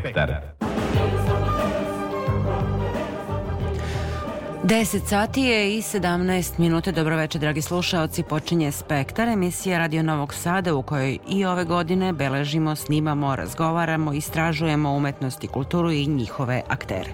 Spektar. 0.00 0.40
10 4.64 5.06
sati 5.06 5.40
je 5.40 5.76
i 5.76 5.82
17 5.82 6.58
minuta. 6.58 6.92
Dobro 6.92 7.16
večer, 7.16 7.40
dragi 7.40 7.62
slušaoci. 7.62 8.22
Počinje 8.22 8.72
Spektar, 8.72 9.28
emisija 9.28 9.78
Radio 9.78 10.02
Novog 10.02 10.34
Sada 10.34 10.74
u 10.74 10.82
kojoj 10.82 11.18
i 11.28 11.44
ove 11.44 11.64
godine 11.64 12.12
beležimo, 12.12 12.76
snimamo, 12.76 13.36
razgovaramo, 13.36 14.12
istražujemo 14.12 14.92
umetnost 14.92 15.44
i 15.44 15.48
kulturu 15.48 15.90
i 15.90 16.06
njihove 16.06 16.62
aktere. 16.68 17.10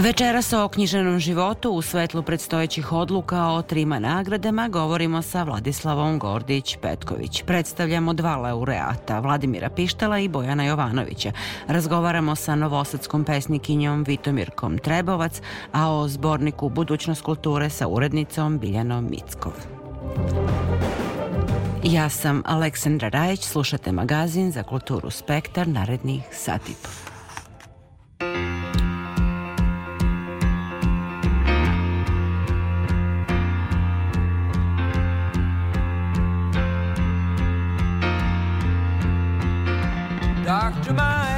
Večeras 0.00 0.52
o 0.52 0.68
književnom 0.68 1.18
životu 1.18 1.70
u 1.70 1.82
svetlu 1.82 2.22
predstojećih 2.22 2.92
odluka 2.92 3.46
o 3.46 3.62
trima 3.62 3.98
nagradama 3.98 4.68
govorimo 4.68 5.22
sa 5.22 5.42
Vladislavom 5.42 6.20
Gordić-Petković. 6.20 7.44
Predstavljamo 7.44 8.12
dva 8.12 8.36
laureata, 8.36 9.20
Vladimira 9.20 9.70
Pištala 9.70 10.18
i 10.18 10.28
Bojana 10.28 10.64
Jovanovića. 10.64 11.32
Razgovaramo 11.66 12.36
sa 12.36 12.54
novosadskom 12.54 13.24
pesnikinjom 13.24 14.04
Vitomirkom 14.04 14.78
Trebovac, 14.78 15.40
a 15.72 15.92
o 15.92 16.08
zborniku 16.08 16.68
Budućnost 16.68 17.22
kulture 17.22 17.70
sa 17.70 17.88
urednicom 17.88 18.58
Biljanom 18.58 19.10
Mickov. 19.10 19.52
Ja 21.84 22.08
sam 22.08 22.42
Aleksandra 22.46 23.08
Rajić, 23.08 23.40
slušate 23.40 23.92
magazin 23.92 24.50
za 24.50 24.62
kulturu 24.62 25.10
Spektar 25.10 25.68
narednih 25.68 26.22
sati. 26.32 26.74
your. 40.92 41.29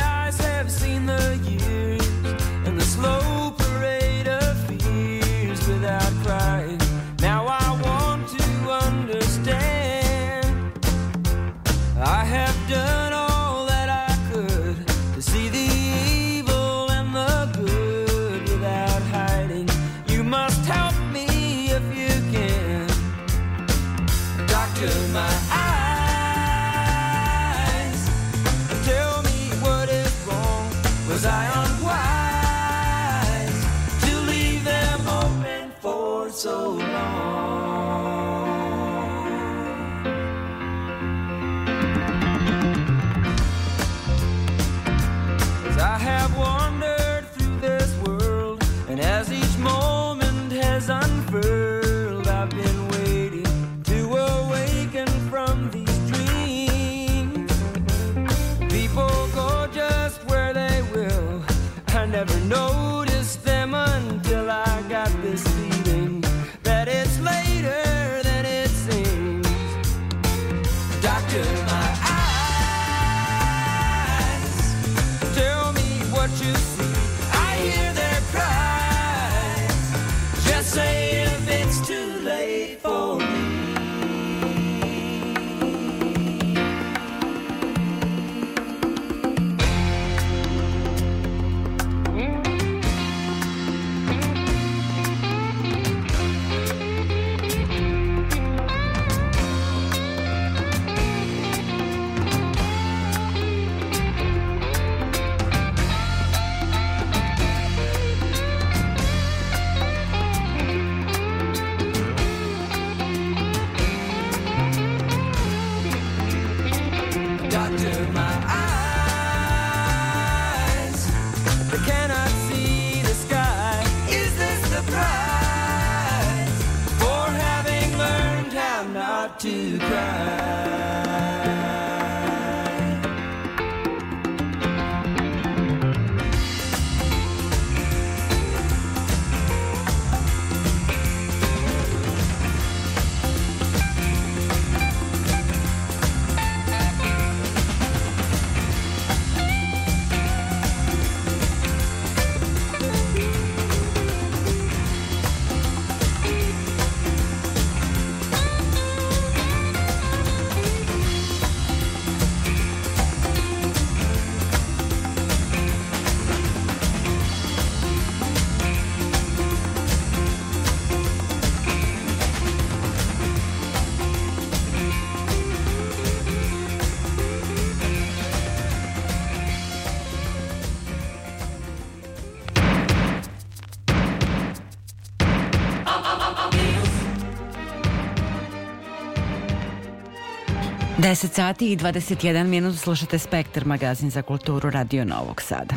10 191.02 191.34
sati 191.34 191.72
i 191.72 191.76
21 191.76 192.44
minut 192.44 192.78
slušate 192.78 193.18
Spektar 193.18 193.66
magazin 193.66 194.10
za 194.10 194.22
kulturu 194.22 194.70
Radio 194.70 195.04
Novog 195.04 195.42
Sada. 195.42 195.74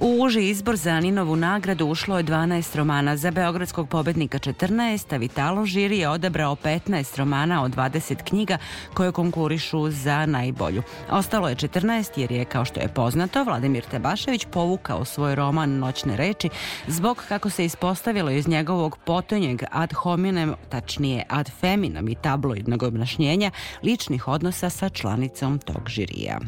U 0.00 0.22
uži 0.24 0.48
izbor 0.48 0.76
za 0.76 1.00
Ninovu 1.00 1.36
nagradu 1.36 1.86
ušlo 1.86 2.18
je 2.18 2.24
12 2.24 2.76
romana 2.76 3.16
za 3.16 3.30
Beogradskog 3.30 3.88
pobednika 3.88 4.38
14, 4.38 5.14
a 5.14 5.16
Vitalo 5.16 5.66
žiri 5.66 5.98
je 5.98 6.08
odabrao 6.08 6.56
15 6.56 7.18
romana 7.18 7.64
od 7.64 7.76
20 7.76 8.14
knjiga 8.24 8.58
koje 8.94 9.12
konkurišu 9.12 9.90
za 9.90 10.26
najbolju. 10.26 10.82
Ostalo 11.10 11.48
je 11.48 11.56
14 11.56 12.20
jer 12.20 12.32
je, 12.32 12.44
kao 12.44 12.64
što 12.64 12.80
je 12.80 12.88
poznato, 12.88 13.44
Vladimir 13.44 13.84
Tebašević 13.84 14.46
povukao 14.50 15.04
svoj 15.04 15.34
roman 15.34 15.78
Noćne 15.78 16.16
reči 16.16 16.48
zbog, 16.86 17.24
kako 17.28 17.50
se 17.50 17.64
ispostavilo 17.64 18.30
iz 18.30 18.48
njegovog 18.48 18.98
potonjeg 18.98 19.62
ad 19.70 19.92
hominem, 19.92 20.54
tačnije 20.68 21.24
ad 21.28 21.50
feminem 21.60 22.08
i 22.08 22.14
tabloidnog 22.14 22.82
obnašnjenja, 22.82 23.50
ličnih 23.82 24.28
odnosa 24.28 24.51
odnosa 24.52 24.70
sa 24.70 24.88
članicom 24.88 25.58
tog 25.58 25.88
žirija. 25.88 26.38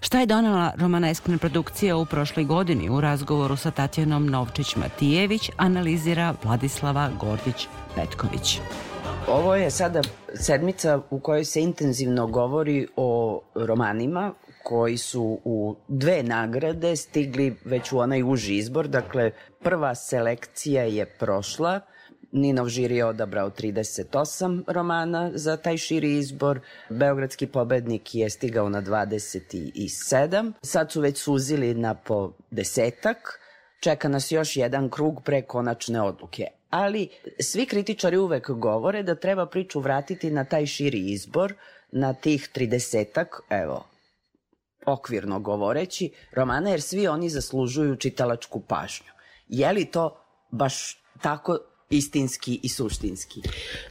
Šta 0.00 0.20
je 0.20 0.26
donala 0.26 0.72
romaneskna 0.78 1.38
produkcija 1.38 1.96
u 1.96 2.06
prošloj 2.06 2.44
godini 2.44 2.90
u 2.90 3.00
razgovoru 3.00 3.56
sa 3.56 3.70
Tatjanom 3.70 4.28
Novčić-Matijević 4.30 5.50
analizira 5.56 6.34
Vladislava 6.44 7.10
Gordić-Petković. 7.20 8.60
Ovo 9.28 9.54
je 9.54 9.70
sada 9.70 10.02
sedmica 10.34 11.00
u 11.10 11.20
kojoj 11.20 11.44
se 11.44 11.60
intenzivno 11.60 12.26
govori 12.26 12.86
o 12.96 13.40
romanima 13.54 14.32
koji 14.64 14.96
su 14.96 15.38
u 15.44 15.76
dve 15.88 16.22
nagrade 16.22 16.96
stigli 16.96 17.56
već 17.64 17.92
u 17.92 17.98
onaj 17.98 18.22
uži 18.22 18.54
izbor. 18.56 18.88
Dakle, 18.88 19.30
prva 19.62 19.94
selekcija 19.94 20.82
je 20.82 21.06
prošla, 21.06 21.80
Ninov 22.32 22.68
žiri 22.68 22.96
je 22.96 23.04
odabrao 23.04 23.50
38 23.50 24.62
romana 24.66 25.30
za 25.34 25.56
taj 25.56 25.76
širi 25.76 26.18
izbor. 26.18 26.60
Beogradski 26.88 27.46
pobednik 27.46 28.14
je 28.14 28.30
stigao 28.30 28.68
na 28.68 28.82
27. 28.82 30.52
Sad 30.62 30.92
su 30.92 31.00
već 31.00 31.18
suzili 31.18 31.74
na 31.74 31.94
po 31.94 32.32
desetak. 32.50 33.40
Čeka 33.80 34.08
nas 34.08 34.32
još 34.32 34.56
jedan 34.56 34.90
krug 34.90 35.22
pre 35.24 35.42
konačne 35.42 36.02
odluke. 36.02 36.46
Ali 36.70 37.08
svi 37.40 37.66
kritičari 37.66 38.16
uvek 38.16 38.50
govore 38.50 39.02
da 39.02 39.14
treba 39.14 39.46
priču 39.46 39.80
vratiti 39.80 40.30
na 40.30 40.44
taj 40.44 40.66
širi 40.66 41.10
izbor, 41.10 41.54
na 41.92 42.12
tih 42.14 42.48
tridesetak, 42.52 43.40
evo, 43.50 43.86
okvirno 44.86 45.40
govoreći, 45.40 46.10
romana, 46.32 46.70
jer 46.70 46.82
svi 46.82 47.08
oni 47.08 47.28
zaslužuju 47.28 47.96
čitalačku 47.96 48.60
pažnju. 48.60 49.12
Je 49.48 49.72
li 49.72 49.84
to 49.84 50.24
baš 50.50 51.02
tako 51.22 51.58
istinski 51.90 52.60
i 52.62 52.68
suštinski. 52.68 53.40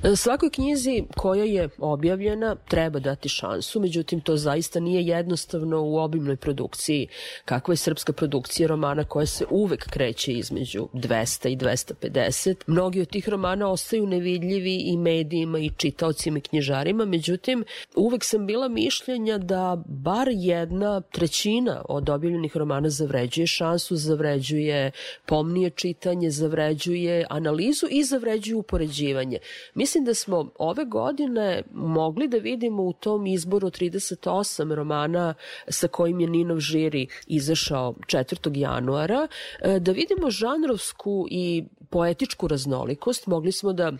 E, 0.04 0.16
svakoj 0.16 0.50
knjizi 0.50 1.04
koja 1.18 1.44
je 1.44 1.69
objavljena 1.78 2.56
treba 2.56 3.00
dati 3.00 3.30
šansu, 3.30 3.80
međutim 3.80 4.22
to 4.22 4.38
zaista 4.38 4.80
nije 4.80 5.06
jednostavno 5.06 5.81
u 5.81 5.98
obimnoj 5.98 6.36
produkciji. 6.36 7.07
Kakva 7.46 7.74
je 7.74 7.78
srpska 7.78 8.13
produkcija 8.13 8.68
romana 8.68 9.04
koja 9.04 9.25
se 9.25 9.46
uvek 9.50 9.90
kreće 9.90 10.34
između 10.34 10.88
200 10.94 11.50
i 11.50 11.57
250. 11.57 12.56
Mnogi 12.68 13.01
od 13.01 13.10
tih 13.10 13.30
romana 13.30 13.72
ostaju 13.72 14.07
nevidljivi 14.07 14.75
i 14.75 14.98
medijima 14.98 15.60
i 15.60 15.72
čitaocima 15.78 16.38
i 16.38 16.42
knjižarima, 16.42 17.06
međutim 17.06 17.63
uvek 17.95 18.24
sam 18.24 18.48
bila 18.48 18.68
mišljenja 18.68 19.38
da 19.38 19.84
bar 19.86 20.28
jedna 20.31 21.02
trećina 21.02 21.86
od 21.90 22.10
objavljenih 22.10 22.57
romana 22.57 22.90
zavređuje 22.90 23.48
šansu, 23.48 23.95
zavređuje 23.95 24.92
pomnije 25.25 25.69
čitanje, 25.69 26.31
zavređuje 26.31 27.25
analizu 27.30 27.88
i 27.89 28.03
zavređuju 28.03 28.59
upoređivanje. 28.59 29.39
Mislim 29.74 30.06
da 30.06 30.13
smo 30.13 30.51
ove 30.59 30.86
godine 30.86 31.63
mogli 31.74 32.27
da 32.27 32.38
vidimo 32.38 32.83
u 32.83 32.94
tom 32.94 33.27
izboru 33.27 33.69
38 33.69 34.75
romana 34.75 35.33
sa 35.68 35.88
kojim 35.88 36.19
je 36.19 36.27
Ninov 36.27 36.59
žiri 36.59 37.07
izašao 37.27 37.94
4. 38.07 38.57
januara, 38.57 39.27
e, 39.62 39.80
da 39.80 39.91
vidimo 39.91 40.30
žanrovsku 40.30 41.27
i 41.31 41.63
poetičku 41.89 42.47
raznolikost. 42.47 43.27
Mogli 43.27 43.51
smo 43.51 43.74
da 43.74 43.92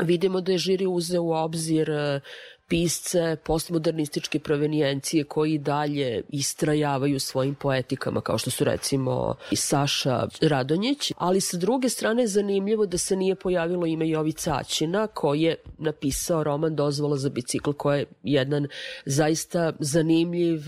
Vidimo 0.00 0.40
da 0.40 0.52
je 0.52 0.58
žiri 0.58 0.86
uzeo 0.86 1.22
u 1.22 1.32
obzir 1.32 1.90
e, 1.90 2.20
pisce 2.68 3.36
postmodernističke 3.44 4.38
provenijencije 4.38 5.24
koji 5.24 5.58
dalje 5.58 6.22
istrajavaju 6.28 7.20
svojim 7.20 7.54
poetikama, 7.54 8.20
kao 8.20 8.38
što 8.38 8.50
su 8.50 8.64
recimo 8.64 9.34
i 9.50 9.56
Saša 9.56 10.28
Radonjić, 10.40 11.12
ali 11.16 11.40
sa 11.40 11.56
druge 11.56 11.88
strane 11.88 12.22
je 12.22 12.28
zanimljivo 12.28 12.86
da 12.86 12.98
se 12.98 13.16
nije 13.16 13.34
pojavilo 13.34 13.86
ime 13.86 14.08
Jovi 14.08 14.32
Cačina, 14.32 15.06
koji 15.06 15.42
je 15.42 15.56
napisao 15.78 16.44
roman 16.44 16.76
Dozvola 16.76 17.16
za 17.16 17.28
bicikl, 17.28 17.72
koji 17.72 17.98
je 17.98 18.06
jedan 18.22 18.68
zaista 19.06 19.72
zanimljiv 19.78 20.60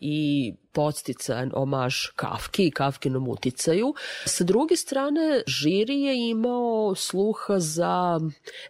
i 0.00 0.52
podstican 0.72 1.50
omaž 1.54 1.94
Kafki 2.16 2.66
i 2.66 2.70
Kafkinom 2.70 3.28
uticaju. 3.28 3.94
Sa 4.24 4.44
druge 4.44 4.76
strane, 4.76 5.42
žiri 5.46 6.00
je 6.00 6.30
imao 6.30 6.94
sluha 6.94 7.58
za 7.58 8.20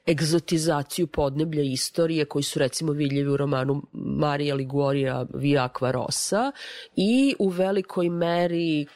egzotizaciju 0.06 1.06
podneblja 1.06 1.62
istorije 1.62 2.24
koji 2.24 2.42
su 2.42 2.58
recimo 2.58 2.92
vidljivi 2.92 3.30
u 3.30 3.36
romanu 3.36 3.82
Marija 3.92 4.54
Liguorija 4.54 5.26
Via 5.34 5.68
Aquarosa 5.68 6.52
i 6.96 7.34
u 7.38 7.48
velikoj 7.48 8.08
meri 8.08 8.82
e, 8.82 8.86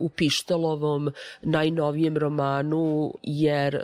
u 0.00 0.08
Pištalovom 0.08 1.10
najnovijem 1.42 2.16
romanu, 2.16 3.14
jer 3.22 3.74
e, 3.74 3.80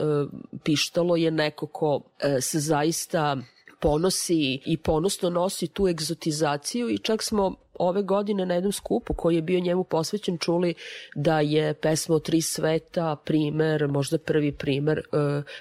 Pištalo 0.65 1.17
je 1.17 1.31
neko 1.31 1.67
ko 1.67 2.01
e, 2.21 2.41
se 2.41 2.61
zaista 2.61 3.37
ponosi 3.81 4.61
i 4.67 4.77
ponosno 4.77 5.31
nosi 5.31 5.67
tu 5.67 5.89
egzotizaciju 5.89 6.91
i 6.91 6.99
čak 6.99 7.23
smo 7.23 7.55
ove 7.79 8.03
godine 8.03 8.47
na 8.47 8.55
jednom 8.55 8.73
skupu 8.73 9.15
koji 9.15 9.37
je 9.37 9.43
bio 9.43 9.61
njemu 9.61 9.85
posvećen 9.85 10.39
čuli 10.39 10.75
da 11.15 11.41
je 11.41 11.75
pesma 11.75 12.15
o 12.15 12.19
tri 12.19 12.41
sveta 12.41 13.17
primer, 13.25 13.89
možda 13.89 14.19
prvi 14.19 14.53
primer 14.53 14.99
e, 14.99 15.03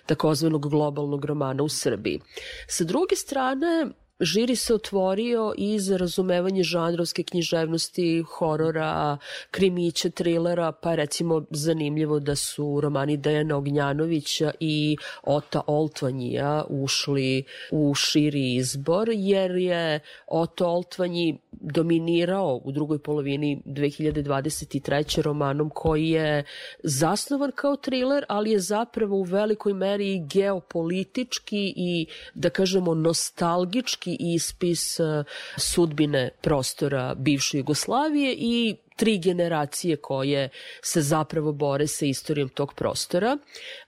takozvanog 0.06 0.70
globalnog 0.70 1.26
romana 1.26 1.64
u 1.64 1.70
Srbiji. 1.70 2.20
Sa 2.68 2.84
druge 2.84 3.16
strane, 3.16 3.88
žiri 4.20 4.56
se 4.56 4.74
otvorio 4.74 5.54
i 5.58 5.80
za 5.80 5.98
razumevanje 5.98 6.64
žanrovske 6.64 7.24
književnosti, 7.24 8.24
horora, 8.38 9.18
krimića, 9.52 10.10
trilera, 10.10 10.72
pa 10.72 10.96
recimo 10.96 11.46
zanimljivo 11.50 12.20
da 12.20 12.36
su 12.36 12.82
romani 12.82 13.18
Dejana 13.18 13.58
Ognjanovića 13.58 14.52
i 14.60 14.98
Ota 15.24 15.62
Oltvanjija 15.68 16.66
ušli 16.70 17.44
u 17.72 17.94
širi 17.96 18.56
izbor, 18.56 19.10
jer 19.14 19.52
je 19.52 20.00
Oto 20.28 20.68
Oltvanji 20.68 21.38
dominirao 21.52 22.62
u 22.64 22.72
drugoj 22.72 23.00
polovini 23.00 23.62
2023. 23.66 25.22
romanom 25.22 25.70
koji 25.70 26.10
je 26.10 26.44
zasnovan 26.84 27.52
kao 27.56 27.76
thriller, 27.76 28.26
ali 28.30 28.52
je 28.52 28.60
zapravo 28.60 29.16
u 29.16 29.24
velikoj 29.24 29.74
meri 29.74 30.20
geopolitički 30.20 31.74
i 31.76 32.08
da 32.34 32.50
kažemo 32.50 32.94
nostalgički 32.94 34.07
ispis 34.16 35.00
e, 35.00 35.24
sudbine 35.58 36.30
prostora 36.42 37.16
bivše 37.16 37.58
Jugoslavije 37.58 38.36
i 38.38 38.76
tri 38.96 39.18
generacije 39.18 39.96
koje 39.96 40.50
se 40.82 41.02
zapravo 41.02 41.52
bore 41.52 41.88
sa 41.88 42.06
istorijom 42.06 42.50
tog 42.50 42.74
prostora. 42.74 43.38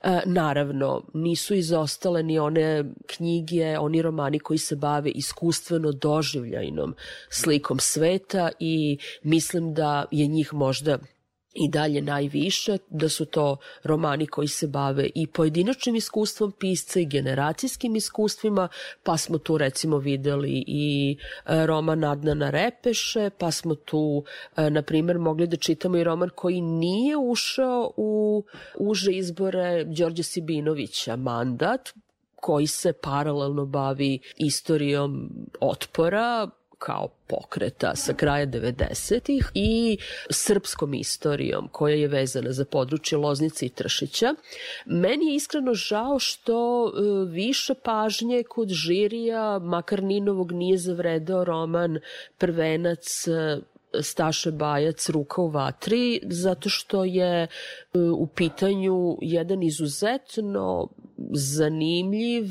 E, 0.01 0.19
naravno, 0.25 1.03
nisu 1.13 1.55
izostale 1.55 2.23
ni 2.23 2.39
one 2.39 2.83
knjige, 3.07 3.79
oni 3.79 4.01
romani 4.01 4.39
koji 4.39 4.57
se 4.57 4.75
bave 4.75 5.09
iskustveno 5.09 5.91
doživljajnom 5.91 6.95
slikom 7.29 7.79
sveta 7.79 8.49
i 8.59 8.97
mislim 9.23 9.73
da 9.73 10.05
je 10.11 10.27
njih 10.27 10.53
možda 10.53 10.99
i 11.53 11.69
dalje 11.69 12.01
najviše, 12.01 12.77
da 12.89 13.09
su 13.09 13.25
to 13.25 13.57
romani 13.83 14.27
koji 14.27 14.47
se 14.47 14.67
bave 14.67 15.09
i 15.15 15.27
pojedinačnim 15.27 15.95
iskustvom 15.95 16.51
pisca 16.51 16.99
i 16.99 17.05
generacijskim 17.05 17.95
iskustvima, 17.95 18.67
pa 19.03 19.17
smo 19.17 19.37
tu 19.37 19.57
recimo 19.57 19.97
videli 19.97 20.63
i 20.67 21.17
e, 21.45 21.65
roman 21.65 22.03
Adnana 22.03 22.49
Repeše, 22.49 23.29
pa 23.37 23.51
smo 23.51 23.75
tu, 23.75 24.23
e, 24.57 24.69
na 24.69 24.81
primer, 24.81 25.17
mogli 25.17 25.47
da 25.47 25.57
čitamo 25.57 25.97
i 25.97 26.03
roman 26.03 26.29
koji 26.35 26.61
nije 26.61 27.17
ušao 27.17 27.91
u 27.97 28.43
uže 28.77 29.11
izbore 29.11 29.83
Đorđe 29.83 30.23
Sibinovića, 30.23 31.15
Mandat, 31.15 31.89
koji 32.35 32.67
se 32.67 32.93
paralelno 32.93 33.65
bavi 33.65 34.19
istorijom 34.37 35.29
otpora, 35.59 36.49
kao 36.79 37.07
pokreta 37.27 37.95
sa 37.95 38.13
kraja 38.13 38.48
90-ih 38.48 39.51
i 39.53 39.98
srpskom 40.29 40.93
istorijom 40.93 41.67
koja 41.71 41.95
je 41.95 42.07
vezana 42.07 42.51
za 42.51 42.65
područje 42.65 43.17
Loznice 43.17 43.65
i 43.65 43.69
Tršića. 43.69 44.33
Meni 44.86 45.25
je 45.25 45.36
iskreno 45.36 45.74
žao 45.74 46.19
što 46.19 46.88
e, 46.88 46.91
više 47.25 47.74
pažnje 47.83 48.43
kod 48.50 48.69
žirija, 48.69 49.59
makar 49.59 50.03
Ninovog 50.03 50.51
nije 50.51 50.77
zavredao 50.77 51.43
roman 51.43 52.00
Prvenac 52.38 53.27
e, 53.27 53.57
Staše 54.01 54.51
Bajac 54.51 55.09
Ruka 55.09 55.41
u 55.41 55.50
vatri, 55.50 56.21
zato 56.24 56.69
što 56.69 57.03
je 57.03 57.43
e, 57.43 57.48
u 58.00 58.27
pitanju 58.27 59.17
jedan 59.21 59.63
izuzetno 59.63 60.89
zanimljiv 61.31 62.45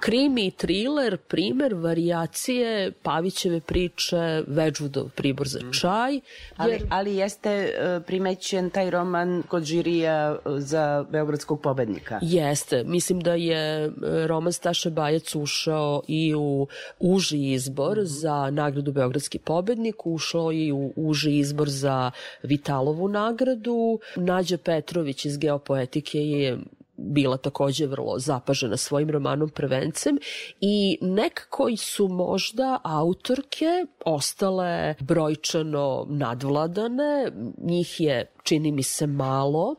krimi 0.00 0.50
thriller, 0.50 1.16
primer 1.16 1.74
varijacije 1.74 2.92
Pavićeve 3.02 3.60
priče 3.60 4.16
Wedgwoodov 4.48 5.08
pribor 5.08 5.48
za 5.48 5.60
čaj. 5.80 6.14
Jer... 6.14 6.22
Ali, 6.56 6.80
ali 6.90 7.16
jeste 7.16 7.50
e, 7.50 8.00
primećen 8.06 8.70
taj 8.70 8.90
roman 8.90 9.42
kod 9.48 9.64
žirija 9.64 10.36
e, 10.36 10.60
za 10.60 11.04
Beogradskog 11.10 11.60
pobednika? 11.60 12.18
Jeste. 12.22 12.84
Mislim 12.84 13.20
da 13.20 13.34
je 13.34 13.84
e, 13.84 13.90
roman 14.26 14.52
Staša 14.52 14.90
Bajac 14.90 15.34
ušao 15.34 16.02
i 16.08 16.34
u 16.34 16.66
uži 16.98 17.52
izbor 17.52 17.96
mm 17.96 18.00
-hmm. 18.00 18.04
za 18.04 18.50
nagradu 18.50 18.92
Beogradski 18.92 19.38
pobednik, 19.38 20.06
ušao 20.06 20.52
i 20.52 20.72
u 20.72 20.92
uži 20.96 21.38
izbor 21.38 21.68
za 21.68 22.10
Vitalovu 22.42 23.08
nagradu. 23.08 23.98
Nađa 24.16 24.58
Petrović 24.58 25.24
iz 25.24 25.38
Geopoetike 25.38 26.18
je 26.18 26.58
bila 26.96 27.36
takođe 27.36 27.86
vrlo 27.86 28.18
zapažena 28.18 28.76
svojim 28.76 29.10
romanom 29.10 29.48
Prvencem 29.48 30.18
i 30.60 30.98
nekako 31.00 31.76
su 31.76 32.08
možda 32.08 32.80
autorke 32.84 33.86
ostale 34.04 34.94
brojčano 35.00 36.06
nadvladane, 36.08 37.32
njih 37.58 38.00
je 38.00 38.32
čini 38.42 38.72
mi 38.72 38.82
se 38.82 39.06
malo, 39.06 39.74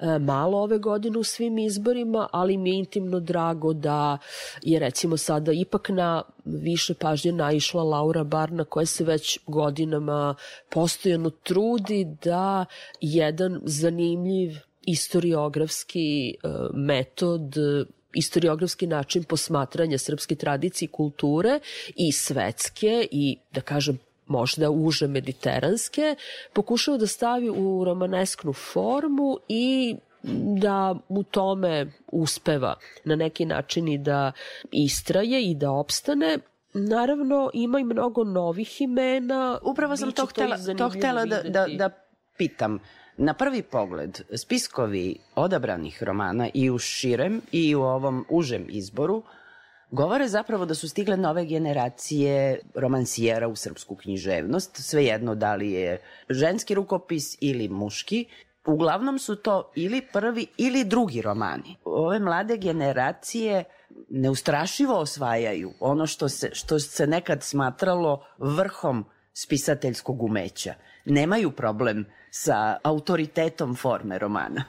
e, 0.00 0.18
malo 0.18 0.58
ove 0.58 0.78
godine 0.78 1.18
u 1.18 1.24
svim 1.24 1.58
izborima, 1.58 2.28
ali 2.32 2.56
mi 2.56 2.70
je 2.70 2.78
intimno 2.78 3.20
drago 3.20 3.72
da 3.72 4.18
je 4.62 4.78
recimo 4.78 5.16
sada 5.16 5.52
ipak 5.52 5.88
na 5.88 6.22
više 6.44 6.94
pažnje 6.94 7.32
naišla 7.32 7.82
Laura 7.82 8.24
Barna 8.24 8.64
koja 8.64 8.86
se 8.86 9.04
već 9.04 9.38
godinama 9.46 10.34
postojano 10.70 11.30
trudi 11.30 12.06
da 12.22 12.64
jedan 13.00 13.60
zanimljiv 13.64 14.58
istoriografski 14.86 16.28
e, 16.30 16.48
metod 16.74 17.54
istoriografski 18.14 18.86
način 18.86 19.24
posmatranja 19.24 19.98
srpske 19.98 20.34
tradicije 20.34 20.86
i 20.86 20.92
kulture 20.92 21.60
i 21.96 22.12
svetske 22.12 23.08
i 23.10 23.38
da 23.52 23.60
kažem 23.60 23.98
možda 24.26 24.70
uže 24.70 25.08
mediteranske, 25.08 26.16
pokušao 26.52 26.98
da 26.98 27.06
stavi 27.06 27.50
u 27.50 27.84
romanesknu 27.84 28.52
formu 28.52 29.38
i 29.48 29.96
da 30.60 30.94
u 31.08 31.22
tome 31.22 31.92
uspeva 32.12 32.74
na 33.04 33.16
neki 33.16 33.44
način 33.44 33.88
i 33.88 33.98
da 33.98 34.32
istraje 34.72 35.50
i 35.50 35.54
da 35.54 35.70
opstane. 35.70 36.38
Naravno, 36.74 37.50
ima 37.54 37.80
i 37.80 37.84
mnogo 37.84 38.24
novih 38.24 38.80
imena. 38.80 39.58
Upravo 39.62 39.96
sam 39.96 40.12
to 40.12 40.26
htela, 40.26 40.56
to 40.78 40.88
htela 40.88 41.24
da, 41.24 41.42
da, 41.42 41.66
da 41.66 41.90
pitam. 42.38 42.78
Na 43.16 43.34
prvi 43.34 43.62
pogled, 43.62 44.20
spiskovi 44.36 45.16
odabranih 45.34 46.02
romana 46.02 46.48
i 46.54 46.70
u 46.70 46.78
širem 46.78 47.40
i 47.52 47.74
u 47.74 47.82
ovom 47.82 48.24
užem 48.28 48.66
izboru 48.68 49.22
govore 49.90 50.28
zapravo 50.28 50.66
da 50.66 50.74
su 50.74 50.88
stigle 50.88 51.16
nove 51.16 51.44
generacije 51.46 52.58
romansijera 52.74 53.48
u 53.48 53.56
srpsku 53.56 53.96
književnost, 53.96 54.76
svejedno 54.76 55.34
da 55.34 55.54
li 55.54 55.70
je 55.72 56.00
ženski 56.28 56.74
rukopis 56.74 57.36
ili 57.40 57.68
muški, 57.68 58.26
uglavnom 58.66 59.18
su 59.18 59.36
to 59.36 59.72
ili 59.74 60.02
prvi 60.12 60.46
ili 60.56 60.84
drugi 60.84 61.22
romani. 61.22 61.76
Ove 61.84 62.18
mlade 62.18 62.56
generacije 62.56 63.64
neustrašivo 64.08 64.94
osvajaju 64.94 65.72
ono 65.80 66.06
što 66.06 66.28
se, 66.28 66.50
što 66.52 66.78
se 66.78 67.06
nekad 67.06 67.42
smatralo 67.42 68.24
vrhom 68.38 69.04
spisateljskog 69.32 70.22
umeća. 70.22 70.74
Nemaju 71.04 71.50
problem 71.50 72.06
sa 72.34 72.78
autoritetom 72.82 73.76
forme 73.76 74.18
romana. 74.18 74.64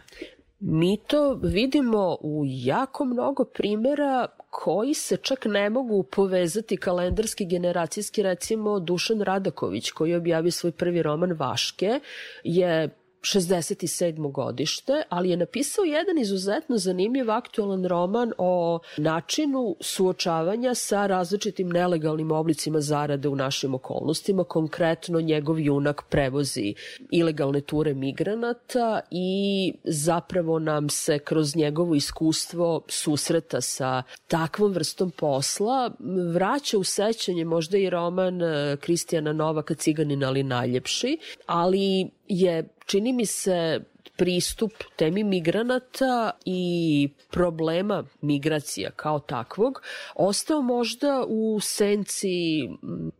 Mi 0.60 0.98
to 1.08 1.40
vidimo 1.44 2.18
u 2.22 2.44
jako 2.46 3.06
mnogo 3.06 3.46
primera 3.46 4.28
koji 4.50 4.94
se 4.94 5.18
čak 5.18 5.46
ne 5.46 5.70
mogu 5.70 6.04
povezati 6.04 6.78
kalendarski 6.78 7.46
generacijski 7.46 8.24
recimo 8.24 8.80
Dušan 8.80 9.22
Radaković 9.22 9.92
koji 9.92 10.10
je 10.12 10.18
objavio 10.18 10.52
svoj 10.52 10.72
prvi 10.72 11.02
roman 11.02 11.34
Vaške 11.34 12.00
je 12.44 12.90
67. 13.26 14.32
godište, 14.32 15.04
ali 15.10 15.30
je 15.30 15.38
napisao 15.38 15.84
jedan 15.84 16.18
izuzetno 16.18 16.78
zanimljiv 16.78 17.32
aktualan 17.32 17.86
roman 17.86 18.34
o 18.38 18.80
načinu 18.98 19.76
suočavanja 19.80 20.74
sa 20.76 21.08
različitim 21.08 21.70
nelegalnim 21.70 22.32
oblicima 22.32 22.82
zarade 22.82 23.28
u 23.28 23.36
našim 23.36 23.74
okolnostima. 23.74 24.44
Konkretno, 24.44 25.22
njegov 25.22 25.60
junak 25.60 26.04
prevozi 26.10 26.74
ilegalne 27.12 27.62
ture 27.62 27.94
migranata 27.94 29.00
i 29.12 29.74
zapravo 29.84 30.60
nam 30.60 30.90
se 30.90 31.20
kroz 31.20 31.56
njegovo 31.56 31.96
iskustvo 31.96 32.82
susreta 32.88 33.62
sa 33.62 34.04
takvom 34.28 34.72
vrstom 34.72 35.12
posla 35.12 35.92
vraća 36.34 36.78
u 36.78 36.84
sećanje 36.84 37.46
možda 37.46 37.78
i 37.78 37.90
roman 37.90 38.42
eh, 38.42 38.78
Kristijana 38.78 39.34
Novaka 39.34 39.74
Ciganin 39.74 40.24
ali 40.24 40.44
najljepši, 40.44 41.18
ali 41.46 42.10
je 42.28 42.75
čini 42.86 43.14
mi 43.14 43.26
se 43.26 43.82
pristup 44.18 44.72
temi 44.96 45.24
migranata 45.24 46.32
i 46.46 47.10
problema 47.32 48.04
migracija 48.22 48.92
kao 48.92 49.20
takvog 49.20 49.82
ostao 50.16 50.62
možda 50.62 51.26
u 51.28 51.60
senci 51.60 52.30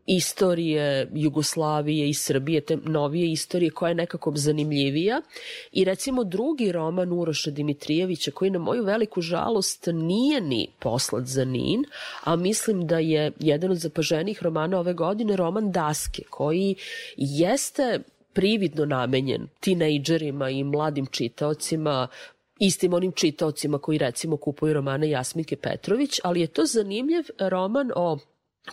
istorije 0.06 1.10
Jugoslavije 1.14 2.08
i 2.08 2.14
Srbije, 2.14 2.60
te 2.60 2.76
novije 2.76 3.32
istorije 3.32 3.70
koja 3.70 3.88
je 3.88 3.94
nekako 3.94 4.32
zanimljivija. 4.34 5.20
I 5.72 5.84
recimo 5.84 6.24
drugi 6.24 6.72
roman 6.72 7.12
Uroša 7.12 7.50
Dimitrijevića 7.50 8.30
koji 8.30 8.50
na 8.50 8.58
moju 8.58 8.84
veliku 8.84 9.20
žalost 9.20 9.88
nije 9.92 10.40
ni 10.40 10.68
poslat 10.78 11.24
za 11.24 11.44
Nin, 11.44 11.84
a 12.24 12.36
mislim 12.36 12.86
da 12.86 12.98
je 12.98 13.32
jedan 13.40 13.70
od 13.70 13.76
zapaženih 13.76 14.42
romana 14.42 14.78
ove 14.78 14.94
godine 14.94 15.36
roman 15.36 15.72
Daske 15.72 16.22
koji 16.30 16.74
jeste 17.16 18.00
prividno 18.36 18.84
namenjen 18.84 19.48
tinejdžerima 19.60 20.50
i 20.50 20.64
mladim 20.64 21.06
čitaocima, 21.06 22.08
istim 22.60 22.94
onim 22.94 23.12
čitaocima 23.12 23.78
koji 23.78 23.98
recimo 23.98 24.36
kupuju 24.36 24.74
romane 24.74 25.10
Jasmike 25.10 25.56
Petrović, 25.56 26.20
ali 26.24 26.40
je 26.40 26.46
to 26.46 26.66
zanimljiv 26.66 27.24
roman 27.38 27.90
o 27.96 28.18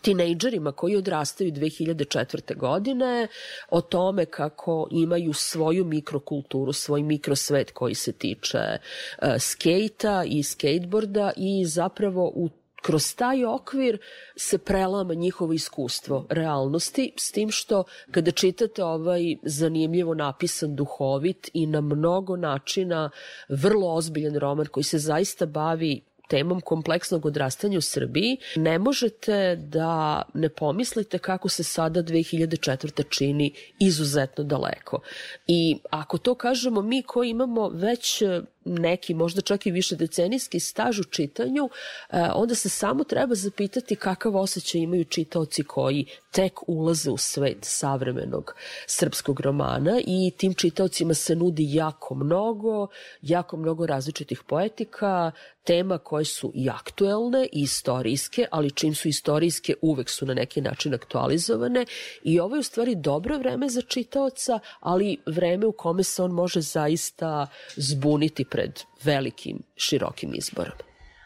tinejdžerima 0.01 0.71
koji 0.71 0.95
odrastaju 0.95 1.51
2004. 1.51 2.57
godine, 2.57 3.27
o 3.69 3.81
tome 3.81 4.25
kako 4.25 4.87
imaju 4.91 5.33
svoju 5.33 5.85
mikrokulturu, 5.85 6.73
svoj 6.73 7.03
mikrosvet 7.03 7.71
koji 7.71 7.95
se 7.95 8.11
tiče 8.11 8.57
uh, 8.57 9.27
skejta 9.39 10.23
i 10.27 10.43
skateboarda 10.43 11.31
i 11.37 11.65
zapravo 11.65 12.31
u 12.35 12.49
kroz 12.83 13.15
taj 13.15 13.45
okvir 13.45 13.97
se 14.35 14.57
prelama 14.57 15.13
njihovo 15.13 15.53
iskustvo 15.53 16.25
realnosti, 16.29 17.13
s 17.17 17.31
tim 17.31 17.51
što 17.51 17.83
kada 18.11 18.31
čitate 18.31 18.83
ovaj 18.83 19.21
zanimljivo 19.43 20.13
napisan 20.13 20.75
duhovit 20.75 21.49
i 21.53 21.65
na 21.65 21.81
mnogo 21.81 22.35
načina 22.35 23.09
vrlo 23.49 23.93
ozbiljan 23.93 24.39
roman 24.39 24.65
koji 24.65 24.83
se 24.83 24.97
zaista 24.99 25.45
bavi 25.45 26.01
temom 26.27 26.61
kompleksnog 26.61 27.25
odrastanja 27.25 27.77
u 27.77 27.81
Srbiji, 27.81 28.37
ne 28.55 28.79
možete 28.79 29.55
da 29.55 30.21
ne 30.33 30.49
pomislite 30.49 31.17
kako 31.17 31.49
se 31.49 31.63
sada 31.63 32.03
2004. 32.03 33.03
čini 33.09 33.53
izuzetno 33.79 34.43
daleko. 34.43 34.99
I 35.47 35.77
ako 35.89 36.17
to 36.17 36.35
kažemo 36.35 36.81
mi 36.81 37.03
koji 37.03 37.29
imamo 37.29 37.69
već 37.69 38.23
neki, 38.65 39.13
možda 39.13 39.41
čak 39.41 39.65
i 39.65 39.71
više 39.71 39.95
decenijski 39.95 40.59
staž 40.59 40.99
u 40.99 41.03
čitanju, 41.03 41.69
e, 42.09 42.21
onda 42.33 42.55
se 42.55 42.69
samo 42.69 43.03
treba 43.03 43.35
zapitati 43.35 43.95
kakav 43.95 44.35
osjećaj 44.35 44.81
imaju 44.81 45.05
čitaoci 45.05 45.63
koji 45.63 46.05
tek 46.31 46.59
ulaze 46.67 47.11
u 47.11 47.17
svet 47.17 47.57
savremenog 47.61 48.55
srpskog 48.87 49.39
romana 49.39 50.01
i 50.07 50.31
tim 50.37 50.53
čitaocima 50.53 51.13
se 51.13 51.35
nudi 51.35 51.65
jako 51.73 52.15
mnogo, 52.15 52.87
jako 53.21 53.57
mnogo 53.57 53.85
različitih 53.85 54.41
poetika, 54.47 55.31
tema 55.63 55.97
koje 55.97 56.25
su 56.25 56.51
i 56.55 56.69
aktuelne 56.69 57.45
i 57.51 57.61
istorijske, 57.61 58.45
ali 58.51 58.71
čim 58.71 58.95
su 58.95 59.07
istorijske 59.07 59.75
uvek 59.81 60.09
su 60.09 60.25
na 60.25 60.33
neki 60.33 60.61
način 60.61 60.93
aktualizovane 60.93 61.85
i 62.23 62.39
ovo 62.39 62.55
je 62.55 62.59
u 62.59 62.63
stvari 62.63 62.95
dobro 62.95 63.37
vreme 63.37 63.69
za 63.69 63.81
čitaoca, 63.81 64.59
ali 64.79 65.17
vreme 65.25 65.65
u 65.65 65.71
kome 65.71 66.03
se 66.03 66.23
on 66.23 66.31
može 66.31 66.61
zaista 66.61 67.47
zbuniti 67.75 68.45
pred 68.45 68.79
velikim, 69.03 69.63
širokim 69.75 70.33
izborom. 70.35 70.77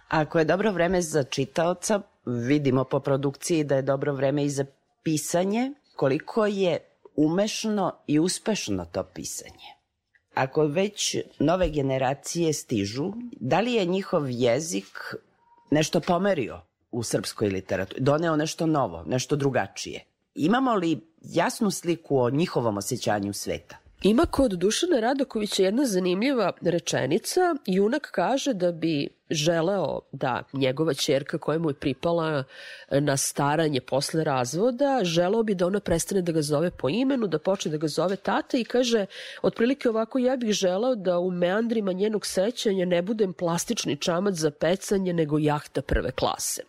Ako 0.07 0.39
je 0.39 0.45
dobro 0.45 0.71
vreme 0.71 1.01
za 1.01 1.23
čitaoca, 1.23 2.01
vidimo 2.25 2.83
po 2.83 2.99
produkciji 2.99 3.63
da 3.63 3.75
je 3.75 3.81
dobro 3.81 4.13
vreme 4.13 4.45
i 4.45 4.49
za 4.49 4.65
pisanje, 5.03 5.71
koliko 5.95 6.45
je 6.45 6.79
umešno 7.15 7.95
i 8.07 8.19
uspešno 8.19 8.85
to 8.85 9.03
pisanje. 9.03 9.76
Ako 10.37 10.65
već 10.67 11.15
nove 11.39 11.69
generacije 11.69 12.53
stižu, 12.53 13.13
da 13.31 13.59
li 13.59 13.73
je 13.73 13.85
njihov 13.85 14.29
jezik 14.29 15.15
nešto 15.71 15.99
pomerio 15.99 16.61
u 16.91 17.03
srpskoj 17.03 17.49
literaturi, 17.49 18.01
doneo 18.01 18.35
nešto 18.35 18.65
novo, 18.65 19.03
nešto 19.07 19.35
drugačije? 19.35 20.03
Imamo 20.35 20.75
li 20.75 20.99
jasnu 21.21 21.71
sliku 21.71 22.17
o 22.17 22.29
njihovom 22.29 22.77
osjećanju 22.77 23.33
sveta? 23.33 23.77
Ima 24.03 24.25
kod 24.25 24.51
Dušana 24.51 24.99
Radokovića 24.99 25.63
jedna 25.63 25.85
zanimljiva 25.85 26.51
rečenica. 26.61 27.55
Junak 27.65 28.09
kaže 28.11 28.53
da 28.53 28.71
bi 28.71 29.09
želeo 29.29 29.99
da 30.11 30.43
njegova 30.53 30.93
čerka 30.93 31.37
koja 31.37 31.59
mu 31.59 31.69
je 31.69 31.73
pripala 31.73 32.43
na 32.91 33.17
staranje 33.17 33.81
posle 33.81 34.23
razvoda, 34.23 34.99
želeo 35.03 35.43
bi 35.43 35.55
da 35.55 35.67
ona 35.67 35.79
prestane 35.79 36.21
da 36.21 36.31
ga 36.31 36.41
zove 36.41 36.71
po 36.71 36.89
imenu, 36.89 37.27
da 37.27 37.39
počne 37.39 37.71
da 37.71 37.77
ga 37.77 37.87
zove 37.87 38.15
tata 38.15 38.57
i 38.57 38.63
kaže 38.63 39.05
otprilike 39.41 39.89
ovako 39.89 40.19
ja 40.19 40.35
bih 40.35 40.51
želeo 40.51 40.95
da 40.95 41.19
u 41.19 41.31
meandrima 41.31 41.91
njenog 41.91 42.25
sećanja 42.25 42.85
ne 42.85 43.01
budem 43.01 43.33
plastični 43.33 43.97
čamac 43.97 44.35
za 44.35 44.51
pecanje 44.51 45.13
nego 45.13 45.39
jahta 45.39 45.81
prve 45.81 46.11
klase. 46.11 46.63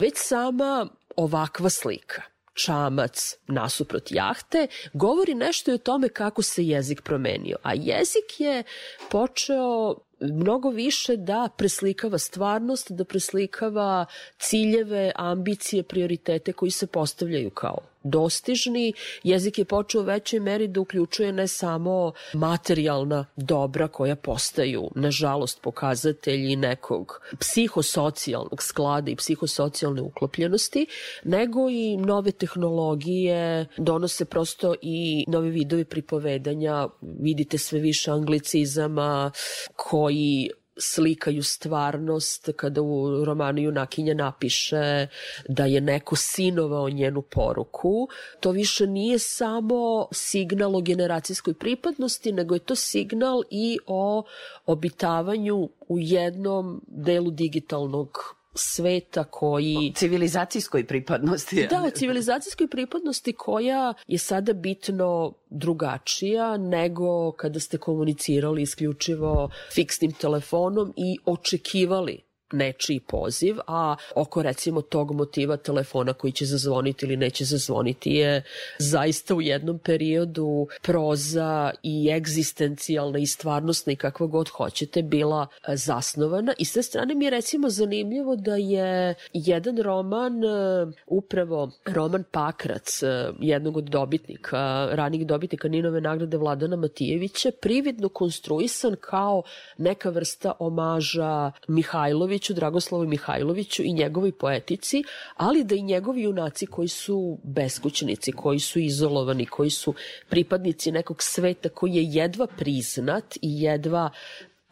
Već 0.00 0.14
sama 0.16 0.86
ovakva 1.16 1.70
slika 1.70 2.31
čamac 2.54 3.36
nasuprot 3.46 4.12
jahte, 4.12 4.66
govori 4.92 5.34
nešto 5.34 5.70
i 5.70 5.74
o 5.74 5.78
tome 5.78 6.08
kako 6.08 6.42
se 6.42 6.64
jezik 6.64 7.02
promenio. 7.02 7.56
A 7.62 7.74
jezik 7.74 8.40
je 8.40 8.62
počeo 9.10 9.94
mnogo 10.20 10.70
više 10.70 11.16
da 11.16 11.48
preslikava 11.56 12.18
stvarnost, 12.18 12.92
da 12.92 13.04
preslikava 13.04 14.06
ciljeve, 14.38 15.12
ambicije, 15.16 15.82
prioritete 15.82 16.52
koji 16.52 16.70
se 16.70 16.86
postavljaju 16.86 17.50
kao 17.50 17.91
dostižni. 18.04 18.92
Jezik 19.22 19.58
je 19.58 19.64
počeo 19.64 20.00
u 20.00 20.04
većoj 20.04 20.40
meri 20.40 20.68
da 20.68 20.80
uključuje 20.80 21.32
ne 21.32 21.48
samo 21.48 22.12
materijalna 22.34 23.26
dobra 23.36 23.88
koja 23.88 24.16
postaju, 24.16 24.90
nažalost, 24.94 25.60
pokazatelji 25.62 26.56
nekog 26.56 27.20
psihosocijalnog 27.38 28.62
sklada 28.62 29.10
i 29.10 29.16
psihosocijalne 29.16 30.02
uklopljenosti, 30.02 30.86
nego 31.24 31.70
i 31.70 31.96
nove 31.96 32.32
tehnologije, 32.32 33.66
donose 33.76 34.24
prosto 34.24 34.74
i 34.82 35.24
nove 35.28 35.50
vidovi 35.50 35.84
pripovedanja, 35.84 36.88
vidite 37.00 37.58
sve 37.58 37.80
više 37.80 38.10
anglicizama 38.10 39.30
koji 39.76 40.50
slikaju 40.78 41.42
stvarnost 41.42 42.48
kada 42.56 42.82
u 42.82 43.24
romanu 43.24 43.60
Junakinja 43.60 44.14
napiše 44.14 45.06
da 45.48 45.64
je 45.64 45.80
neko 45.80 46.16
sinovao 46.16 46.90
njenu 46.90 47.22
poruku. 47.22 48.08
To 48.40 48.50
više 48.50 48.86
nije 48.86 49.18
samo 49.18 50.08
signal 50.12 50.76
o 50.76 50.80
generacijskoj 50.80 51.54
pripadnosti, 51.54 52.32
nego 52.32 52.54
je 52.54 52.58
to 52.58 52.74
signal 52.74 53.42
i 53.50 53.78
o 53.86 54.22
obitavanju 54.66 55.68
u 55.88 55.98
jednom 55.98 56.82
delu 56.86 57.30
digitalnog 57.30 58.41
sveta 58.54 59.24
koji... 59.24 59.76
O 59.76 59.98
civilizacijskoj 59.98 60.86
pripadnosti. 60.86 61.66
Da, 61.70 61.82
o 61.82 61.90
civilizacijskoj 61.90 62.68
pripadnosti 62.68 63.32
koja 63.32 63.94
je 64.06 64.18
sada 64.18 64.52
bitno 64.52 65.32
drugačija 65.50 66.56
nego 66.56 67.32
kada 67.32 67.60
ste 67.60 67.78
komunicirali 67.78 68.62
isključivo 68.62 69.50
fiksnim 69.74 70.12
telefonom 70.12 70.92
i 70.96 71.16
očekivali 71.24 72.31
nečiji 72.52 73.00
poziv, 73.00 73.56
a 73.66 73.96
oko 74.14 74.42
recimo 74.42 74.82
tog 74.82 75.12
motiva 75.12 75.56
telefona 75.56 76.12
koji 76.12 76.32
će 76.32 76.44
zazvoniti 76.44 77.06
ili 77.06 77.16
neće 77.16 77.44
zazvoniti 77.44 78.10
je 78.10 78.42
zaista 78.78 79.34
u 79.34 79.42
jednom 79.42 79.78
periodu 79.78 80.66
proza 80.82 81.70
i 81.82 82.10
egzistencijalna 82.10 83.18
i 83.18 83.26
stvarnostna 83.26 83.92
i 83.92 83.96
kakva 83.96 84.26
god 84.26 84.48
hoćete 84.48 85.02
bila 85.02 85.46
e, 85.68 85.76
zasnovana. 85.76 86.54
I 86.58 86.64
s 86.64 86.72
te 86.72 86.82
strane 86.82 87.14
mi 87.14 87.24
je 87.24 87.30
recimo 87.30 87.68
zanimljivo 87.68 88.36
da 88.36 88.56
je 88.56 89.14
jedan 89.32 89.78
roman, 89.78 90.44
e, 90.44 90.48
upravo 91.06 91.70
roman 91.86 92.24
Pakrac, 92.30 93.02
e, 93.02 93.06
jednog 93.40 93.76
od 93.76 93.84
dobitnika, 93.84 94.88
ranih 94.92 95.26
dobitnika 95.26 95.68
Ninove 95.68 96.00
nagrade 96.00 96.36
Vladana 96.36 96.76
Matijevića, 96.76 97.50
prividno 97.60 98.08
konstruisan 98.08 98.96
kao 99.00 99.42
neka 99.78 100.10
vrsta 100.10 100.52
omaža 100.58 101.52
Mihajlović 101.68 102.41
Mihajloviću, 102.42 102.54
Dragoslavu 102.54 103.06
Mihajloviću 103.06 103.82
i 103.82 103.92
njegovoj 103.92 104.32
poetici, 104.32 105.04
ali 105.36 105.64
da 105.64 105.74
i 105.74 105.82
njegovi 105.82 106.22
junaci 106.22 106.66
koji 106.66 106.88
su 106.88 107.38
beskućnici, 107.42 108.32
koji 108.32 108.58
su 108.58 108.78
izolovani, 108.78 109.46
koji 109.46 109.70
su 109.70 109.94
pripadnici 110.28 110.92
nekog 110.92 111.22
sveta 111.22 111.68
koji 111.68 111.94
je 111.94 112.02
jedva 112.02 112.46
priznat 112.46 113.36
i 113.42 113.62
jedva 113.62 114.10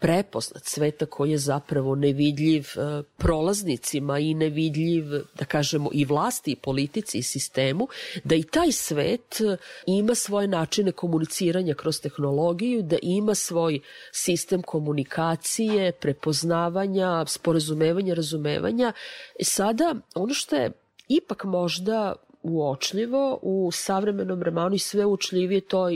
prepoznat 0.01 0.65
sveta 0.65 1.07
koji 1.07 1.31
je 1.31 1.39
zapravo 1.39 1.95
nevidljiv 1.95 2.63
e, 2.63 3.03
prolaznicima 3.17 4.19
i 4.19 4.35
nevidljiv, 4.35 5.05
da 5.39 5.45
kažemo, 5.45 5.91
i 5.93 6.05
vlasti, 6.05 6.51
i 6.51 6.57
politici, 6.57 7.19
i 7.19 7.23
sistemu, 7.23 7.89
da 8.25 8.35
i 8.35 8.43
taj 8.43 8.73
svet 8.73 9.41
e, 9.41 9.57
ima 9.87 10.15
svoje 10.15 10.49
načine 10.49 10.93
komuniciranja 10.93 11.75
kroz 11.75 12.01
tehnologiju, 12.01 12.83
da 12.83 12.97
ima 13.03 13.35
svoj 13.35 13.81
sistem 14.13 14.63
komunikacije, 14.63 15.93
prepoznavanja, 15.93 17.27
sporazumevanja, 17.27 18.15
razumevanja. 18.15 18.93
E 19.41 19.45
sada, 19.45 19.95
ono 20.15 20.35
što 20.35 20.57
je 20.57 20.73
ipak 21.09 21.45
možda 21.45 22.15
uočljivo 22.43 23.39
u 23.43 23.71
savremenom 23.73 24.43
romanu 24.43 24.75
i 24.75 24.79
sve 24.79 25.05
uočljivije 25.05 25.61
to 25.61 25.91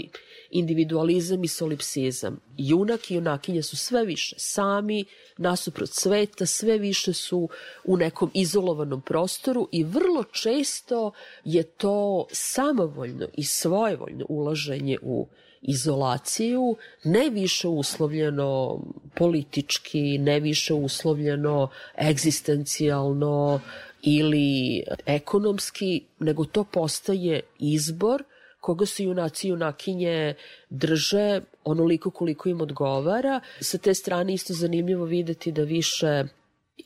individualizam 0.50 1.44
i 1.44 1.48
solipsizam. 1.48 2.40
Junak 2.56 3.10
i 3.10 3.14
junakinja 3.14 3.62
su 3.62 3.76
sve 3.76 4.04
više 4.04 4.36
sami, 4.38 5.04
nasuprot 5.36 5.90
sveta, 5.92 6.46
sve 6.46 6.78
više 6.78 7.12
su 7.12 7.48
u 7.84 7.96
nekom 7.96 8.30
izolovanom 8.34 9.02
prostoru 9.02 9.68
i 9.72 9.84
vrlo 9.84 10.24
često 10.24 11.12
je 11.44 11.62
to 11.62 12.26
samovoljno 12.32 13.26
i 13.36 13.44
svojevoljno 13.44 14.26
ulaženje 14.28 14.98
u 15.02 15.28
izolaciju, 15.62 16.76
ne 17.04 17.30
više 17.30 17.68
uslovljeno 17.68 18.80
politički, 19.14 20.18
ne 20.18 20.40
više 20.40 20.74
uslovljeno 20.74 21.68
egzistencijalno 21.98 23.60
ili 24.06 24.82
ekonomski, 25.06 26.04
nego 26.18 26.44
to 26.44 26.64
postaje 26.64 27.40
izbor 27.58 28.24
koga 28.64 28.86
se 28.86 29.04
junaci 29.04 29.46
i 29.46 29.50
junakinje 29.50 30.34
drže 30.70 31.40
onoliko 31.64 32.10
koliko 32.10 32.48
im 32.48 32.60
odgovara. 32.60 33.40
Sa 33.60 33.78
te 33.78 33.94
strane 33.94 34.34
isto 34.34 34.54
zanimljivo 34.54 35.04
videti 35.04 35.52
da 35.52 35.62
više 35.62 36.24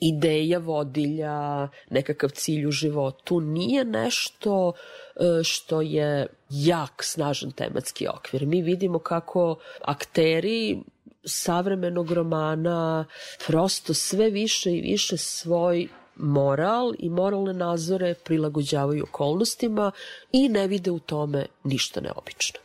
ideja 0.01 0.59
vodilja, 0.59 1.69
nekakav 1.91 2.31
cilj 2.31 2.67
u 2.67 2.71
životu 2.71 3.41
nije 3.41 3.85
nešto 3.85 4.73
e, 4.73 5.45
što 5.45 5.81
je 5.81 6.27
jak, 6.51 7.05
snažan 7.05 7.53
tematski 7.53 8.09
okvir. 8.09 8.47
Mi 8.47 8.63
vidimo 8.63 8.99
kako 8.99 9.59
akteri 9.83 10.83
savremenog 11.25 12.13
romana 12.13 13.05
prosto 13.47 13.95
sve 13.95 14.31
više 14.31 14.73
i 14.73 14.81
više 14.81 15.17
svoj 15.17 15.89
moral 16.19 16.93
i 16.99 17.11
moralne 17.11 17.53
nazore 17.53 18.15
prilagođavaju 18.25 19.05
okolnostima 19.05 19.93
i 20.33 20.49
ne 20.49 20.67
vide 20.67 20.91
u 20.91 20.99
tome 20.99 21.47
ništa 21.65 22.01
neobično. 22.01 22.61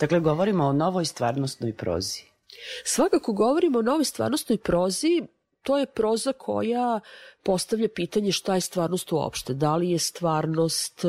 Dakle, 0.00 0.20
govorimo 0.20 0.64
o 0.64 0.72
novoj 0.72 1.04
stvarnostnoj 1.04 1.76
prozi. 1.76 2.22
Svakako 2.84 3.32
govorimo 3.32 3.78
o 3.78 3.82
novoj 3.82 4.04
stvarnostnoj 4.04 4.58
prozi, 4.58 5.22
to 5.62 5.78
je 5.78 5.86
proza 5.86 6.32
koja 6.32 7.00
postavlja 7.42 7.88
pitanje 7.94 8.32
šta 8.32 8.54
je 8.54 8.60
stvarnost 8.60 9.12
uopšte. 9.12 9.54
Da 9.54 9.76
li 9.76 9.90
je 9.90 9.98
stvarnost 9.98 11.04
e, 11.04 11.08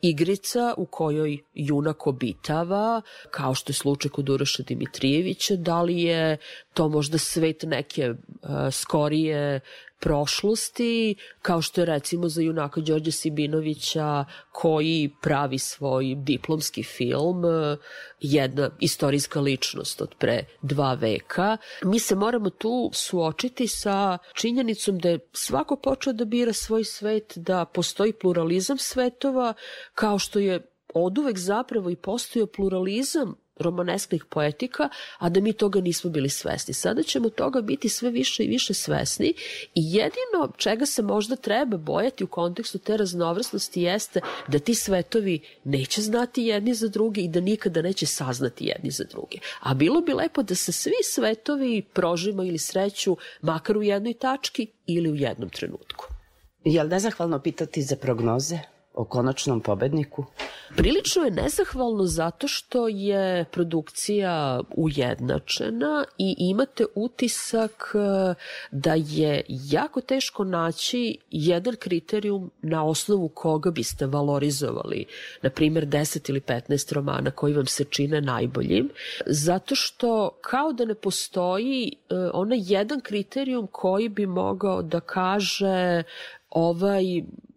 igrica 0.00 0.74
u 0.76 0.86
kojoj 0.86 1.38
junak 1.54 2.06
obitava, 2.06 3.02
kao 3.30 3.54
što 3.54 3.70
je 3.70 3.74
slučaj 3.74 4.10
kod 4.10 4.28
Uroša 4.28 4.62
Dimitrijevića, 4.62 5.56
da 5.56 5.82
li 5.82 6.02
je 6.02 6.36
to 6.74 6.88
možda 6.88 7.18
svet 7.18 7.62
neke 7.62 8.10
uh, 8.10 8.16
skorije 8.72 9.60
prošlosti, 10.00 11.14
kao 11.42 11.62
što 11.62 11.80
je 11.80 11.84
recimo 11.84 12.28
za 12.28 12.42
junaka 12.42 12.80
Đorđe 12.80 13.12
Sibinovića 13.12 14.24
koji 14.52 15.10
pravi 15.22 15.58
svoj 15.58 16.14
diplomski 16.16 16.82
film, 16.82 17.42
jedna 18.20 18.70
istorijska 18.80 19.40
ličnost 19.40 20.00
od 20.00 20.14
pre 20.18 20.44
dva 20.62 20.94
veka. 20.94 21.56
Mi 21.84 21.98
se 21.98 22.14
moramo 22.14 22.50
tu 22.50 22.90
suočiti 22.92 23.68
sa 23.68 24.18
činjenicom 24.34 24.98
da 24.98 25.08
je 25.08 25.18
svako 25.32 25.76
počeo 25.76 26.12
da 26.12 26.24
bira 26.24 26.52
svoj 26.52 26.84
svet, 26.84 27.32
da 27.36 27.64
postoji 27.64 28.12
pluralizam 28.12 28.78
svetova, 28.78 29.54
kao 29.94 30.18
što 30.18 30.38
je 30.38 30.66
od 30.94 31.18
uvek 31.18 31.38
zapravo 31.38 31.90
i 31.90 31.96
postojao 31.96 32.46
pluralizam 32.46 33.34
romanesknih 33.60 34.24
poetika, 34.24 34.88
a 35.18 35.28
da 35.28 35.40
mi 35.40 35.52
toga 35.52 35.80
nismo 35.80 36.10
bili 36.10 36.28
svesni. 36.28 36.74
Sada 36.74 37.02
ćemo 37.02 37.28
toga 37.30 37.60
biti 37.60 37.88
sve 37.88 38.10
više 38.10 38.44
i 38.44 38.48
više 38.48 38.74
svesni 38.74 39.34
i 39.74 39.94
jedino 39.94 40.52
čega 40.56 40.86
se 40.86 41.02
možda 41.02 41.36
treba 41.36 41.76
bojati 41.76 42.24
u 42.24 42.26
kontekstu 42.26 42.78
te 42.78 42.96
raznovrsnosti 42.96 43.82
jeste 43.82 44.20
da 44.48 44.58
ti 44.58 44.74
svetovi 44.74 45.40
neće 45.64 46.02
znati 46.02 46.42
jedni 46.42 46.74
za 46.74 46.88
druge 46.88 47.20
i 47.20 47.28
da 47.28 47.40
nikada 47.40 47.82
neće 47.82 48.06
saznati 48.06 48.64
jedni 48.64 48.90
za 48.90 49.04
druge. 49.04 49.38
A 49.60 49.74
bilo 49.74 50.00
bi 50.00 50.12
lepo 50.12 50.42
da 50.42 50.54
se 50.54 50.72
svi 50.72 51.02
svetovi 51.04 51.82
prožimo 51.92 52.42
ili 52.42 52.58
sreću 52.58 53.16
makar 53.42 53.76
u 53.76 53.82
jednoj 53.82 54.14
tački 54.14 54.66
ili 54.86 55.10
u 55.10 55.14
jednom 55.14 55.50
trenutku. 55.50 56.06
Je 56.64 56.82
li 56.82 56.88
nezahvalno 56.88 57.42
pitati 57.42 57.82
za 57.82 57.96
prognoze 57.96 58.58
o 58.98 59.04
konačnom 59.04 59.60
pobedniku? 59.60 60.24
Prilično 60.76 61.22
je 61.24 61.30
nezahvalno 61.30 62.04
zato 62.04 62.48
što 62.48 62.88
je 62.88 63.44
produkcija 63.44 64.60
ujednačena 64.76 66.04
i 66.18 66.34
imate 66.38 66.84
utisak 66.94 67.94
e, 67.94 68.34
da 68.70 68.94
je 68.94 69.44
jako 69.48 70.00
teško 70.00 70.44
naći 70.44 71.18
jedan 71.30 71.76
kriterijum 71.76 72.50
na 72.62 72.84
osnovu 72.84 73.28
koga 73.28 73.70
biste 73.70 74.06
valorizovali, 74.06 75.04
na 75.42 75.50
primjer 75.50 75.86
10 75.86 76.30
ili 76.30 76.40
15 76.40 76.94
romana 76.94 77.30
koji 77.30 77.54
vam 77.54 77.66
se 77.66 77.84
čine 77.84 78.20
najboljim, 78.20 78.90
zato 79.26 79.74
što 79.74 80.30
kao 80.40 80.72
da 80.72 80.84
ne 80.84 80.94
postoji 80.94 81.92
e, 82.10 82.14
onaj 82.32 82.58
jedan 82.62 83.00
kriterijum 83.00 83.68
koji 83.72 84.08
bi 84.08 84.26
mogao 84.26 84.82
da 84.82 85.00
kaže 85.00 86.02
ovaj 86.50 87.04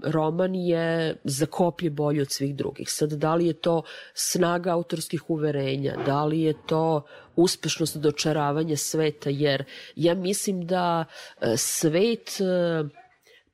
roman 0.04 0.56
je 0.56 1.16
za 1.24 1.46
koplje 1.46 1.90
bolji 1.90 2.22
od 2.22 2.32
svih 2.32 2.56
drugih. 2.56 2.92
Sad, 2.92 3.10
da 3.10 3.36
li 3.36 3.48
je 3.48 3.54
to 3.54 3.84
snaga 4.14 4.72
autorskih 4.72 5.30
uverenja, 5.30 5.96
da 6.06 6.26
li 6.26 6.42
je 6.42 6.54
to 6.68 7.06
uspešnost 7.36 7.98
dočaravanja 7.98 8.78
sveta, 8.78 9.30
jer 9.30 9.64
ja 9.96 10.16
mislim 10.16 10.66
da 10.68 11.06
e, 11.42 11.58
svet 11.58 12.30
e, 12.42 12.84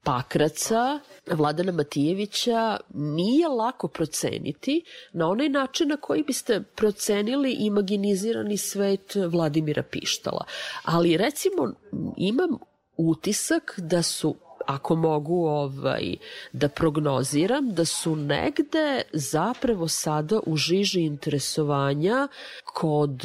Pakraca, 0.04 1.00
Vladana 1.32 1.72
Matijevića, 1.72 2.78
nije 2.94 3.48
lako 3.48 3.88
proceniti 3.88 4.84
na 5.14 5.30
onaj 5.30 5.50
način 5.50 5.88
na 5.88 5.98
koji 5.98 6.24
biste 6.24 6.64
procenili 6.76 7.52
imaginizirani 7.60 8.58
svet 8.58 9.16
Vladimira 9.16 9.84
Pištala. 9.84 10.46
Ali 10.84 11.18
recimo 11.18 11.74
imam 12.18 12.58
utisak 12.98 13.74
da 13.78 14.04
su 14.04 14.36
ako 14.68 14.96
mogu 14.96 15.46
ovaj, 15.46 16.16
da 16.54 16.70
prognoziram, 16.70 17.74
da 17.74 17.86
su 17.86 18.16
negde 18.16 19.02
zapravo 19.14 19.88
sada 19.88 20.40
u 20.46 20.58
žiži 20.58 21.02
interesovanja 21.02 22.28
kod 22.74 23.24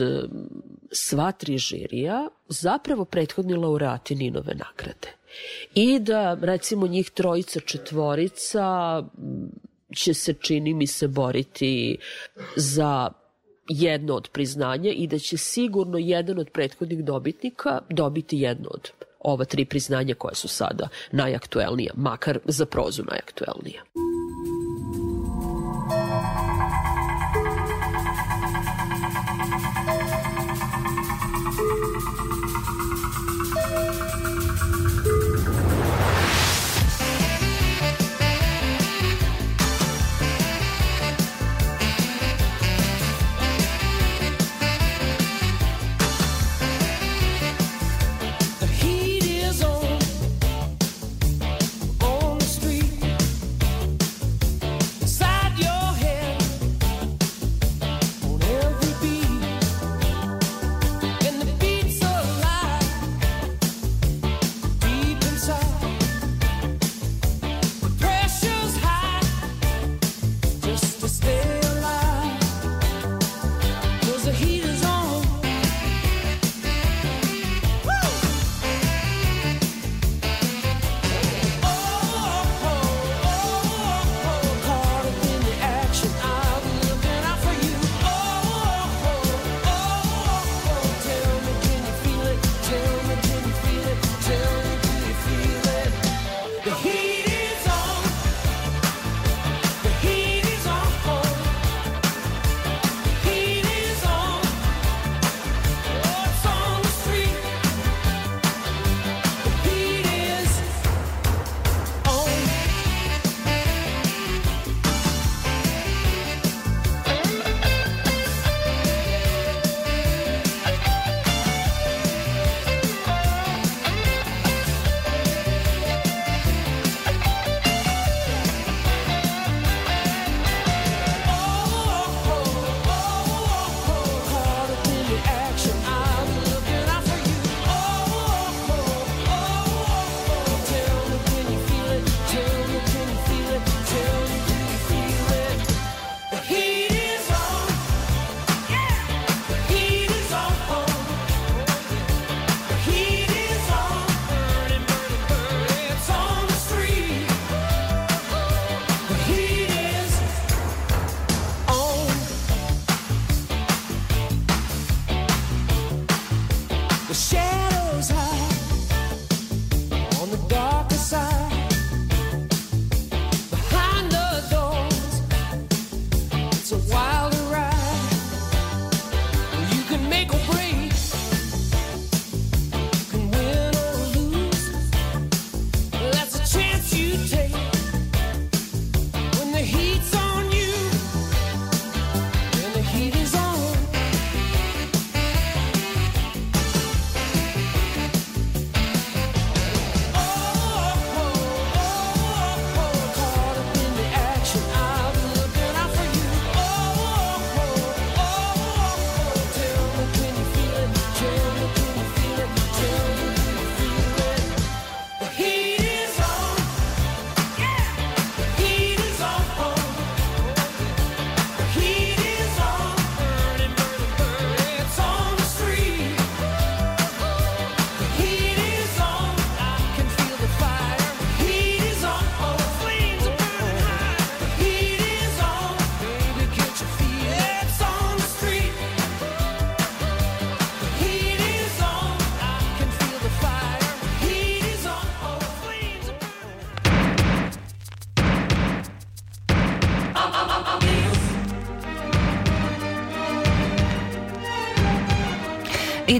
sva 0.92 1.33
tri 1.33 1.59
žirija 1.59 2.28
zapravo 2.48 3.05
prethodni 3.05 3.55
laureati 3.55 4.14
Ninove 4.14 4.55
nagrade. 4.55 5.09
I 5.74 5.98
da 5.98 6.35
recimo 6.40 6.87
njih 6.87 7.11
trojica, 7.11 7.61
četvorica 7.61 9.02
će 9.94 10.14
se 10.14 10.35
čini 10.35 10.74
mi 10.74 10.87
se 10.87 11.09
boriti 11.09 11.98
za 12.57 13.11
jedno 13.68 14.14
od 14.14 14.28
priznanja 14.28 14.90
i 14.90 15.07
da 15.07 15.18
će 15.18 15.37
sigurno 15.37 15.98
jedan 15.98 16.38
od 16.38 16.50
prethodnih 16.50 17.05
dobitnika 17.05 17.81
dobiti 17.90 18.38
jedno 18.38 18.68
od 18.70 18.90
ova 19.24 19.44
tri 19.44 19.64
priznanja 19.64 20.14
koja 20.14 20.35
su 20.35 20.48
sada 20.48 20.88
najaktuelnija, 21.12 21.92
makar 21.96 22.38
za 22.44 22.66
prozu 22.66 23.02
najaktuelnija. 23.02 24.12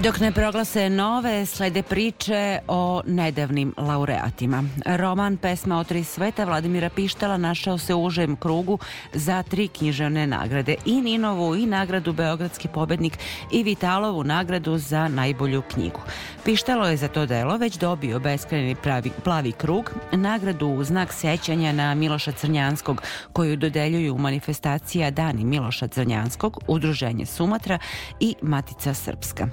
Dok 0.03 0.19
ne 0.19 0.31
proglase 0.31 0.89
nove, 0.89 1.45
slede 1.45 1.83
priče 1.83 2.59
o 2.67 3.01
nedavnim 3.05 3.73
laureatima. 3.77 4.63
Roman 4.85 5.37
Pesma 5.37 5.79
o 5.79 5.83
tri 5.83 6.03
sveta 6.03 6.45
Vladimira 6.45 6.89
Pištala 6.89 7.37
našao 7.37 7.77
se 7.77 7.93
u 7.93 8.03
užem 8.03 8.35
krugu 8.35 8.79
za 9.13 9.43
tri 9.43 9.67
književne 9.67 10.27
nagrade. 10.27 10.75
I 10.85 11.01
Ninovu 11.01 11.55
i 11.55 11.65
nagradu 11.65 12.13
Beogradski 12.13 12.67
pobednik 12.67 13.17
i 13.51 13.63
Vitalovu 13.63 14.23
nagradu 14.23 14.77
za 14.77 15.07
najbolju 15.07 15.61
knjigu. 15.61 15.99
Pištalo 16.45 16.87
je 16.87 16.97
za 16.97 17.07
to 17.07 17.25
delo 17.25 17.57
već 17.57 17.77
dobio 17.77 18.19
beskrajni 18.19 18.75
pravi, 18.75 19.11
plavi 19.23 19.51
krug, 19.51 19.91
nagradu 20.11 20.67
u 20.67 20.83
znak 20.83 21.13
sećanja 21.13 21.71
na 21.71 21.95
Miloša 21.95 22.31
Crnjanskog 22.31 23.01
koju 23.33 23.57
dodeljuju 23.57 24.17
manifestacija 24.17 25.11
Dani 25.11 25.45
Miloša 25.45 25.87
Crnjanskog, 25.87 26.59
Udruženje 26.67 27.25
Sumatra 27.25 27.79
i 28.19 28.35
Matica 28.41 28.93
Srpska. 28.93 29.47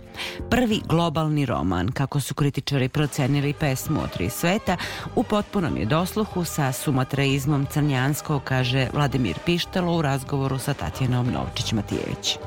Prvi 0.49 0.81
globalni 0.89 1.47
roman, 1.47 1.93
kako 1.93 2.21
su 2.21 2.35
kritičari 2.35 2.89
procenili 2.89 3.53
pesmu 3.53 4.01
o 4.01 4.07
tri 4.07 4.31
sveta, 4.31 4.77
u 5.17 5.23
potpunom 5.23 5.77
je 5.77 5.85
dosluhu 5.85 6.45
sa 6.45 6.73
sumatraizmom 6.73 7.67
Crnjanskog, 7.67 8.43
kaže 8.45 8.89
Vladimir 8.95 9.39
Pištalo 9.47 9.97
u 9.97 10.03
razgovoru 10.03 10.59
sa 10.59 10.75
Tatjanom 10.75 11.27
Novčić-Matijević. 11.27 12.39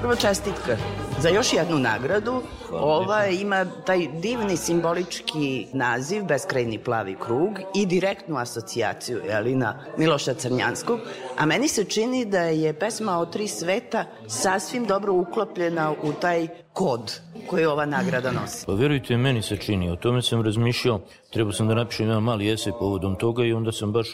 Prvo 0.00 0.16
čestitka 0.16 0.76
za 1.18 1.28
još 1.28 1.52
jednu 1.52 1.78
nagradu. 1.78 2.42
Ova 2.72 3.26
ima 3.26 3.64
taj 3.86 4.08
divni 4.08 4.56
simbolički 4.56 5.66
naziv, 5.72 6.24
Beskrajni 6.24 6.78
plavi 6.78 7.16
krug 7.24 7.58
i 7.74 7.86
direktnu 7.86 8.36
asocijaciju 8.36 9.20
jeli, 9.28 9.54
na 9.54 9.74
Miloša 9.98 10.34
Crnjanskog. 10.34 11.00
A 11.40 11.46
meni 11.46 11.68
se 11.68 11.84
čini 11.84 12.24
da 12.24 12.40
je 12.40 12.72
pesma 12.72 13.18
o 13.18 13.26
tri 13.26 13.48
sveta 13.48 14.04
sasvim 14.26 14.84
dobro 14.86 15.12
uklopljena 15.12 15.94
u 16.02 16.12
taj 16.12 16.48
kod 16.72 17.20
koji 17.46 17.64
ova 17.64 17.86
nagrada 17.86 18.32
nosi. 18.32 18.66
Pa 18.66 18.72
verujte, 18.72 19.16
meni 19.16 19.42
se 19.42 19.56
čini, 19.56 19.90
o 19.90 19.96
tome 19.96 20.22
sam 20.22 20.42
razmišljao, 20.42 21.00
trebao 21.32 21.52
sam 21.52 21.68
da 21.68 21.74
napišem 21.74 22.06
jedan 22.06 22.22
mali 22.22 22.52
esej 22.52 22.72
povodom 22.78 23.16
toga 23.16 23.44
i 23.44 23.52
onda 23.52 23.72
sam 23.72 23.92
baš 23.92 24.08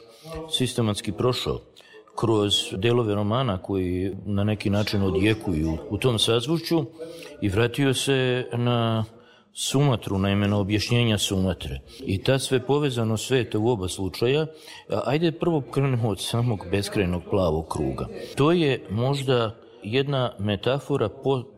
sistematski 0.50 1.12
prošao 1.12 1.60
kroz 2.18 2.52
delove 2.72 3.14
romana 3.14 3.58
koji 3.62 4.12
na 4.26 4.44
neki 4.44 4.70
način 4.70 5.02
odjekuju 5.02 5.78
u 5.90 5.98
tom 5.98 6.18
sazvučju 6.18 6.84
i 7.40 7.48
vratio 7.48 7.94
se 7.94 8.46
na 8.52 9.04
Sumatru, 9.58 10.18
na 10.18 10.30
imeno 10.30 10.58
objašnjenja 10.60 11.18
Sumatre. 11.18 11.80
I 12.06 12.22
ta 12.22 12.38
sve 12.38 12.66
povezano 12.66 13.16
sveta 13.16 13.58
u 13.58 13.68
oba 13.68 13.88
slučaja, 13.88 14.46
ajde 14.88 15.32
prvo 15.32 15.60
krenemo 15.60 16.08
od 16.08 16.20
samog 16.20 16.66
beskrajnog 16.70 17.22
plavog 17.30 17.68
kruga. 17.68 18.08
To 18.34 18.52
je 18.52 18.86
možda 18.90 19.56
jedna 19.82 20.32
metafora 20.38 21.08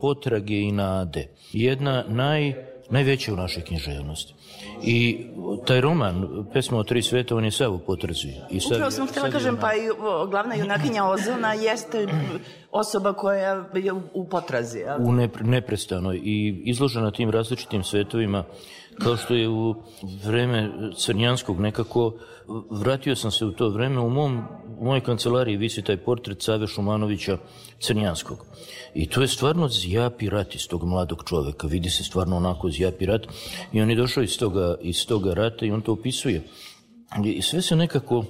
potrage 0.00 0.60
i 0.60 0.72
nade. 0.72 1.28
Jedna 1.52 2.04
naj, 2.08 2.54
najveća 2.90 3.32
u 3.32 3.36
našoj 3.36 3.62
književnosti. 3.62 4.34
I 4.82 5.26
taj 5.66 5.80
roman, 5.80 6.46
pesma 6.52 6.78
o 6.78 6.84
tri 6.84 7.02
sveta, 7.02 7.36
on 7.36 7.44
je 7.44 7.50
sav 7.50 7.74
u 7.74 7.78
potrazi. 7.78 8.32
I 8.50 8.60
sad, 8.60 8.72
Upravo 8.72 8.90
sam 8.90 9.06
htjela 9.06 9.30
kažem, 9.30 9.56
pa 9.60 9.74
i 9.74 9.80
glavna 10.30 10.54
junakinja 10.54 11.04
Ozona 11.04 11.52
jeste 11.52 12.06
osoba 12.70 13.12
koja 13.12 13.64
je 13.74 13.92
u 14.14 14.28
potrazi. 14.28 14.84
Ali? 14.88 15.04
U 15.04 15.12
nepre, 15.12 15.44
neprestano 15.44 16.14
i 16.14 16.62
izložena 16.64 17.10
tim 17.10 17.30
različitim 17.30 17.84
svetovima, 17.84 18.44
kao 19.02 19.16
što 19.16 19.34
je 19.34 19.48
u 19.48 19.74
vreme 20.24 20.70
Crnjanskog 20.96 21.60
nekako, 21.60 22.12
vratio 22.70 23.16
sam 23.16 23.30
se 23.30 23.44
u 23.44 23.52
to 23.52 23.68
vreme, 23.68 24.00
u, 24.00 24.10
mom, 24.10 24.42
u 24.78 24.84
mojoj 24.84 25.00
kancelariji 25.00 25.56
visi 25.56 25.82
taj 25.82 25.96
portret 25.96 26.42
Save 26.42 26.66
Šumanovića 26.66 27.38
Crnjanskog. 27.80 28.46
I 28.94 29.06
to 29.06 29.22
je 29.22 29.28
stvarno 29.28 29.68
zjapi 29.68 30.28
rat 30.28 30.54
iz 30.54 30.68
tog 30.68 30.84
mladog 30.84 31.22
čoveka, 31.26 31.66
vidi 31.66 31.90
se 31.90 32.04
stvarno 32.04 32.36
onako 32.36 32.70
zjapi 32.70 33.06
rat 33.06 33.26
i 33.72 33.80
on 33.80 33.90
je 33.90 33.96
došao 33.96 34.22
iz 34.22 34.38
toga, 34.38 34.76
iz 34.80 35.06
toga 35.06 35.34
rata 35.34 35.66
i 35.66 35.70
on 35.70 35.80
to 35.80 35.92
opisuje. 35.92 36.42
I 37.24 37.42
sve 37.42 37.62
se 37.62 37.76
nekako 37.76 38.24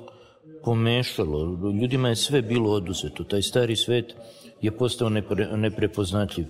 pomešalo, 0.64 1.58
ljudima 1.80 2.08
je 2.08 2.16
sve 2.16 2.42
bilo 2.42 2.70
oduzeto, 2.70 3.24
taj 3.24 3.42
stari 3.42 3.76
svet 3.76 4.14
je 4.60 4.76
postao 4.76 5.08
nepre, 5.08 5.56
neprepoznatljiv. 5.56 6.46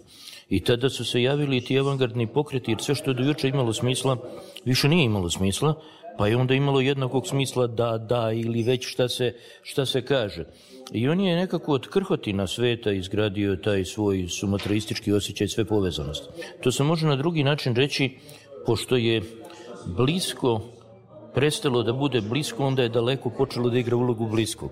I 0.49 0.61
tada 0.65 0.89
su 0.89 1.05
se 1.05 1.23
javili 1.23 1.61
ti 1.61 1.79
avangardni 1.79 2.27
pokreti, 2.27 2.71
jer 2.71 2.79
sve 2.81 2.95
što 2.95 3.11
je 3.11 3.15
do 3.15 3.23
juče 3.23 3.49
imalo 3.49 3.73
smisla, 3.73 4.17
više 4.65 4.89
nije 4.89 5.05
imalo 5.05 5.31
smisla, 5.31 5.75
pa 6.19 6.29
je 6.29 6.37
onda 6.37 6.55
imalo 6.55 6.81
jednakog 6.81 7.27
smisla 7.27 7.67
da, 7.67 7.99
da 7.99 8.33
ili 8.33 8.63
već 8.63 8.87
šta 8.87 9.09
se, 9.09 9.35
šta 9.63 9.87
se 9.87 10.05
kaže. 10.05 10.45
I 10.93 11.09
on 11.09 11.21
je 11.21 11.37
nekako 11.37 11.73
od 11.73 11.89
krhotina 11.89 12.47
sveta 12.47 12.93
izgradio 12.93 13.57
taj 13.57 13.85
svoj 13.85 14.27
sumatraistički 14.29 15.13
osjećaj 15.13 15.49
sve 15.49 15.65
povezanosti. 15.65 16.29
To 16.63 16.73
se 16.73 16.85
može 16.85 17.07
na 17.07 17.17
drugi 17.17 17.45
način 17.45 17.75
reći, 17.75 18.11
pošto 18.67 18.97
je 18.97 19.23
blisko 19.87 20.61
prestalo 21.35 21.83
da 21.83 21.93
bude 21.93 22.21
blisko, 22.21 22.67
onda 22.67 22.83
je 22.83 22.89
daleko 22.89 23.31
počelo 23.31 23.71
da 23.71 23.79
igra 23.79 23.97
ulogu 23.97 24.27
bliskog. 24.27 24.71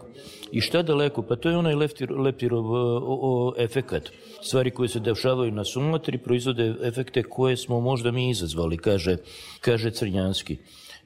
I 0.52 0.60
šta 0.60 0.82
daleko? 0.82 1.22
Pa 1.22 1.36
to 1.36 1.50
je 1.50 1.56
onaj 1.56 1.74
leptir, 1.74 2.10
leptirov 2.10 2.72
o, 2.72 3.00
o, 3.06 3.54
efekat. 3.58 4.10
Stvari 4.42 4.70
koje 4.70 4.88
se 4.88 5.00
dešavaju 5.00 5.52
na 5.52 5.64
Sumatri 5.64 6.18
proizvode 6.18 6.74
efekte 6.82 7.22
koje 7.22 7.56
smo 7.56 7.80
možda 7.80 8.10
mi 8.10 8.30
izazvali, 8.30 8.76
kaže, 8.76 9.16
kaže 9.60 9.90
Crnjanski. 9.90 10.56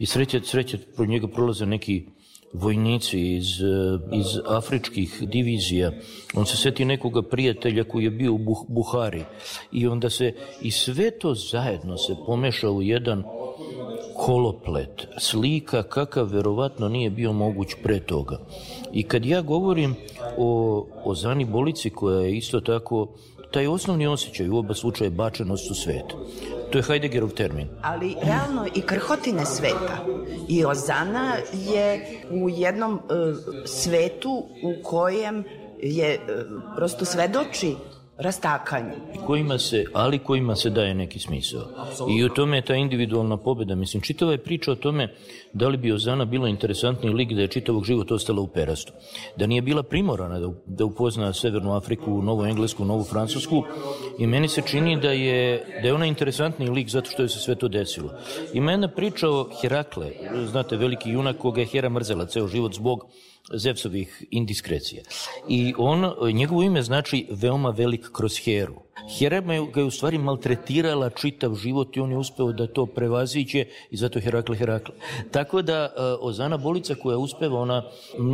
I 0.00 0.06
sreće, 0.06 0.40
sreće 0.44 0.78
pro 0.96 1.06
njega 1.06 1.28
prolaze 1.28 1.66
neki 1.66 2.04
vojnici 2.52 3.36
iz, 3.36 3.48
iz 4.12 4.26
afričkih 4.48 5.22
divizija. 5.28 5.92
On 6.34 6.46
se 6.46 6.56
seti 6.56 6.84
nekoga 6.84 7.22
prijatelja 7.22 7.84
koji 7.84 8.04
je 8.04 8.10
bio 8.10 8.32
u 8.32 8.38
Buhari 8.68 9.24
i 9.72 9.86
onda 9.86 10.10
se 10.10 10.32
i 10.62 10.70
sve 10.70 11.10
to 11.10 11.34
zajedno 11.34 11.96
se 11.96 12.16
pomeša 12.26 12.70
u 12.70 12.82
jedan 12.82 13.22
koloplet, 14.16 15.06
slika 15.18 15.82
kakav 15.82 16.26
verovatno 16.26 16.88
nije 16.88 17.10
bio 17.10 17.32
moguć 17.32 17.68
pre 17.82 18.00
toga. 18.00 18.40
I 18.92 19.02
kad 19.02 19.26
ja 19.26 19.42
govorim 19.42 19.94
o, 20.38 20.86
o 21.04 21.14
Zani 21.14 21.44
Bolici 21.44 21.90
koja 21.90 22.20
je 22.20 22.36
isto 22.36 22.60
tako 22.60 23.08
taj 23.50 23.66
osnovni 23.66 24.06
osjećaj 24.06 24.48
u 24.48 24.56
oba 24.56 24.74
slučaja 24.74 25.10
bačenost 25.10 25.70
u 25.70 25.74
svet. 25.74 26.04
To 26.70 26.78
je 26.78 26.82
Heideggerov 26.82 27.30
termin. 27.30 27.68
Ali 27.82 28.16
realno 28.22 28.66
i 28.74 28.80
krhotine 28.80 29.46
sveta. 29.46 30.04
I 30.48 30.64
Ozana 30.64 31.32
je 31.52 32.20
u 32.30 32.48
jednom 32.48 32.94
uh, 32.94 33.00
svetu 33.66 34.46
u 34.62 34.82
kojem 34.82 35.44
je 35.82 36.18
uh, 36.18 36.62
prosto 36.76 37.04
svedoči 37.04 37.74
rastakanju. 38.20 38.92
Kojima 39.26 39.59
se, 39.59 39.85
ali 39.92 40.18
kojima 40.18 40.56
se 40.56 40.70
daje 40.70 40.94
neki 40.94 41.18
smisao. 41.18 41.62
I 42.11 42.24
u 42.24 42.28
tome 42.28 42.56
je 42.56 42.62
ta 42.62 42.74
individualna 42.74 43.37
pobeda. 43.37 43.74
Mislim, 43.74 44.02
čitava 44.02 44.33
je 44.33 44.38
priča 44.38 44.72
o 44.72 44.74
tome 44.74 45.14
da 45.52 45.68
li 45.68 45.76
bi 45.76 45.92
Ozana 45.92 46.24
bila 46.24 46.48
interesantniji 46.48 47.14
lik 47.14 47.33
da 47.33 47.40
je 47.40 47.48
čitavog 47.48 47.85
života 47.85 48.14
ostala 48.14 48.40
u 48.40 48.46
perastu. 48.46 48.92
Da 49.37 49.46
nije 49.46 49.62
bila 49.62 49.83
primorana 49.83 50.38
da, 50.38 50.48
da 50.66 50.85
upozna 50.85 51.33
Severnu 51.33 51.72
Afriku, 51.72 52.22
Novu 52.22 52.44
Englesku, 52.44 52.85
Novu 52.85 53.04
Francusku 53.04 53.64
i 54.18 54.26
meni 54.26 54.48
se 54.48 54.62
čini 54.62 55.00
da 55.00 55.12
je, 55.12 55.64
da 55.83 55.88
je 55.88 55.94
ona 55.94 56.06
interesantniji 56.06 56.70
lik 56.70 56.88
zato 56.88 57.11
što 57.11 57.22
je 57.22 57.28
se 57.28 57.38
sve 57.38 57.54
to 57.54 57.68
desilo. 57.68 58.11
Ima 58.54 58.70
jedna 58.70 58.88
priča 58.88 59.28
o 59.28 59.48
Herakle, 59.61 60.12
znate, 60.50 60.76
veliki 60.76 61.11
junak 61.11 61.38
koga 61.38 61.61
je 61.61 61.66
Hera 61.66 61.88
mrzela 61.88 62.26
ceo 62.26 62.48
život 62.48 62.74
zbog 62.74 63.06
Zevsovih 63.54 64.24
indiskrecija. 64.30 65.02
I 65.48 65.74
on, 65.78 66.12
njegovo 66.32 66.62
ime 66.62 66.82
znači 66.82 67.26
veoma 67.30 67.70
velik 67.70 68.10
kroz 68.12 68.38
Heru. 68.44 68.89
Herema 69.18 69.66
ga 69.72 69.80
je 69.80 69.86
u 69.86 69.90
stvari 69.90 70.18
maltretirala 70.18 71.10
čitav 71.10 71.54
život 71.54 71.96
i 71.96 72.00
on 72.00 72.10
je 72.10 72.18
uspeo 72.18 72.52
da 72.52 72.66
to 72.66 72.86
prevaziće 72.86 73.66
i 73.90 73.96
zato 73.96 74.20
Herakle 74.20 74.56
Herakle. 74.56 74.94
Tako 75.30 75.62
da 75.62 75.84
uh, 75.84 76.28
Ozana 76.28 76.56
Bolica 76.56 76.94
koja 76.94 77.18
uspeva, 77.18 77.60
ona 77.60 77.82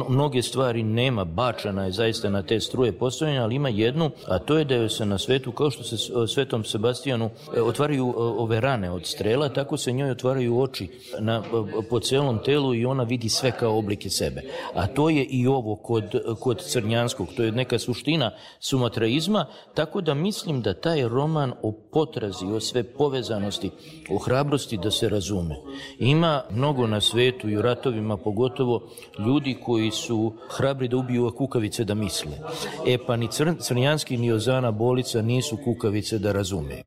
mnoge 0.09 0.43
stvari 0.43 0.83
nema, 0.83 1.25
bačana 1.25 1.85
je 1.85 1.93
zaista 1.93 2.31
na 2.31 2.43
te 2.43 2.61
struje 2.61 2.93
postojanja, 2.93 3.43
ali 3.43 3.55
ima 3.55 3.69
jednu, 3.69 4.11
a 4.27 4.39
to 4.39 4.59
je 4.59 4.65
da 4.65 4.75
je 4.75 4.89
se 4.89 5.07
na 5.07 5.19
svetu, 5.19 5.53
kao 5.53 5.71
što 5.71 5.85
se 5.85 5.97
svetom 6.29 6.65
Sebastijanu 6.65 7.31
e, 7.57 7.63
otvaraju 7.63 8.15
ove 8.17 8.61
rane 8.61 8.91
od 8.91 9.07
strela, 9.07 9.49
tako 9.49 9.77
se 9.77 9.93
njoj 9.93 10.11
otvaraju 10.11 10.61
oči 10.61 10.89
na, 11.21 11.43
po 11.91 12.01
celom 12.01 12.39
telu 12.45 12.75
i 12.75 12.87
ona 12.87 13.03
vidi 13.03 13.29
sve 13.29 13.53
kao 13.53 13.79
oblike 13.79 14.11
sebe. 14.11 14.43
A 14.75 14.87
to 14.87 15.09
je 15.09 15.25
i 15.25 15.47
ovo 15.47 15.77
kod, 15.77 16.05
kod 16.41 16.63
Crnjanskog, 16.63 17.29
to 17.37 17.43
je 17.43 17.53
neka 17.53 17.79
suština 17.79 18.31
sumatraizma, 18.61 19.47
tako 19.75 20.01
da 20.01 20.15
mislim 20.15 20.56
da 20.63 20.75
taj 20.75 21.09
roman 21.09 21.53
o 21.63 21.73
potrazi, 21.73 22.47
o 22.47 22.61
sve 22.61 22.83
povezanosti, 22.83 23.71
o 24.11 24.19
hrabrosti 24.19 24.77
da 24.77 24.91
se 24.91 25.09
razume. 25.09 25.57
Ima 25.99 26.43
mnogo 26.51 26.87
na 26.87 27.01
svetu 27.01 27.49
i 27.49 27.57
u 27.57 27.63
ratovima 27.63 28.17
pogotovo 28.17 28.83
ljudi 29.19 29.57
koji 29.65 29.91
su 29.91 30.33
hrabri 30.49 30.89
da 30.89 30.97
ubiju 30.97 31.33
kukavice 31.37 31.85
da 31.85 31.95
misle. 31.95 32.39
E 32.87 32.99
pa 33.07 33.17
ni 33.17 33.29
Crnjanski 33.61 34.17
ni 34.17 34.33
Ozana 34.33 34.71
Bolica 34.71 35.23
nisu 35.23 35.57
kukavice 35.65 36.19
da 36.19 36.33
razume. 36.33 36.83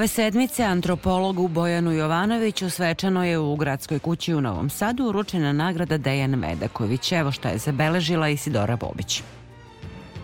Ove 0.00 0.08
sedmice 0.08 0.64
antropologu 0.64 1.48
Bojanu 1.48 1.92
Jovanoviću 1.92 2.70
svečano 2.70 3.24
je 3.24 3.38
u 3.38 3.56
gradskoj 3.56 3.98
kući 3.98 4.34
u 4.34 4.40
Novom 4.40 4.70
Sadu 4.70 5.04
uručena 5.04 5.52
nagrada 5.52 5.98
Dejan 5.98 6.30
Medaković. 6.30 7.12
Evo 7.12 7.32
šta 7.32 7.48
je 7.48 7.58
zabeležila 7.58 8.28
Isidora 8.28 8.76
Bobić. 8.76 9.22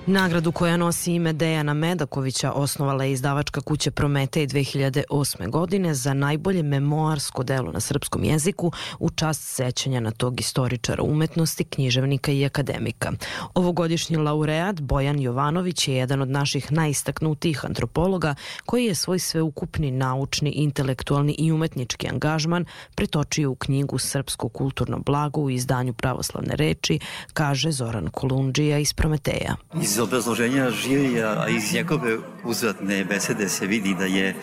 Nagradu 0.09 0.53
koja 0.53 0.77
nosi 0.77 1.13
ime 1.13 1.33
Dejana 1.33 1.75
Medakovića 1.75 2.53
osnovala 2.53 3.05
je 3.05 3.13
izdavačka 3.13 3.61
kuća 3.61 3.91
Prometej 3.91 4.47
2008. 4.47 5.51
godine 5.51 5.95
za 5.95 6.15
najbolje 6.15 6.63
memoarsko 6.63 7.43
delo 7.43 7.73
na 7.73 7.81
srpskom 7.81 8.25
jeziku 8.25 8.73
u 8.99 9.11
čast 9.11 9.43
sećanja 9.43 10.01
na 10.01 10.11
tog 10.11 10.41
istoričara 10.41 11.03
umetnosti, 11.03 11.65
književnika 11.65 12.33
i 12.33 12.45
akademika. 12.45 13.13
Ovogodišnji 13.55 14.17
laureat 14.17 14.81
Bojan 14.81 15.21
Jovanović 15.21 15.89
je 15.89 15.97
jedan 15.97 16.23
od 16.23 16.29
naših 16.29 16.73
najistaknutijih 16.73 17.65
antropologa 17.65 18.35
koji 18.67 18.85
je 18.85 18.95
svoj 18.95 19.19
sveukupni 19.19 19.91
naučni, 19.91 20.51
intelektualni 20.51 21.35
i 21.39 21.53
umetnički 21.53 22.09
angažman 22.09 22.65
pretočio 22.95 23.51
u 23.51 23.55
knjigu 23.55 23.99
Srpsko 23.99 24.49
kulturno 24.49 24.99
blago 24.99 25.41
u 25.41 25.51
izdanju 25.51 25.93
pravoslavne 25.93 26.57
reči, 26.57 26.99
kaže 27.33 27.71
Zoran 27.71 28.09
Kolundžija 28.09 28.79
iz 28.79 28.93
Prometeja. 28.93 29.57
Iz 29.83 29.96
iz 29.97 30.01
obrazloženja 30.01 30.71
žirija, 30.71 31.43
a 31.43 31.49
iz 31.49 31.73
njegove 31.73 32.19
uzvratne 32.45 33.05
besede 33.05 33.49
se 33.49 33.67
vidi 33.67 33.95
da 33.95 34.05
je 34.05 34.35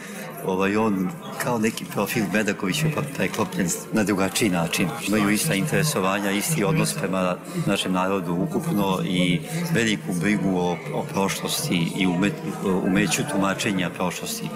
ovaj, 0.46 0.78
on 0.78 1.10
kao 1.44 1.60
neki 1.60 1.86
profil 1.86 2.24
Bedakovića 2.34 2.88
pa 2.96 3.02
preklopljen 3.16 3.68
na 3.94 4.04
drugačiji 4.04 4.50
način. 4.50 4.88
Imaju 5.08 5.30
ista 5.30 5.54
interesovanja, 5.54 6.32
isti 6.32 6.64
odnos 6.64 6.94
prema 6.94 7.36
našem 7.66 7.94
narodu 7.94 8.34
ukupno 8.34 9.00
i 9.06 9.40
veliku 9.74 10.14
brigu 10.22 10.58
o, 10.58 10.78
o 10.94 11.04
prošlosti 11.14 11.92
i 11.98 12.08
umet, 12.08 12.34
umeću 12.86 13.22
tumačenja 13.32 13.90
prošlosti. 13.90 14.50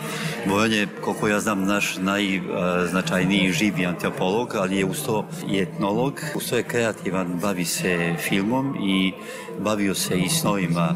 Bojan 0.48 0.74
je, 0.74 0.88
koliko 1.04 1.28
ja 1.28 1.40
znam, 1.40 1.66
naš 1.66 1.98
najznačajniji 1.98 3.52
živi 3.52 3.86
antropolog, 3.86 4.56
ali 4.56 4.78
je 4.78 4.86
usto 4.86 5.26
i 5.50 5.60
etnolog, 5.60 6.22
usto 6.36 6.58
je 6.58 6.64
kreativan, 6.64 7.40
bavi 7.42 7.66
se 7.66 8.16
filmom 8.20 8.76
i 8.82 9.14
bavio 9.60 9.96
se 9.96 10.20
i 10.20 10.30
snovima, 10.30 10.96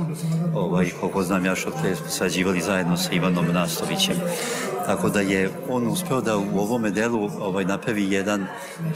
ovaj, 0.55 0.89
koliko 0.99 1.23
znam 1.23 1.45
ja 1.45 1.55
što 1.55 1.71
smo 1.71 2.09
sarađivali 2.09 2.61
zajedno 2.61 2.97
sa 2.97 3.11
Ivanom 3.11 3.45
Nastovićem. 3.53 4.15
Tako 4.85 5.09
da 5.09 5.19
je 5.21 5.49
on 5.69 5.87
uspeo 5.87 6.21
da 6.21 6.37
u 6.37 6.59
ovome 6.59 6.91
delu 6.91 7.29
ovaj, 7.39 7.65
napravi 7.65 8.11
jedan 8.11 8.45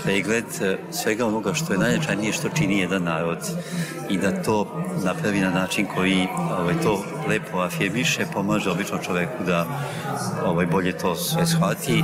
pregled 0.04 0.46
eh, 0.62 0.78
svega 0.92 1.26
onoga 1.26 1.54
što 1.54 1.74
je 1.74 1.80
najznačajnije 1.80 2.34
što 2.34 2.50
čini 2.50 2.80
jedan 2.80 3.04
narod 3.04 3.40
i 4.10 4.18
da 4.18 4.44
to 4.44 4.84
napravi 5.04 5.40
na 5.40 5.50
način 5.50 5.88
koji 5.96 6.28
ovaj, 6.60 6.76
to 6.84 7.04
lepo 7.28 7.58
afirmiše, 7.60 8.26
pomaže 8.34 8.72
običnom 8.72 9.00
čoveku 9.06 9.44
da 9.46 9.66
ovaj, 10.46 10.66
bolje 10.66 10.98
to 10.98 11.16
sve 11.16 11.46
shvati 11.46 12.04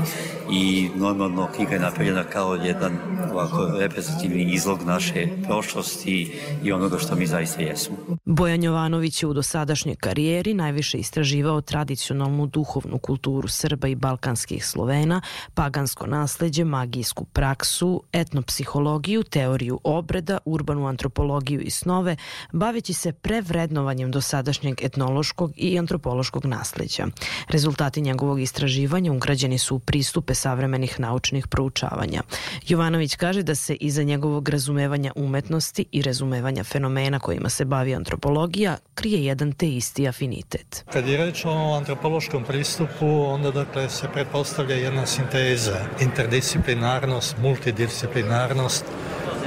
i 0.52 0.90
normalno 0.96 1.48
knjiga 1.56 1.74
je 1.74 1.80
napravljena 1.80 2.24
kao 2.24 2.56
jedan 2.56 2.98
ovako 3.32 3.72
reprezentativni 3.80 4.54
izlog 4.54 4.80
naše 4.86 5.28
prošlosti 5.44 6.34
i 6.64 6.72
onoga 6.72 6.98
što 6.98 7.16
mi 7.16 7.28
zaista 7.28 7.62
jesmo. 7.62 7.96
Bojan 8.26 8.64
Jovanović 8.64 9.24
je 9.24 9.28
u 9.28 9.34
dosadašnjoj 9.34 9.96
karijeri 9.96 10.54
najviše 10.54 10.98
istraživao 10.98 11.62
tradicionalnu 11.62 12.46
duhovnu 12.46 12.98
kulturu 12.98 13.48
Srba 13.72 13.88
i 13.88 13.96
balkanskih 13.96 14.66
Slovena, 14.66 15.22
pagansko 15.54 16.08
nasleđe, 16.08 16.64
magijsku 16.64 17.26
praksu, 17.26 18.04
etnopsihologiju, 18.14 19.24
teoriju 19.24 19.80
obreda, 19.84 20.38
urbanu 20.46 20.88
antropologiju 20.88 21.62
i 21.62 21.70
snove, 21.70 22.16
baveći 22.52 22.94
se 22.94 23.12
prevrednovanjem 23.12 24.12
dosadašnjeg 24.12 24.84
etnološkog 24.84 25.52
i 25.56 25.80
antropološkog 25.80 26.46
nasleđa. 26.46 27.08
Rezultati 27.50 28.02
njegovog 28.02 28.42
istraživanja 28.42 29.12
ugrađeni 29.12 29.58
su 29.58 29.76
u 29.76 29.80
pristupe 29.80 30.34
savremenih 30.34 31.00
naučnih 31.00 31.48
proučavanja. 31.48 32.22
Jovanović 32.68 33.16
kaže 33.16 33.44
da 33.44 33.56
se 33.56 33.76
iza 33.76 34.04
njegovog 34.04 34.50
razumevanja 34.50 35.12
umetnosti 35.16 35.86
i 35.92 36.02
razumevanja 36.02 36.64
fenomena 36.64 37.20
kojima 37.20 37.50
se 37.50 37.66
bavi 37.66 37.96
antropologija 37.96 38.78
krije 38.94 39.26
jedan 39.26 39.52
te 39.52 39.70
isti 39.70 40.08
afinitet. 40.08 40.84
Kad 40.94 41.08
je 41.08 41.18
reč 41.18 41.46
o 41.46 41.74
antropološkom 41.78 42.44
pristupu, 42.44 43.08
onda 43.26 43.52
dakle 43.66 43.90
se 43.90 44.08
pretpostavlja 44.14 44.76
jedna 44.76 45.06
sinteza, 45.06 45.78
interdisciplinarnost, 46.00 47.36
multidisciplinarnost, 47.38 48.86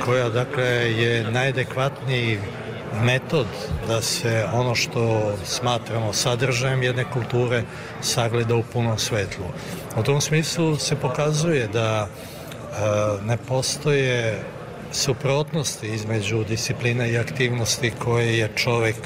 koja 0.04 0.28
dakle 0.28 0.64
je 0.64 1.30
najadekvatniji 1.30 2.38
metod 3.02 3.46
da 3.88 4.02
se 4.02 4.44
ono 4.52 4.74
što 4.74 5.34
smatramo 5.44 6.12
sadržajem 6.12 6.82
jedne 6.82 7.04
kulture 7.12 7.62
sagleda 8.00 8.54
u 8.54 8.62
punom 8.62 8.98
svetlu. 8.98 9.44
U 9.96 10.02
tom 10.02 10.20
smislu 10.20 10.76
se 10.76 10.96
pokazuje 10.96 11.68
da 11.68 12.06
e, 12.06 12.76
ne 13.26 13.36
postoje 13.36 14.38
suprotnosti 14.92 15.86
između 15.86 16.44
discipline 16.44 17.10
i 17.10 17.18
aktivnosti 17.18 17.92
koje 17.98 18.38
je 18.38 18.50
čovek 18.56 18.96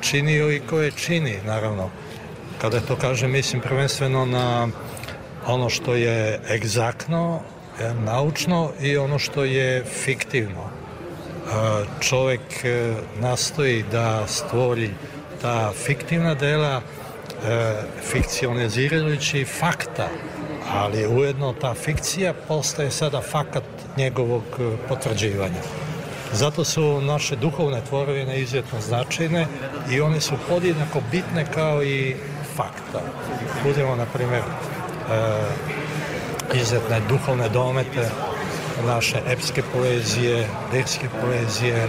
činio 0.00 0.52
i 0.52 0.60
koje 0.60 0.90
čini, 0.90 1.36
naravno. 1.46 1.90
Kada 2.62 2.80
to 2.80 2.96
kažem, 2.96 3.30
mislim 3.30 3.62
prvenstveno 3.62 4.26
na 4.26 4.68
ono 5.46 5.68
što 5.68 5.94
je 5.94 6.40
egzaktno, 6.50 7.40
e, 7.80 7.94
naučno 7.94 8.70
i 8.80 8.96
ono 8.96 9.18
što 9.18 9.44
je 9.44 9.84
fiktivno. 9.84 10.62
E, 10.62 10.70
čovek 12.00 12.40
nastoji 13.20 13.84
da 13.92 14.26
stvori 14.26 14.90
ta 15.40 15.72
fiktivna 15.84 16.34
dela 16.34 16.80
fikcionizirajući 18.02 19.44
fakta 19.44 20.08
ali 20.72 21.06
ujedno 21.06 21.52
ta 21.52 21.74
fikcija 21.74 22.34
postaje 22.48 22.90
sada 22.90 23.20
fakat 23.20 23.64
njegovog 23.96 24.42
e, 24.58 24.76
potvrđivanja. 24.88 25.62
Zato 26.32 26.64
su 26.64 27.00
naše 27.00 27.36
duhovne 27.36 27.80
tvorovine 27.88 28.40
izuzetno 28.40 28.80
značajne 28.80 29.46
i 29.90 30.00
one 30.00 30.20
su 30.20 30.34
podjednako 30.48 31.00
bitne 31.10 31.46
kao 31.54 31.82
i 31.84 32.16
fakta. 32.56 33.00
Uzimo, 33.70 33.96
na 33.96 34.06
primjer, 34.06 34.42
e, 34.42 34.46
izuzetne 36.54 37.00
duhovne 37.08 37.48
domete, 37.48 38.08
naše 38.86 39.20
epske 39.28 39.62
poezije, 39.74 40.48
lirske 40.72 41.08
poezije, 41.20 41.76
e, 41.76 41.88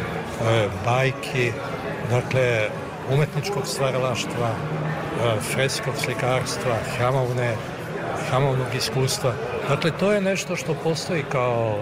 bajki, 0.86 1.51
dakle, 2.09 2.70
umetničkog 3.14 3.68
stvaralaštva, 3.68 4.49
e, 4.49 5.39
freskog 5.53 5.93
slikarstva, 5.97 6.76
hramovne 6.97 7.55
kamovnog 8.32 8.76
iskustva. 8.76 9.34
Dakle, 9.70 9.91
to 9.99 10.11
je 10.11 10.22
nešto 10.22 10.55
što 10.55 10.74
postoji 10.74 11.24
kao 11.32 11.78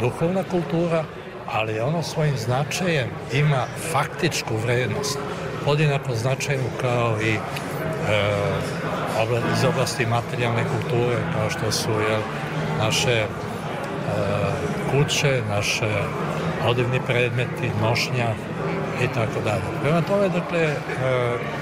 duhovna 0.00 0.44
kultura, 0.50 1.04
ali 1.46 1.80
ono 1.80 2.02
svojim 2.02 2.36
značajem 2.36 3.08
ima 3.32 3.64
faktičku 3.92 4.56
vrednost, 4.56 5.18
podjednako 5.64 6.14
značajnu 6.14 6.64
kao 6.80 7.22
i 7.22 7.36
iz 9.58 9.64
oblasti 9.64 10.06
materijalne 10.06 10.64
kulture, 10.64 11.16
kao 11.34 11.50
što 11.50 11.72
su 11.72 11.90
jel, 11.90 12.20
naše 12.78 13.12
e, 13.12 13.26
kuće, 14.90 15.42
naše 15.48 15.90
odivni 16.66 17.00
predmeti, 17.06 17.70
nošnja, 17.82 18.34
i 19.04 19.08
tako 19.14 19.40
dalje. 19.44 19.62
Prema 19.82 20.02
tome, 20.02 20.28
dakle, 20.28 20.60
e, 20.60 20.74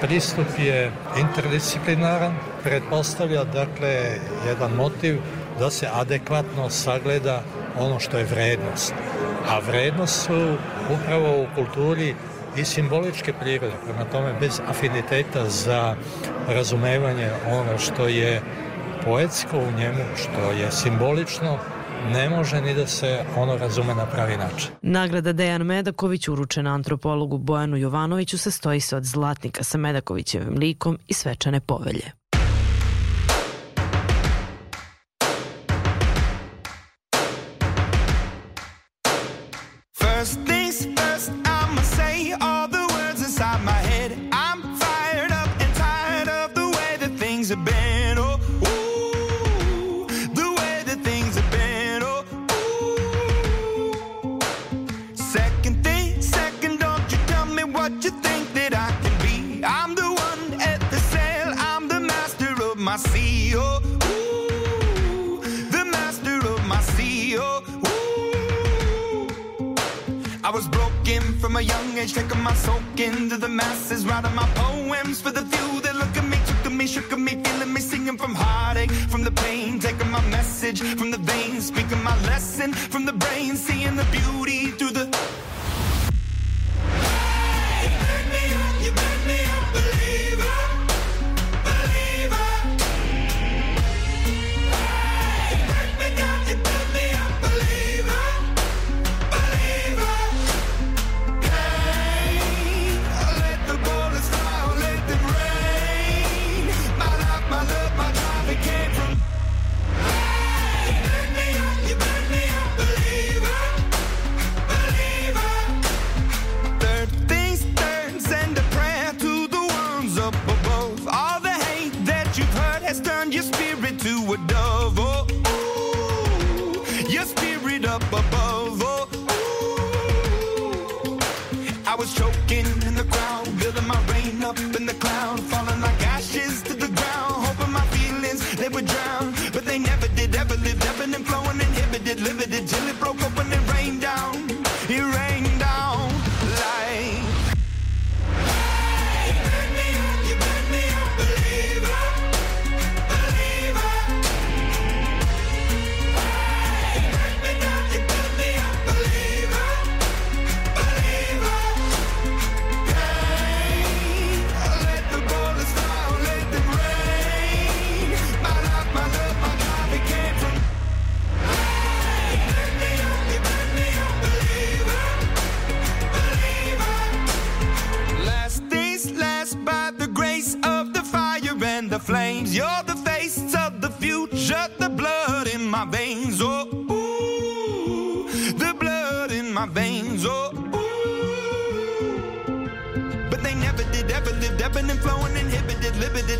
pristup 0.00 0.46
je 0.58 0.92
interdisciplinaran, 1.20 2.34
pretpostavlja, 2.62 3.44
dakle, 3.44 4.18
jedan 4.46 4.72
motiv 4.72 5.18
da 5.58 5.70
se 5.70 5.88
adekvatno 5.92 6.70
sagleda 6.70 7.42
ono 7.78 8.00
što 8.00 8.18
je 8.18 8.24
vrednost. 8.24 8.94
A 9.48 9.58
vrednost 9.58 10.26
su 10.26 10.56
upravo 10.90 11.42
u 11.42 11.46
kulturi 11.54 12.14
i 12.58 12.64
simboličke 12.64 13.32
prirode, 13.32 13.74
prema 13.84 14.04
tome 14.04 14.34
bez 14.40 14.60
afiniteta 14.68 15.48
za 15.48 15.96
razumevanje 16.48 17.30
onoga 17.50 17.78
što 17.78 18.08
je 18.08 18.42
poetsko 19.04 19.58
u 19.58 19.78
njemu, 19.78 20.04
što 20.16 20.50
je 20.50 20.72
simbolično, 20.72 21.58
ne 22.12 22.30
može 22.30 22.60
ni 22.60 22.74
da 22.74 22.86
se 22.86 23.24
ono 23.36 23.56
razume 23.56 23.94
na 23.94 24.06
pravi 24.06 24.36
način. 24.36 24.68
Nagrada 24.82 25.32
Dejan 25.32 25.62
Medaković 25.62 26.28
uručena 26.28 26.74
antropologu 26.74 27.38
Bojanu 27.38 27.76
Jovanoviću 27.76 28.38
sastoji 28.38 28.80
se 28.80 28.96
od 28.96 29.04
zlatnika 29.04 29.64
sa 29.64 29.78
Medakovićevim 29.78 30.58
likom 30.58 30.98
i 31.08 31.14
svečane 31.14 31.60
povelje. 31.60 32.12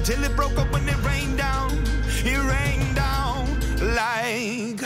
Till 0.07 0.23
it 0.23 0.37
broke 0.37 0.57
up 0.57 0.73
when 0.73 0.89
it 0.89 1.03
rained 1.03 1.37
down. 1.37 1.69
It 2.25 2.39
rained 2.39 2.95
down 2.95 3.59
like. 3.81 4.81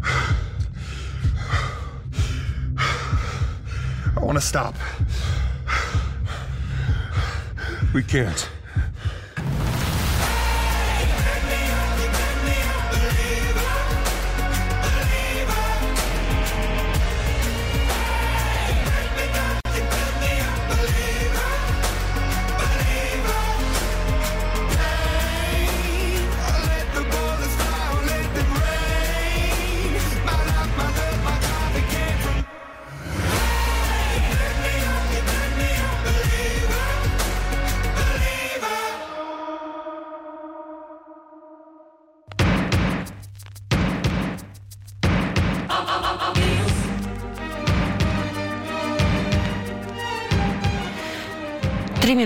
I 4.16 4.20
want 4.20 4.38
to 4.38 4.40
stop. 4.40 4.76
We 7.94 8.02
can't. 8.02 8.50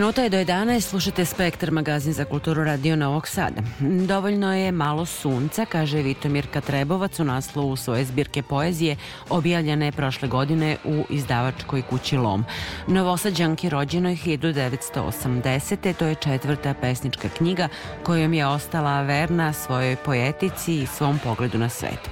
Minuta 0.03 0.23
je 0.23 0.31
do 0.31 0.37
11, 0.37 0.81
slušate 0.81 1.25
Spektar, 1.25 1.71
magazin 1.71 2.13
za 2.13 2.25
kulturu 2.25 2.65
Radio 2.65 2.97
Novog 2.97 3.29
Sada. 3.29 3.63
Dovoljno 4.07 4.55
je 4.55 4.73
malo 4.73 5.07
sunca, 5.07 5.65
kaže 5.65 6.03
Vitomirka 6.03 6.61
Trebovac 6.61 7.21
u 7.21 7.25
naslovu 7.25 7.77
svoje 7.77 8.05
zbirke 8.05 8.43
poezije, 8.43 8.97
objavljene 9.31 9.87
je 9.87 9.93
prošle 9.93 10.29
godine 10.29 10.77
u 10.85 11.05
izdavačkoj 11.11 11.83
kući 11.83 12.17
Lom. 12.17 12.45
Novosađanki 12.87 13.67
je 13.67 13.71
1980. 13.71 15.95
To 15.95 16.07
je 16.07 16.15
četvrta 16.15 16.75
pesnička 16.75 17.29
knjiga 17.29 17.69
kojom 18.03 18.35
je 18.35 18.47
ostala 18.47 19.03
verna 19.03 19.53
svojoj 19.53 19.97
poetici 19.97 20.83
i 20.83 20.87
svom 20.87 21.19
pogledu 21.25 21.59
na 21.59 21.69
svet. 21.69 22.11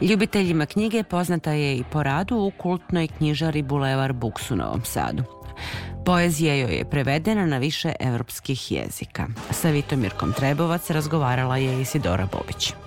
Ljubiteljima 0.00 0.66
knjige 0.66 1.02
poznata 1.02 1.52
je 1.52 1.76
i 1.76 1.84
po 1.92 2.02
radu 2.02 2.36
u 2.36 2.50
kultnoj 2.50 3.08
knjižari 3.08 3.62
Bulevar 3.62 4.12
Buks 4.12 4.50
u 4.50 4.56
Novom 4.56 4.84
Sadu. 4.84 5.22
Poezija 6.06 6.54
joj 6.54 6.76
je 6.76 6.84
prevedena 6.84 7.46
na 7.46 7.58
više 7.58 7.92
evropskih 8.00 8.72
jezika. 8.72 9.26
Sa 9.50 9.70
Vitomirkom 9.70 10.32
Trebovac 10.32 10.90
razgovarala 10.90 11.56
je 11.56 11.80
Isidora 11.80 12.28
Bobić. 12.32 12.85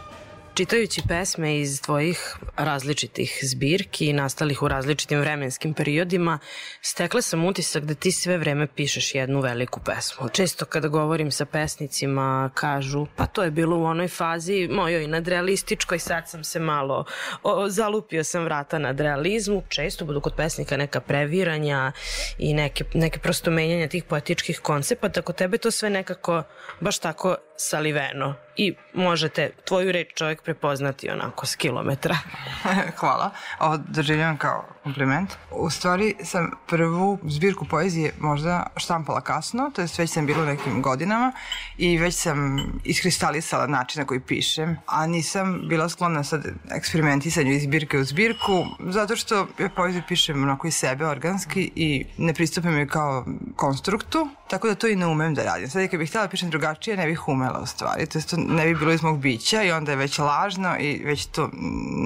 Čitajući 0.53 1.01
pesme 1.07 1.59
iz 1.59 1.81
tvojih 1.81 2.35
različitih 2.57 3.39
zbirki, 3.43 4.13
nastalih 4.13 4.61
u 4.61 4.67
različitim 4.67 5.19
vremenskim 5.19 5.73
periodima, 5.73 6.39
stekla 6.81 7.21
sam 7.21 7.45
utisak 7.45 7.83
da 7.83 7.93
ti 7.93 8.11
sve 8.11 8.37
vreme 8.37 8.67
pišeš 8.67 9.15
jednu 9.15 9.41
veliku 9.41 9.79
pesmu. 9.79 10.29
Često 10.29 10.65
kada 10.65 10.87
govorim 10.87 11.31
sa 11.31 11.45
pesnicima 11.45 12.51
kažu, 12.53 13.05
pa 13.15 13.25
to 13.25 13.43
je 13.43 13.51
bilo 13.51 13.77
u 13.77 13.83
onoj 13.83 14.07
fazi 14.07 14.67
mojoj 14.71 15.07
nadrealističkoj, 15.07 15.99
sad 15.99 16.29
sam 16.29 16.43
se 16.43 16.59
malo 16.59 17.05
o, 17.43 17.69
zalupio 17.69 18.23
sam 18.23 18.43
vrata 18.43 18.79
nad 18.79 18.99
realizmu. 18.99 19.63
Često 19.69 20.05
budu 20.05 20.21
kod 20.21 20.33
pesnika 20.37 20.77
neka 20.77 20.99
previranja 20.99 21.91
i 22.37 22.53
neke, 22.53 22.83
neke 22.93 23.19
prosto 23.19 23.51
menjanja 23.51 23.87
tih 23.87 24.03
poetičkih 24.03 24.59
koncepata. 24.59 25.21
Kod 25.21 25.35
tebe 25.35 25.57
to 25.57 25.71
sve 25.71 25.89
nekako 25.89 26.43
baš 26.79 26.99
tako 26.99 27.35
saliveno 27.61 28.33
i 28.55 28.75
možete 28.93 29.51
tvoju 29.65 29.91
reč 29.91 30.07
čovjek 30.13 30.41
prepoznati 30.41 31.09
onako 31.09 31.45
s 31.45 31.55
kilometra. 31.55 32.17
Hvala. 32.99 33.31
Ovo 33.59 33.77
doživljam 33.87 34.37
kao 34.37 34.65
kompliment. 34.83 35.29
U 35.51 35.69
stvari 35.69 36.15
sam 36.23 36.51
prvu 36.67 37.19
zbirku 37.23 37.65
poezije 37.65 38.13
možda 38.19 38.67
štampala 38.77 39.21
kasno, 39.21 39.71
to 39.75 39.81
je 39.81 39.87
već 39.97 40.11
sam 40.11 40.25
bila 40.25 40.43
u 40.43 40.45
nekim 40.45 40.81
godinama 40.81 41.31
i 41.77 41.97
već 41.97 42.15
sam 42.15 42.57
iskristalisala 42.83 43.67
način 43.67 43.99
na 43.99 44.05
koji 44.05 44.19
pišem, 44.19 44.77
a 44.85 45.07
nisam 45.07 45.61
bila 45.69 45.89
sklona 45.89 46.23
sad 46.23 46.45
eksperimentisanju 46.71 47.51
iz 47.51 47.63
zbirke 47.63 47.97
u 47.97 48.03
zbirku, 48.03 48.65
zato 48.79 49.15
što 49.15 49.47
ja 49.59 49.69
poeziju 49.75 50.03
pišem 50.07 50.43
onako 50.43 50.67
iz 50.67 50.75
sebe 50.75 51.05
organski 51.05 51.71
i 51.75 52.05
ne 52.17 52.33
pristupim 52.33 52.77
je 52.77 52.87
kao 52.87 53.25
konstruktu, 53.55 54.29
tako 54.49 54.67
da 54.67 54.75
to 54.75 54.87
i 54.87 54.95
ne 54.95 55.07
umem 55.07 55.33
da 55.33 55.43
radim. 55.43 55.69
Sad 55.69 55.89
kad 55.89 55.99
bih 55.99 56.09
htjela 56.09 56.25
da 56.25 56.31
pišem 56.31 56.49
drugačije, 56.49 56.97
ne 56.97 57.07
bih 57.07 57.27
umela 57.27 57.59
u 57.59 57.65
stvari. 57.65 58.05
To, 58.05 58.17
jest, 58.17 58.29
to 58.29 58.37
ne 58.37 58.65
bi 58.65 58.75
bilo 58.75 58.91
iz 58.91 59.03
mog 59.03 59.19
bića 59.19 59.63
i 59.63 59.71
onda 59.71 59.91
je 59.91 59.97
već 59.97 60.19
lažno 60.19 60.77
i 60.79 61.01
već 61.05 61.25
to 61.25 61.49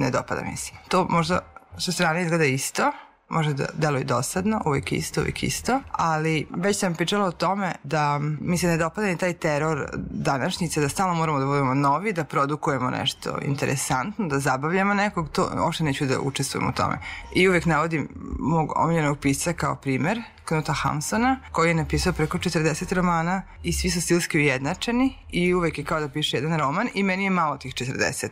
ne 0.00 0.10
dopada 0.10 0.42
mi 0.42 0.56
se. 0.56 0.72
To 0.88 1.06
možda 1.10 1.53
sa 1.78 1.92
strane 1.92 2.22
izgleda 2.22 2.44
isto, 2.44 2.92
može 3.28 3.52
da 3.52 3.66
deluje 3.74 4.04
dosadno, 4.04 4.60
uvijek 4.66 4.92
isto, 4.92 5.20
uvijek 5.20 5.42
isto, 5.42 5.80
ali 5.92 6.46
već 6.50 6.78
sam 6.78 6.94
pričala 6.94 7.26
o 7.26 7.32
tome 7.32 7.72
da 7.84 8.18
mi 8.40 8.58
se 8.58 8.66
ne 8.66 8.76
dopada 8.76 9.06
ni 9.06 9.18
taj 9.18 9.32
teror 9.32 9.88
današnjice, 10.10 10.80
da 10.80 10.88
stalno 10.88 11.14
moramo 11.14 11.38
da 11.38 11.46
budemo 11.46 11.74
novi, 11.74 12.12
da 12.12 12.24
produkujemo 12.24 12.90
nešto 12.90 13.38
interesantno, 13.42 14.28
da 14.28 14.38
zabavljamo 14.38 14.94
nekog, 14.94 15.28
to 15.28 15.50
uopšte 15.64 15.84
neću 15.84 16.06
da 16.06 16.20
učestvujem 16.20 16.68
u 16.68 16.72
tome. 16.72 16.98
I 17.34 17.48
uvijek 17.48 17.66
navodim 17.66 18.08
mog 18.38 18.72
omiljenog 18.76 19.18
pisca 19.18 19.52
kao 19.52 19.76
primer, 19.76 20.22
Knuta 20.44 20.72
Hamsona, 20.72 21.40
koji 21.52 21.68
je 21.68 21.74
napisao 21.74 22.12
preko 22.12 22.38
40 22.38 22.94
romana 22.94 23.42
i 23.62 23.72
svi 23.72 23.90
su 23.90 24.00
stilski 24.00 24.38
ujednačeni 24.38 25.16
i 25.30 25.54
uvek 25.54 25.78
je 25.78 25.84
kao 25.84 26.00
da 26.00 26.08
piše 26.08 26.36
jedan 26.36 26.58
roman 26.58 26.88
i 26.94 27.02
meni 27.02 27.24
je 27.24 27.30
malo 27.30 27.56
tih 27.56 27.74
40. 27.74 28.28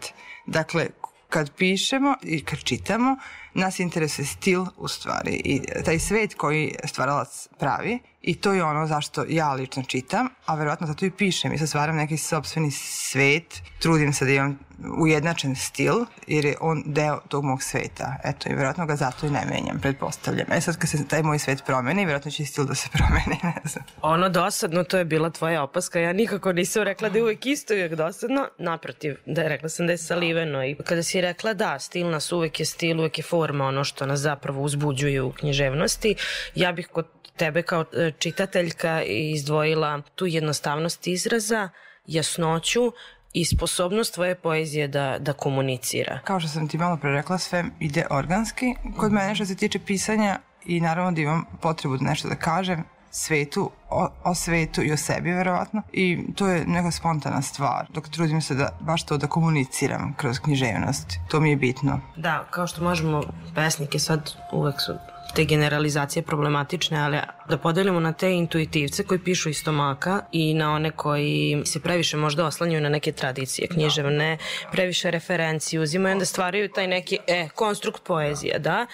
Dakle, 0.47 0.87
kad 1.33 1.51
pišemo 1.57 2.15
i 2.23 2.45
kad 2.45 2.59
čitamo, 2.59 3.17
nas 3.55 3.81
interesuje 3.81 4.27
stil 4.27 4.65
u 4.77 4.89
stvari 4.89 5.41
i 5.45 5.63
taj 5.85 5.99
svet 5.99 6.35
koji 6.35 6.75
stvaralac 6.85 7.49
pravi 7.59 7.99
i 8.23 8.35
to 8.35 8.53
je 8.53 8.65
ono 8.65 8.87
zašto 8.87 9.25
ja 9.29 9.53
lično 9.53 9.83
čitam, 9.83 10.29
a 10.47 10.55
verovatno 10.55 10.87
zato 10.87 11.05
i 11.05 11.11
pišem 11.11 11.53
i 11.53 11.59
sad 11.59 11.69
stvaram 11.69 11.97
neki 11.97 12.17
sobstveni 12.17 12.71
svet, 12.71 13.63
trudim 13.79 14.13
se 14.13 14.25
da 14.25 14.31
imam 14.31 14.59
ujednačen 14.99 15.57
stil 15.57 15.95
jer 16.27 16.45
je 16.45 16.57
on 16.61 16.83
deo 16.87 17.21
tog 17.29 17.45
mog 17.45 17.63
sveta. 17.63 18.17
Eto, 18.25 18.49
i 18.49 18.55
verovatno 18.55 18.87
ga 18.87 18.97
zato 18.97 19.27
i 19.27 19.31
ne 19.31 19.45
menjam, 19.51 19.79
pretpostavljam. 19.81 20.47
E 20.53 20.61
sad 20.61 20.79
kad 20.79 20.91
se 20.91 21.09
taj 21.09 21.23
moj 21.23 21.39
svet 21.39 21.63
promeni, 21.67 22.07
verovatno 22.07 22.31
će 22.31 22.43
i 22.43 22.47
stil 22.47 22.65
da 22.65 22.75
se 22.75 22.89
promeni, 22.97 23.41
ne 23.43 23.63
znam. 23.65 23.85
Ono 24.03 24.29
dosadno, 24.29 24.85
to 24.85 24.99
je 24.99 25.05
bila 25.05 25.31
tvoja 25.31 25.63
opaska. 25.63 26.01
Ja 26.01 26.13
nikako 26.13 26.53
nisam 26.53 26.83
rekla 26.83 27.09
da 27.09 27.19
je 27.19 27.23
uvek 27.23 27.47
isto 27.47 27.75
uvek 27.75 27.95
dosadno. 27.95 28.49
Naprotiv, 28.59 29.17
da 29.27 29.43
je 29.43 29.49
rekla 29.49 29.69
sam 29.69 29.87
da 29.87 29.93
je 29.93 29.99
saliveno. 29.99 30.65
I 30.65 30.77
kada 30.85 31.03
si 31.03 31.21
rekla 31.21 31.55
da, 31.55 31.79
stil 31.79 32.11
nas 32.11 32.33
uvek 32.33 32.61
je 32.61 32.67
stil, 32.67 33.01
uvek 33.01 33.19
je 33.19 33.25
forma 33.25 33.65
ono 33.65 33.85
što 33.85 34.07
nas 34.07 34.21
zapravo 34.21 34.63
uzbuđuje 34.63 35.23
u 35.23 35.33
književnosti, 35.33 36.15
ja 36.55 36.73
bih 36.73 36.89
kod 36.93 37.22
tebe 37.37 37.63
kao 37.63 37.85
e, 37.93 38.13
čitateljka 38.19 39.03
izdvojila 39.03 40.03
tu 40.15 40.27
jednostavnost 40.27 41.07
izraza, 41.07 41.69
jasnoću 42.07 42.93
i 43.33 43.45
sposobnost 43.45 44.15
tvoje 44.15 44.35
poezije 44.35 44.89
da, 44.89 45.17
da 45.21 45.33
komunicira. 45.33 46.21
Kao 46.25 46.41
što 46.41 46.49
sam 46.49 46.69
ti 46.69 46.79
malo 46.79 46.97
pre 46.97 47.11
rekla, 47.11 47.39
sve 47.39 47.65
ide 47.81 48.07
organski. 48.11 48.75
Kod 48.97 49.13
mene 49.13 49.35
što 49.35 49.47
se 49.47 49.57
tiče 49.57 49.79
pisanja 49.79 50.39
i 50.67 50.81
naravno 50.81 51.13
da 51.13 51.21
imam 51.21 51.45
potrebu 51.61 51.97
da 51.97 52.05
nešto 52.05 52.29
da 52.29 52.35
kažem, 52.35 52.85
svetu, 53.13 53.71
o, 53.91 54.09
o 54.25 54.35
svetu 54.35 54.83
i 54.83 54.93
o 54.93 54.97
sebi 54.97 55.31
verovatno 55.31 55.83
i 55.93 56.19
to 56.35 56.49
je 56.49 56.65
neka 56.67 56.91
spontana 56.91 57.43
stvar 57.43 57.87
dok 57.95 58.09
trudim 58.09 58.41
se 58.41 58.55
da 58.55 58.69
baš 58.81 59.07
to 59.07 59.19
da 59.19 59.27
komuniciram 59.27 60.15
kroz 60.17 60.39
književnost 60.39 61.19
to 61.29 61.41
mi 61.41 61.51
je 61.51 61.57
bitno 61.57 62.01
Da, 62.17 62.47
kao 62.51 62.67
što 62.67 62.85
možemo 62.85 63.23
pesnike 63.55 63.99
sad 63.99 64.31
uvek 64.53 64.81
su 64.81 64.93
te 65.35 65.45
generalizacije 65.45 66.23
problematične, 66.23 67.01
ali 67.01 67.19
da 67.53 67.59
podelimo 67.59 68.01
na 68.01 68.13
te 68.13 68.31
intuitivce 68.33 69.05
koji 69.05 69.19
pišu 69.19 69.49
iz 69.49 69.59
stomaka 69.59 70.21
i 70.33 70.55
na 70.55 70.73
one 70.73 70.91
koji 70.91 71.63
se 71.65 71.81
previše 71.81 72.17
možda 72.17 72.47
oslanjaju 72.47 72.81
na 72.81 72.89
neke 72.89 73.13
tradicije 73.13 73.69
književne, 73.69 74.39
previše 74.73 75.11
referenciji 75.11 75.81
uzimaju, 75.81 76.13
onda 76.13 76.25
stvaraju 76.25 76.69
taj 76.69 76.87
neki, 76.87 77.19
e, 77.27 77.49
konstrukt 77.55 78.03
poezije, 78.03 78.59
da? 78.59 78.87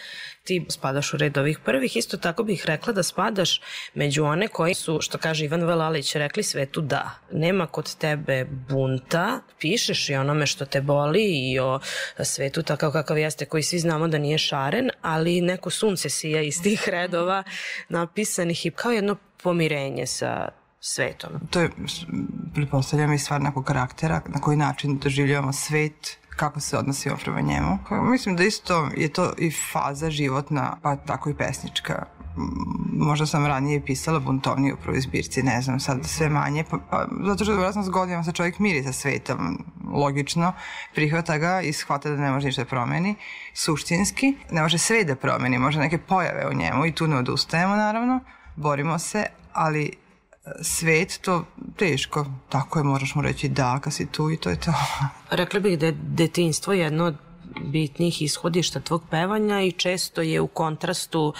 Ti 0.44 0.66
spadaš 0.68 1.14
u 1.14 1.16
red 1.16 1.38
ovih 1.38 1.58
prvih, 1.64 1.96
isto 1.96 2.16
tako 2.16 2.42
bih 2.44 2.66
rekla 2.66 2.92
da 2.92 3.02
spadaš 3.02 3.60
među 3.94 4.24
one 4.24 4.48
koji 4.48 4.74
su, 4.74 4.98
što 5.00 5.18
kaže 5.18 5.44
Ivan 5.44 5.64
Velalić, 5.64 6.14
rekli 6.14 6.42
svetu 6.42 6.80
da. 6.80 7.10
Nema 7.32 7.66
kod 7.66 7.96
tebe 7.96 8.44
bunta, 8.68 9.40
pišeš 9.58 10.08
i 10.10 10.14
onome 10.14 10.46
što 10.46 10.64
te 10.64 10.80
boli 10.80 11.22
i 11.22 11.58
o 11.58 11.80
svetu 12.24 12.62
takav 12.62 12.92
kakav 12.92 13.18
jeste, 13.18 13.44
koji 13.44 13.62
svi 13.62 13.78
znamo 13.78 14.08
da 14.08 14.18
nije 14.18 14.38
šaren, 14.38 14.90
ali 15.02 15.40
neko 15.40 15.70
sunce 15.70 16.08
sija 16.08 16.42
iz 16.42 16.62
tih 16.62 16.88
redova 16.88 17.42
napisanih 18.48 18.66
i 18.66 18.70
kao 18.70 18.92
jedno 18.92 19.16
pomirenje 19.42 20.06
sa 20.06 20.48
svetom. 20.80 21.30
to 21.50 21.60
je 21.60 21.70
pretpostavljam 22.54 23.12
i 23.12 23.18
stvar 23.18 23.40
nekog 23.40 23.64
karaktera 23.64 24.20
na 24.26 24.40
koji 24.40 24.56
način 24.56 24.98
doživljavamo 24.98 25.52
svet 25.52 26.18
kako 26.36 26.60
se 26.60 26.78
odnosimo 26.78 27.16
prema 27.16 27.40
njemu. 27.40 27.78
Mislim 28.10 28.36
da 28.36 28.44
isto 28.44 28.88
je 28.96 29.08
to 29.08 29.32
i 29.38 29.50
faza 29.72 30.10
životna, 30.10 30.76
pa 30.82 30.96
tako 30.96 31.30
i 31.30 31.34
pesnička. 31.34 32.06
Možda 32.92 33.26
sam 33.26 33.46
ranije 33.46 33.84
pisala 33.84 34.20
buntovnije 34.20 34.74
u 34.74 34.76
prvoj 34.76 35.00
zbirci, 35.00 35.42
ne 35.42 35.62
znam, 35.62 35.80
sad 35.80 36.06
sve 36.06 36.28
manje, 36.28 36.64
pa, 36.70 36.78
pa, 36.90 37.06
zato 37.26 37.44
što 37.44 37.52
vjerojatno 37.52 37.82
s 37.82 37.88
godinama 37.88 38.24
se 38.24 38.32
čovjek 38.32 38.58
miri 38.58 38.84
sa 38.84 38.92
svetom, 38.92 39.64
logično, 39.92 40.52
prihvata 40.94 41.38
ga 41.38 41.60
i 41.60 41.72
shvata 41.72 42.10
da 42.10 42.16
ne 42.16 42.30
može 42.30 42.46
ništa 42.46 42.62
da 42.62 42.68
promeni, 42.68 43.14
suštinski, 43.54 44.34
ne 44.50 44.62
može 44.62 44.78
sve 44.78 45.04
da 45.04 45.16
promeni, 45.16 45.58
može 45.58 45.80
neke 45.80 45.98
pojave 45.98 46.46
u 46.50 46.54
njemu 46.54 46.86
i 46.86 46.92
tu 46.92 47.06
ne 47.06 47.16
odustajemo 47.16 47.76
naravno, 47.76 48.20
borimo 48.58 48.98
se, 48.98 49.24
ali 49.52 49.84
e, 49.84 50.50
svet 50.62 51.18
to 51.22 51.44
teško, 51.76 52.26
tako 52.48 52.78
je, 52.78 52.82
moraš 52.82 53.14
mu 53.14 53.22
reći 53.22 53.48
da, 53.48 53.78
kad 53.82 53.92
si 53.92 54.06
tu 54.06 54.30
i 54.30 54.36
to 54.36 54.50
je 54.50 54.60
to. 54.60 54.72
Rekla 55.30 55.60
bih 55.60 55.78
da 55.78 55.86
je 55.86 55.96
detinstvo 56.02 56.72
jedno 56.72 57.04
od 57.04 57.16
bitnih 57.64 58.22
ishodišta 58.22 58.80
tvog 58.80 59.02
pevanja 59.10 59.60
i 59.60 59.72
često 59.72 60.22
je 60.22 60.40
u 60.40 60.46
kontrastu 60.46 61.34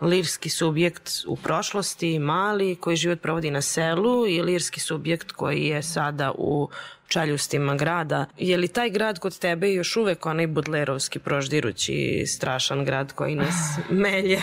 lirski 0.00 0.48
subjekt 0.50 1.10
u 1.26 1.36
prošlosti, 1.36 2.18
mali, 2.18 2.76
koji 2.76 2.96
život 2.96 3.20
provodi 3.20 3.50
na 3.50 3.62
selu 3.62 4.26
i 4.26 4.42
lirski 4.42 4.80
subjekt 4.80 5.32
koji 5.32 5.66
je 5.66 5.82
sada 5.82 6.32
u 6.38 6.68
čaljustima 7.08 7.74
grada. 7.74 8.26
Je 8.38 8.56
li 8.56 8.68
taj 8.68 8.90
grad 8.90 9.18
kod 9.18 9.38
tebe 9.38 9.72
još 9.72 9.96
uvek 9.96 10.26
onaj 10.26 10.46
budlerovski 10.46 11.18
proždirući 11.18 12.24
strašan 12.26 12.84
grad 12.84 13.12
koji 13.12 13.34
nas 13.34 13.78
melje? 14.04 14.40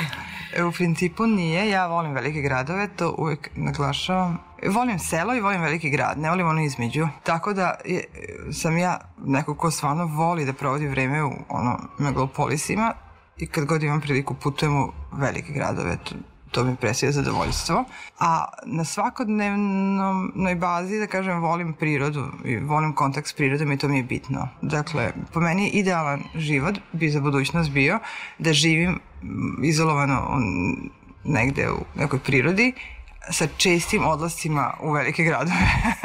E, 0.56 0.64
U 0.64 0.72
principu 0.72 1.28
nije, 1.28 1.70
ja 1.70 1.88
volim 1.88 2.14
velike 2.14 2.42
gradove, 2.42 2.90
to 2.98 3.16
uvek 3.18 3.50
naglašavam. 3.56 4.51
Volim 4.70 5.00
selo 5.00 5.36
i 5.36 5.42
volim 5.42 5.62
veliki 5.62 5.90
grad, 5.90 6.18
ne 6.20 6.30
volim 6.30 6.48
ono 6.48 6.62
između. 6.62 7.08
Tako 7.24 7.54
da 7.54 7.76
je, 7.86 8.04
sam 8.52 8.78
ja 8.78 9.00
neko 9.26 9.56
ko 9.56 9.72
stvarno 9.72 10.06
voli 10.06 10.46
da 10.46 10.54
provodi 10.54 10.88
vreme 10.88 11.24
u 11.24 11.32
ono, 11.50 11.80
megalopolisima 12.00 12.94
i 13.38 13.48
kad 13.48 13.66
god 13.66 13.84
imam 13.84 14.02
priliku 14.02 14.34
putujem 14.34 14.78
u 14.78 14.92
velike 15.12 15.54
gradove, 15.54 15.98
to, 16.04 16.16
to 16.52 16.64
mi 16.64 16.76
presije 16.76 17.12
zadovoljstvo. 17.12 17.84
A 18.20 18.46
na 18.66 18.84
svakodnevnoj 18.84 20.56
bazi, 20.56 21.00
da 21.00 21.08
kažem, 21.08 21.42
volim 21.42 21.74
prirodu 21.74 22.26
i 22.46 22.58
volim 22.58 22.94
kontakt 22.94 23.28
s 23.28 23.34
prirodom 23.34 23.72
i 23.72 23.78
to 23.78 23.88
mi 23.88 23.98
je 23.98 24.04
bitno. 24.04 24.48
Dakle, 24.62 25.12
po 25.34 25.40
meni 25.40 25.70
idealan 25.70 26.24
život 26.36 26.76
bi 26.92 27.10
za 27.10 27.20
budućnost 27.20 27.72
bio 27.72 28.00
da 28.40 28.54
živim 28.54 29.00
izolovano 29.64 30.40
negde 31.24 31.72
u 31.72 31.86
nekoj 31.96 32.20
prirodi 32.20 32.74
sa 33.30 33.48
čestim 33.58 34.06
odlascima 34.06 34.74
u 34.82 34.92
velike 34.92 35.24
gradove. 35.24 35.58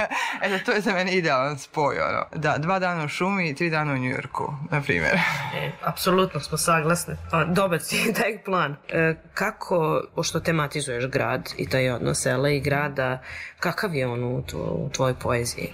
Eto, 0.42 0.64
to 0.64 0.72
je 0.72 0.80
za 0.80 0.92
mene 0.92 1.12
idealan 1.12 1.58
spoj, 1.58 1.96
ono. 1.98 2.42
Da, 2.42 2.58
dva 2.58 2.78
dana 2.78 3.04
u 3.04 3.08
šumi 3.08 3.48
i 3.48 3.54
tri 3.54 3.70
dana 3.70 3.92
u 3.92 3.98
Njujorku, 3.98 4.54
na 4.70 4.80
primjer. 4.80 5.14
E, 5.54 5.72
apsolutno 5.84 6.40
smo 6.40 6.58
saglasne. 6.58 7.16
A, 7.32 7.44
dobar 7.44 7.80
si 7.82 8.12
taj 8.20 8.44
plan. 8.44 8.76
E, 8.88 9.14
kako, 9.34 10.02
pošto 10.14 10.40
tematizuješ 10.40 11.06
grad 11.06 11.50
i 11.56 11.68
taj 11.68 11.90
odnos 11.90 12.22
sela 12.22 12.50
i 12.50 12.60
grada, 12.60 13.22
kakav 13.60 13.94
je 13.94 14.06
on 14.06 14.24
u, 14.24 14.42
tvo, 14.46 14.60
u 14.60 14.90
tvojoj 14.90 15.14
poeziji? 15.14 15.72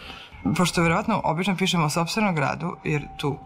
Pošto 0.56 0.82
verovatno 0.82 1.20
obično 1.24 1.56
pišemo 1.56 1.84
o 1.84 1.90
sobstvenom 1.90 2.34
gradu, 2.34 2.76
jer 2.84 3.02
tu 3.16 3.38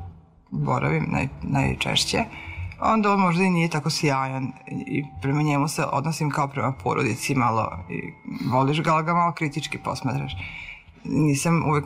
boravim 0.51 1.07
naj, 1.09 1.29
najčešće, 1.43 2.19
onda 2.81 3.13
on 3.13 3.21
možda 3.21 3.45
i 3.45 3.51
nije 3.51 3.71
tako 3.71 3.91
sjajan 3.91 4.53
i 4.87 5.05
prema 5.23 5.43
njemu 5.43 5.69
se 5.69 5.85
odnosim 5.85 6.31
kao 6.31 6.49
prema 6.49 6.73
porodici 6.73 7.35
malo 7.35 7.79
i 7.91 8.13
voliš 8.51 8.83
ga, 8.83 8.95
ali 8.95 9.05
ga 9.05 9.15
malo 9.15 9.33
kritički 9.33 9.79
posmatraš. 9.79 10.33
Nisam 11.05 11.65
uvek 11.69 11.85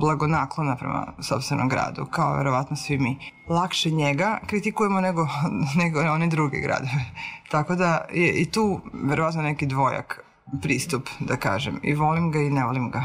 blagonaklona 0.00 0.76
prema 0.76 1.06
sobstvenom 1.20 1.68
gradu, 1.68 2.06
kao 2.06 2.36
verovatno 2.36 2.76
svi 2.76 2.98
mi. 2.98 3.18
Lakše 3.48 3.90
njega 3.90 4.38
kritikujemo 4.46 5.00
nego, 5.00 5.28
nego 5.82 6.00
one 6.00 6.26
druge 6.26 6.60
gradove. 6.60 7.04
Tako 7.52 7.74
da 7.74 8.04
je 8.12 8.32
i 8.32 8.50
tu 8.50 8.80
verovatno 8.92 9.42
neki 9.42 9.66
dvojak 9.66 10.24
pristup, 10.62 11.08
da 11.20 11.36
kažem. 11.36 11.80
I 11.82 11.94
volim 11.94 12.30
ga 12.30 12.38
i 12.38 12.50
ne 12.50 12.64
volim 12.64 12.90
ga. 12.90 13.04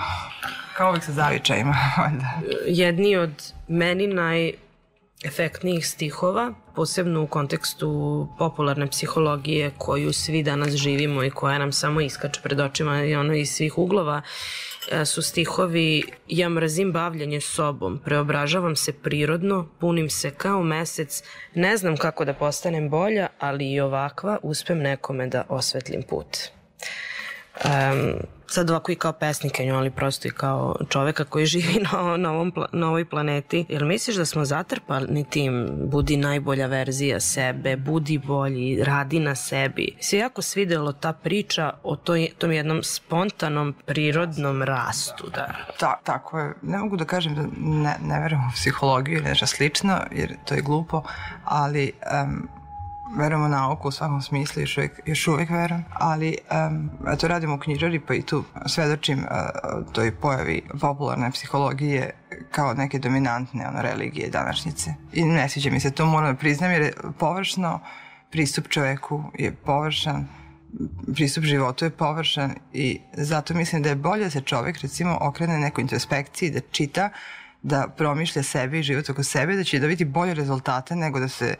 Kao 0.77 0.89
uvek 0.89 1.03
sa 1.03 1.11
zavičajima, 1.11 1.75
valjda. 1.97 2.33
Jedni 2.67 3.15
od 3.15 3.53
meni 3.67 4.07
naj 4.07 4.51
efektnijih 5.25 5.87
stihova, 5.87 6.53
posebno 6.75 7.23
u 7.23 7.27
kontekstu 7.27 8.27
popularne 8.37 8.87
psihologije 8.87 9.71
koju 9.77 10.13
svi 10.13 10.43
danas 10.43 10.73
živimo 10.73 11.23
i 11.23 11.29
koja 11.29 11.57
nam 11.57 11.71
samo 11.71 12.01
iskače 12.01 12.41
pred 12.43 12.59
očima 12.59 13.03
i 13.03 13.15
ono 13.15 13.33
iz 13.33 13.49
svih 13.49 13.77
uglova, 13.77 14.21
e, 14.91 15.05
su 15.05 15.21
stihovi 15.21 16.03
Ja 16.27 16.49
mrazim 16.49 16.91
bavljanje 16.91 17.41
sobom, 17.41 17.99
preobražavam 18.05 18.75
se 18.75 18.93
prirodno, 18.93 19.67
punim 19.79 20.09
se 20.09 20.31
kao 20.31 20.63
mesec, 20.63 21.23
ne 21.53 21.77
znam 21.77 21.97
kako 21.97 22.25
da 22.25 22.33
postanem 22.33 22.89
bolja, 22.89 23.27
ali 23.39 23.71
i 23.71 23.79
ovakva 23.79 24.37
uspem 24.43 24.77
nekome 24.77 25.27
da 25.27 25.45
osvetlim 25.49 26.03
put. 26.03 26.37
Um, 27.65 28.34
sad 28.47 28.69
ovako 28.69 28.91
i 28.91 28.95
kao 28.95 29.13
pesnikenju, 29.13 29.75
ali 29.75 29.91
prosto 29.91 30.27
i 30.27 30.31
kao 30.31 30.75
čoveka 30.89 31.23
koji 31.23 31.45
živi 31.55 31.85
na, 31.91 32.17
na, 32.17 32.31
ovom, 32.31 32.53
na 32.71 32.87
ovoj 32.87 33.05
planeti. 33.05 33.65
Jel 33.69 33.85
misliš 33.85 34.15
da 34.15 34.25
smo 34.25 34.45
zatrpani 34.45 35.25
tim 35.29 35.69
budi 35.75 36.17
najbolja 36.17 36.67
verzija 36.67 37.19
sebe, 37.19 37.75
budi 37.77 38.17
bolji, 38.17 38.83
radi 38.83 39.19
na 39.19 39.35
sebi? 39.35 39.95
Se 39.99 40.17
jako 40.17 40.41
svidelo 40.41 40.91
ta 40.91 41.13
priča 41.13 41.73
o 41.83 41.95
toj, 41.95 42.29
tom 42.37 42.51
jednom 42.51 42.83
spontanom, 42.83 43.75
prirodnom 43.85 44.63
rastu. 44.63 45.29
Da. 45.29 45.55
Ta, 45.79 45.99
tako 46.03 46.39
je. 46.39 46.53
Ne 46.61 46.77
mogu 46.77 46.97
da 46.97 47.05
kažem 47.05 47.35
da 47.35 47.41
ne, 47.57 47.95
ne 48.01 48.19
verujem 48.19 48.47
u 48.47 48.51
psihologiju 48.53 49.17
ili 49.17 49.25
nešto 49.25 49.47
slično, 49.47 49.99
jer 50.11 50.35
to 50.45 50.55
je 50.55 50.61
glupo, 50.61 51.03
ali 51.43 51.91
um, 52.23 52.49
verujem 53.17 53.45
u 53.45 53.49
nauku 53.49 53.87
u 53.87 53.91
svakom 53.91 54.21
smislu, 54.21 54.61
još 54.61 54.77
uvijek, 54.77 54.99
još 55.05 55.27
uvijek 55.27 55.49
verujem, 55.49 55.85
ali 55.93 56.37
um, 56.67 56.89
eto 57.13 57.27
radim 57.27 57.53
u 57.53 57.59
knjižari 57.59 57.99
pa 57.99 58.13
i 58.13 58.21
tu 58.21 58.43
svedočim 58.65 59.19
uh, 59.19 59.93
toj 59.93 60.15
pojavi 60.15 60.61
popularne 60.81 61.31
psihologije 61.31 62.11
kao 62.51 62.73
neke 62.73 62.99
dominantne 62.99 63.67
ono, 63.67 63.81
religije 63.81 64.29
današnjice. 64.29 64.93
I 65.13 65.23
ne 65.23 65.49
sviđa 65.49 65.71
mi 65.71 65.79
se 65.79 65.91
to, 65.91 66.05
moram 66.05 66.33
da 66.33 66.39
priznam, 66.39 66.71
jer 66.71 66.81
je 66.81 66.93
površno 67.19 67.79
pristup 68.31 68.67
čoveku 68.67 69.23
je 69.39 69.51
površan, 69.51 70.27
pristup 71.13 71.43
životu 71.43 71.85
je 71.85 71.89
površan 71.89 72.53
i 72.73 72.99
zato 73.13 73.53
mislim 73.53 73.83
da 73.83 73.89
je 73.89 73.95
bolje 73.95 74.23
da 74.23 74.29
se 74.29 74.41
čovek 74.41 74.77
recimo 74.77 75.17
okrene 75.21 75.59
nekoj 75.59 75.81
introspekciji, 75.81 76.49
da 76.49 76.59
čita, 76.71 77.09
da 77.61 77.87
promišlja 77.97 78.43
sebe 78.43 78.79
i 78.79 78.83
život 78.83 79.09
oko 79.09 79.23
sebe, 79.23 79.55
da 79.55 79.63
će 79.63 79.79
dobiti 79.79 80.05
bolje 80.05 80.33
rezultate 80.33 80.95
nego 80.95 81.19
da 81.19 81.27
se 81.27 81.55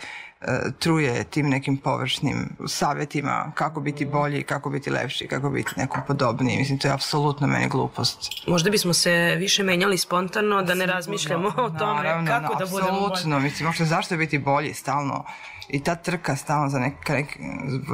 truje 0.80 1.24
tim 1.24 1.50
nekim 1.50 1.78
površnim 1.78 2.50
savjetima 2.68 3.52
kako 3.56 3.82
biti 3.82 4.06
bolji, 4.06 4.44
kako 4.44 4.70
biti 4.70 4.90
lepši, 4.90 5.28
kako 5.28 5.50
biti 5.50 5.72
nekom 5.78 6.02
podobniji. 6.08 6.58
Mislim, 6.58 6.80
to 6.80 6.88
je 6.88 6.94
apsolutno 6.94 7.48
meni 7.48 7.68
glupost. 7.68 8.48
Možda 8.48 8.70
bismo 8.70 8.94
se 8.94 9.36
više 9.40 9.64
menjali 9.64 9.98
spontano, 9.98 10.62
da 10.62 10.76
ne 10.76 10.86
razmišljamo 10.86 11.48
o 11.48 11.70
tome 11.70 12.04
Naravno, 12.04 12.28
kako 12.28 12.54
no, 12.54 12.60
da 12.60 12.66
budemo 12.66 12.92
bolji. 12.92 13.06
Apsolutno, 13.06 13.40
mislim, 13.40 13.68
možda 13.68 13.86
zašto 13.86 14.18
biti 14.18 14.40
bolji 14.40 14.74
stalno 14.74 15.26
i 15.70 15.80
ta 15.80 15.96
trka 15.96 16.36
stalno 16.36 16.70
za, 16.70 16.80
nek, 16.80 17.10
nek, 17.10 17.38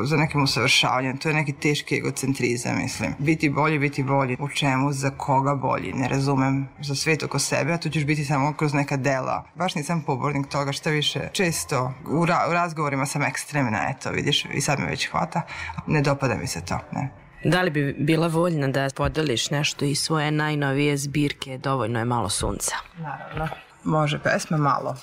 za 0.03 0.17
nekim 0.17 0.43
usavršavanjem, 0.43 1.17
to 1.17 1.29
je 1.29 1.35
neki 1.35 1.53
teški 1.53 1.97
egocentrizam, 1.97 2.77
mislim. 2.77 3.13
Biti 3.19 3.49
bolji, 3.49 3.79
biti 3.79 4.03
bolji. 4.03 4.37
U 4.39 4.49
čemu, 4.49 4.93
za 4.93 5.09
koga 5.09 5.55
bolji? 5.55 5.93
Ne 5.93 6.07
razumem. 6.07 6.67
Za 6.81 6.95
svet 6.95 7.23
oko 7.23 7.39
sebe, 7.39 7.73
a 7.73 7.77
to 7.77 7.89
ćeš 7.89 8.05
biti 8.05 8.25
samo 8.25 8.53
kroz 8.53 8.73
neka 8.73 8.97
dela. 8.97 9.43
Baš 9.55 9.75
nisam 9.75 10.03
pobornik 10.05 10.47
toga, 10.47 10.71
šta 10.71 10.89
više. 10.89 11.29
Često 11.33 11.93
u, 12.07 12.25
ra, 12.31 12.47
u 12.49 12.53
razgovorima 12.53 13.05
sam 13.05 13.21
ekstremna, 13.23 13.79
eto, 13.89 14.11
vidiš, 14.11 14.45
i 14.53 14.61
sad 14.61 14.79
me 14.79 14.85
već 14.85 15.09
hvata. 15.11 15.41
Ne 15.87 16.01
dopada 16.01 16.35
mi 16.35 16.47
se 16.47 16.65
to, 16.65 16.79
ne. 16.91 17.09
Da 17.43 17.61
li 17.61 17.69
bi 17.69 17.95
bila 17.99 18.27
voljna 18.27 18.67
da 18.67 18.89
podeliš 18.95 19.49
nešto 19.49 19.85
iz 19.85 19.99
svoje 19.99 20.31
najnovije 20.31 20.97
zbirke 20.97 21.57
Dovoljno 21.57 21.99
je 21.99 22.05
malo 22.05 22.29
sunca? 22.29 22.75
Naravno. 22.97 23.47
Može, 23.83 24.19
pesma 24.19 24.57
malo. 24.57 24.97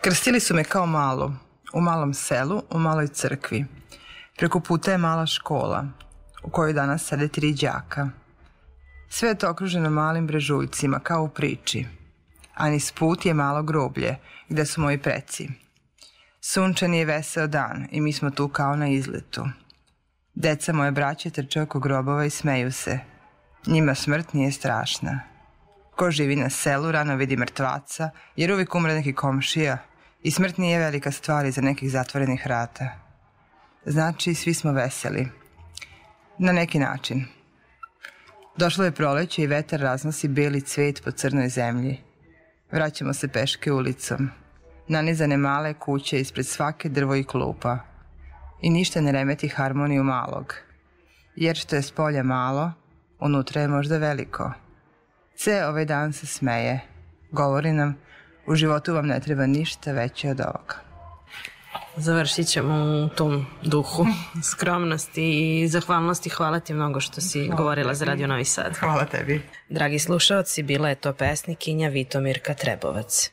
Krstili 0.00 0.40
su 0.40 0.54
me 0.54 0.64
kao 0.64 0.86
malo, 0.86 1.32
u 1.72 1.80
malom 1.80 2.14
selu, 2.14 2.62
u 2.70 2.78
maloj 2.78 3.08
crkvi. 3.08 3.64
Preko 4.36 4.60
puta 4.60 4.92
je 4.92 4.98
mala 4.98 5.26
škola, 5.26 5.84
u 6.42 6.50
kojoj 6.50 6.72
danas 6.72 7.04
sede 7.04 7.28
tri 7.28 7.52
đaka. 7.52 8.08
Sve 9.08 9.28
je 9.28 9.38
to 9.38 9.50
okruženo 9.50 9.90
malim 9.90 10.26
brežuljcima, 10.26 10.98
kao 10.98 11.22
u 11.22 11.28
priči. 11.28 11.86
A 12.54 12.68
niz 12.68 12.92
put 12.92 13.26
je 13.26 13.34
malo 13.34 13.62
groblje, 13.62 14.16
gde 14.48 14.66
su 14.66 14.80
moji 14.80 14.98
preci. 14.98 15.48
Sunčan 16.48 16.94
je 16.94 17.04
veseo 17.04 17.46
dan 17.46 17.88
i 17.90 18.00
mi 18.00 18.12
smo 18.12 18.30
tu 18.30 18.48
kao 18.48 18.76
na 18.76 18.88
izletu. 18.88 19.44
Deca 20.34 20.72
moje 20.72 20.90
braće 20.90 21.30
trče 21.30 21.62
oko 21.62 21.80
grobova 21.80 22.24
i 22.24 22.30
smeju 22.30 22.72
se. 22.72 22.98
Njima 23.66 23.94
smrt 23.94 24.32
nije 24.32 24.52
strašna. 24.52 25.20
Ko 25.96 26.10
živi 26.10 26.36
na 26.36 26.50
selu 26.50 26.92
rano 26.92 27.16
vidi 27.16 27.36
mrtvaca, 27.36 28.10
jer 28.36 28.52
uvijek 28.52 28.74
umre 28.74 28.94
neki 28.94 29.12
komšija 29.12 29.78
i 30.22 30.30
smrt 30.30 30.58
nije 30.58 30.78
velika 30.78 31.10
stvar 31.10 31.46
iza 31.46 31.60
nekih 31.60 31.90
zatvorenih 31.90 32.42
vrata. 32.44 32.88
Znači, 33.84 34.34
svi 34.34 34.54
smo 34.54 34.72
veseli. 34.72 35.28
Na 36.38 36.52
neki 36.52 36.78
način. 36.78 37.24
Došlo 38.56 38.84
je 38.84 38.92
proleće 38.92 39.42
i 39.42 39.46
vetar 39.46 39.80
raznosi 39.80 40.28
beli 40.28 40.60
cvet 40.60 41.02
po 41.04 41.10
crnoj 41.10 41.48
zemlji. 41.48 42.00
Vraćamo 42.70 43.12
se 43.12 43.28
peške 43.28 43.72
ulicom. 43.72 44.30
Nanizane 44.88 45.36
male 45.36 45.74
kuće 45.74 46.20
ispred 46.20 46.46
svake 46.46 46.88
drvo 46.88 47.16
i 47.16 47.24
klupa. 47.24 47.78
I 48.62 48.70
ništa 48.70 49.00
ne 49.00 49.12
remeti 49.12 49.48
harmoniju 49.48 50.04
malog. 50.04 50.54
Jer 51.36 51.56
što 51.56 51.76
je 51.76 51.82
s 51.82 51.90
polja 51.90 52.22
malo, 52.22 52.72
unutra 53.20 53.60
je 53.60 53.68
možda 53.68 53.98
veliko. 53.98 54.52
Ce 55.36 55.66
ovaj 55.66 55.84
dan 55.84 56.12
se 56.12 56.26
smeje. 56.26 56.80
Govori 57.30 57.72
nam, 57.72 57.96
u 58.46 58.54
životu 58.54 58.94
vam 58.94 59.06
ne 59.06 59.20
treba 59.20 59.46
ništa 59.46 59.92
veće 59.92 60.30
od 60.30 60.40
ovoga. 60.40 60.74
Završit 61.96 62.46
ćemo 62.46 63.04
u 63.04 63.08
tom 63.08 63.46
duhu 63.62 64.06
skromnosti 64.52 65.60
i 65.62 65.68
zahvalnosti. 65.68 66.30
Hvala 66.30 66.60
ti 66.60 66.74
mnogo 66.74 67.00
što 67.00 67.20
si 67.20 67.44
Hvala 67.44 67.56
govorila 67.56 67.88
tebi. 67.88 67.96
za 67.96 68.04
Radio 68.04 68.26
Novi 68.26 68.44
Sad. 68.44 68.76
Hvala 68.76 69.04
tebi. 69.04 69.42
Dragi 69.68 69.98
slušaoci, 69.98 70.62
bila 70.62 70.88
je 70.88 70.94
to 70.94 71.12
pesnikinja 71.12 71.88
Vitomirka 71.88 72.54
Trebovac. 72.54 73.30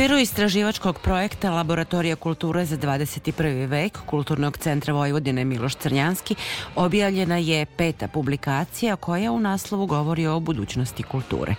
Okviru 0.00 0.18
istraživačkog 0.18 0.98
projekta 0.98 1.50
Laboratorija 1.50 2.16
kulture 2.16 2.64
za 2.64 2.76
21. 2.76 3.66
vek 3.66 3.98
Kulturnog 4.06 4.58
centra 4.58 4.94
Vojvodine 4.94 5.44
Miloš 5.44 5.74
Crnjanski 5.74 6.34
objavljena 6.76 7.36
je 7.36 7.66
peta 7.66 8.08
publikacija 8.08 8.96
koja 8.96 9.32
u 9.32 9.40
naslovu 9.40 9.86
govori 9.86 10.26
o 10.26 10.40
budućnosti 10.40 11.02
kulture. 11.02 11.54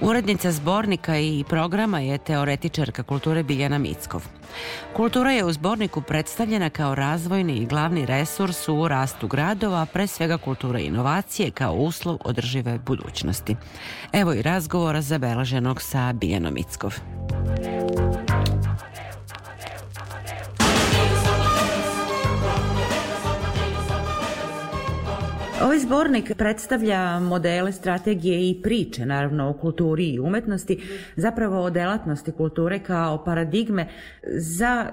Urednica 0.00 0.52
zbornika 0.52 1.18
i 1.18 1.44
programa 1.48 2.00
je 2.00 2.18
teoretičarka 2.18 3.02
kulture 3.02 3.42
Biljana 3.42 3.78
Mickov. 3.78 4.24
Kultura 4.96 5.30
je 5.30 5.44
u 5.44 5.52
zborniku 5.52 6.00
predstavljena 6.00 6.70
kao 6.70 6.94
razvojni 6.94 7.56
i 7.56 7.66
glavni 7.66 8.06
resurs 8.06 8.68
u 8.68 8.88
rastu 8.88 9.28
gradova, 9.28 9.86
pre 9.86 10.06
svega 10.06 10.38
kultura 10.38 10.78
i 10.78 10.86
inovacije 10.86 11.50
kao 11.50 11.74
uslov 11.74 12.18
održive 12.24 12.78
budućnosti. 12.78 13.56
Evo 14.12 14.32
i 14.32 14.42
razgovora 14.42 15.02
zabeleženog 15.02 15.82
sa 15.82 16.12
Biljanom 16.12 16.54
Mickov. 16.54 16.94
Ovaj 25.66 25.78
zbornik 25.78 26.32
predstavlja 26.36 27.20
modele, 27.20 27.72
strategije 27.72 28.50
i 28.50 28.62
priče, 28.62 29.06
naravno 29.06 29.48
o 29.48 29.52
kulturi 29.52 30.08
i 30.08 30.20
umetnosti, 30.20 30.78
zapravo 31.16 31.62
o 31.62 31.70
delatnosti 31.70 32.32
kulture 32.32 32.78
kao 32.78 33.24
paradigme 33.24 33.88
za 34.36 34.86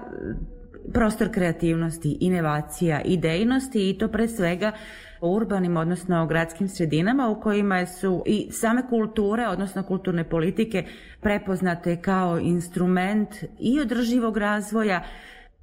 prostor 0.92 1.30
kreativnosti, 1.30 2.16
inovacija, 2.20 3.00
idejnosti 3.00 3.90
i 3.90 3.98
to 3.98 4.08
pre 4.08 4.28
svega 4.28 4.72
u 5.20 5.32
urbanim, 5.32 5.76
odnosno 5.76 6.26
gradskim 6.26 6.68
sredinama 6.68 7.28
u 7.28 7.40
kojima 7.40 7.86
su 7.86 8.22
i 8.26 8.48
same 8.50 8.88
kulture, 8.88 9.48
odnosno 9.48 9.82
kulturne 9.82 10.28
politike 10.28 10.84
prepoznate 11.20 12.02
kao 12.02 12.38
instrument 12.38 13.28
i 13.58 13.80
održivog 13.80 14.36
razvoja 14.36 15.04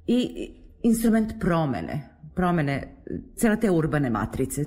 i 0.06 0.50
instrument 0.82 1.32
promene, 1.40 2.08
promene 2.34 3.01
cele 3.36 3.60
te 3.60 3.70
urbane 3.70 4.10
matrice. 4.10 4.64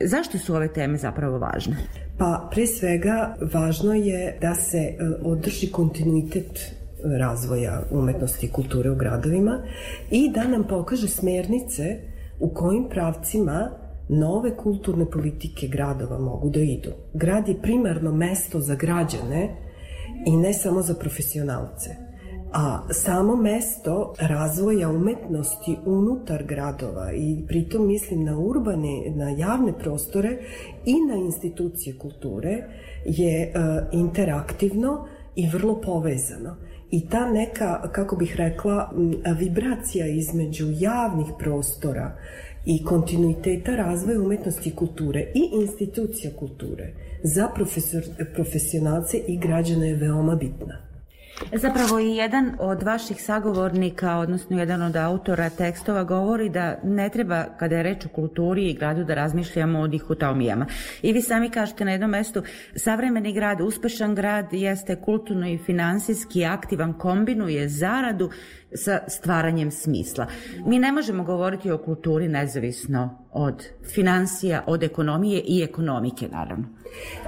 Zašto 0.00 0.38
su 0.38 0.54
ove 0.54 0.72
teme 0.72 0.98
zapravo 0.98 1.38
važne? 1.38 1.76
Pa, 2.18 2.48
pre 2.50 2.66
svega, 2.66 3.34
važno 3.52 3.94
je 3.94 4.38
da 4.40 4.54
se 4.54 4.78
e, 4.78 4.96
održi 5.22 5.70
kontinuitet 5.72 6.74
razvoja 7.04 7.82
umetnosti 7.90 8.46
i 8.46 8.50
kulture 8.50 8.90
u 8.90 8.96
gradovima 8.96 9.62
i 10.10 10.30
da 10.34 10.44
nam 10.48 10.64
pokaže 10.68 11.08
smernice 11.08 11.96
u 12.40 12.54
kojim 12.54 12.88
pravcima 12.90 13.70
nove 14.08 14.56
kulturne 14.56 15.10
politike 15.10 15.66
gradova 15.68 16.18
mogu 16.18 16.50
da 16.50 16.60
idu. 16.60 16.90
Grad 17.14 17.48
je 17.48 17.62
primarno 17.62 18.12
mesto 18.12 18.60
za 18.60 18.74
građane 18.74 19.56
i 20.26 20.36
ne 20.36 20.52
samo 20.52 20.82
za 20.82 20.94
profesionalce. 20.94 21.90
A 22.52 22.82
samo 22.90 23.36
mesto 23.36 24.14
razvoja 24.18 24.88
umetnosti 24.88 25.76
unutar 25.86 26.44
gradova 26.44 27.12
i 27.12 27.44
pritom 27.48 27.86
mislim 27.86 28.24
na 28.24 28.38
urbane, 28.38 29.02
na 29.14 29.30
javne 29.30 29.78
prostore 29.78 30.38
i 30.84 30.94
na 31.08 31.14
institucije 31.14 31.98
kulture 31.98 32.64
je 33.04 33.42
e, 33.42 33.52
interaktivno 33.92 35.06
i 35.36 35.48
vrlo 35.48 35.80
povezano. 35.80 36.56
I 36.90 37.08
ta 37.08 37.30
neka, 37.32 37.90
kako 37.92 38.16
bih 38.16 38.36
rekla, 38.36 38.92
vibracija 39.38 40.06
između 40.06 40.66
javnih 40.78 41.26
prostora 41.38 42.16
i 42.66 42.84
kontinuiteta 42.84 43.76
razvoja 43.76 44.20
umetnosti 44.20 44.68
i 44.68 44.74
kulture 44.76 45.20
i 45.34 45.62
institucija 45.62 46.32
kulture 46.38 46.94
za 47.22 47.48
profesor, 47.54 48.02
profesionalce 48.34 49.18
i 49.28 49.38
građane 49.38 49.88
je 49.88 49.96
veoma 49.96 50.34
bitna. 50.34 50.91
Zapravo 51.52 51.98
i 51.98 52.16
jedan 52.16 52.56
od 52.58 52.82
vaših 52.82 53.22
sagovornika, 53.22 54.16
odnosno 54.16 54.58
jedan 54.58 54.82
od 54.82 54.96
autora 54.96 55.50
tekstova 55.50 56.04
govori 56.04 56.48
da 56.48 56.78
ne 56.82 57.08
treba, 57.08 57.44
kada 57.58 57.76
je 57.76 57.82
reč 57.82 58.06
o 58.06 58.08
kulturi 58.08 58.70
i 58.70 58.74
gradu, 58.74 59.04
da 59.04 59.14
razmišljamo 59.14 59.80
o 59.80 59.88
dihotomijama. 59.88 60.66
I 61.02 61.12
vi 61.12 61.22
sami 61.22 61.50
kažete 61.50 61.84
na 61.84 61.92
jednom 61.92 62.10
mestu, 62.10 62.42
savremeni 62.76 63.32
grad, 63.32 63.60
uspešan 63.60 64.14
grad 64.14 64.52
jeste 64.52 64.96
kulturno 64.96 65.48
i 65.48 65.58
finansijski 65.58 66.44
aktivan, 66.44 66.92
kombinuje 66.92 67.68
zaradu 67.68 68.30
sa 68.74 69.00
stvaranjem 69.08 69.70
smisla. 69.70 70.26
Mi 70.66 70.78
ne 70.78 70.92
možemo 70.92 71.24
govoriti 71.24 71.70
o 71.70 71.78
kulturi 71.78 72.28
nezavisno 72.28 73.22
od 73.32 73.64
financija, 73.94 74.64
od 74.66 74.82
ekonomije 74.82 75.42
i 75.46 75.62
ekonomike, 75.62 76.28
naravno. 76.28 76.64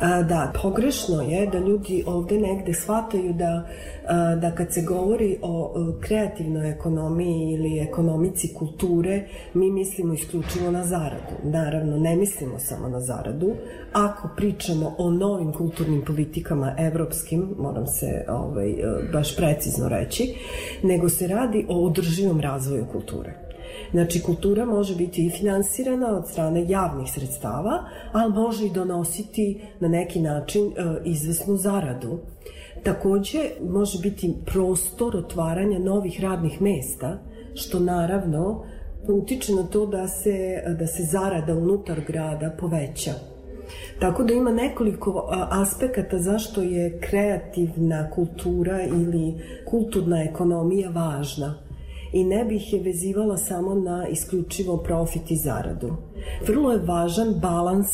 A, 0.00 0.22
da, 0.22 0.52
pogrešno 0.62 1.22
je 1.22 1.46
da 1.46 1.58
ljudi 1.58 2.04
ovde 2.06 2.38
negde 2.38 2.74
shvataju 2.74 3.32
da, 3.32 3.68
a, 4.08 4.34
da 4.34 4.50
kad 4.50 4.72
se 4.72 4.82
govori 4.82 5.38
o 5.42 5.74
kreativnoj 6.00 6.70
ekonomiji 6.70 7.52
ili 7.52 7.78
ekonomici 7.78 8.54
kulture, 8.54 9.28
mi 9.54 9.70
mislimo 9.70 10.14
isključivo 10.14 10.70
na 10.70 10.84
zaradu. 10.84 11.34
Naravno, 11.42 11.98
ne 11.98 12.16
mislimo 12.16 12.58
samo 12.58 12.88
na 12.88 13.00
zaradu. 13.00 13.54
Ako 13.92 14.28
pričamo 14.36 14.94
o 14.98 15.10
novim 15.10 15.52
kulturnim 15.52 16.02
politikama 16.04 16.74
evropskim, 16.78 17.54
moram 17.58 17.86
se 17.86 18.24
ovaj, 18.28 18.74
baš 19.12 19.36
precizno 19.36 19.88
reći, 19.88 20.34
nego 20.82 21.08
se 21.08 21.26
radi 21.34 21.66
o 21.68 21.86
održivom 21.86 22.40
razvoju 22.40 22.86
kulture. 22.92 23.44
Znači, 23.90 24.22
kultura 24.22 24.64
može 24.64 24.96
biti 24.96 25.26
i 25.26 25.30
finansirana 25.30 26.16
od 26.16 26.28
strane 26.28 26.66
javnih 26.68 27.12
sredstava, 27.12 27.84
ali 28.12 28.32
može 28.32 28.66
i 28.66 28.72
donositi 28.72 29.60
na 29.80 29.88
neki 29.88 30.20
način 30.20 30.66
e, 30.66 30.72
izvesnu 31.04 31.56
zaradu. 31.56 32.18
Takođe, 32.82 33.38
može 33.70 33.98
biti 34.02 34.34
prostor 34.46 35.16
otvaranja 35.16 35.78
novih 35.78 36.20
radnih 36.20 36.62
mesta, 36.62 37.18
što 37.54 37.80
naravno 37.80 38.64
utiče 39.08 39.52
na 39.52 39.62
to 39.62 39.86
da 39.86 40.08
se, 40.08 40.62
da 40.78 40.86
se 40.86 41.02
zarada 41.02 41.54
unutar 41.54 42.00
grada 42.06 42.56
poveća. 42.60 43.33
Tako 44.00 44.22
da 44.22 44.34
ima 44.34 44.50
nekoliko 44.50 45.28
aspekata 45.50 46.18
zašto 46.18 46.62
je 46.62 47.00
kreativna 47.00 48.10
kultura 48.10 48.82
ili 48.82 49.34
kulturna 49.64 50.22
ekonomija 50.22 50.90
važna 50.90 51.54
i 52.12 52.24
ne 52.24 52.44
bih 52.44 52.72
je 52.72 52.82
vezivala 52.82 53.36
samo 53.36 53.74
na 53.74 54.06
isključivo 54.08 54.76
profit 54.76 55.30
i 55.30 55.36
zaradu. 55.36 55.96
Vrlo 56.46 56.72
je 56.72 56.78
važan 56.78 57.34
balans 57.42 57.88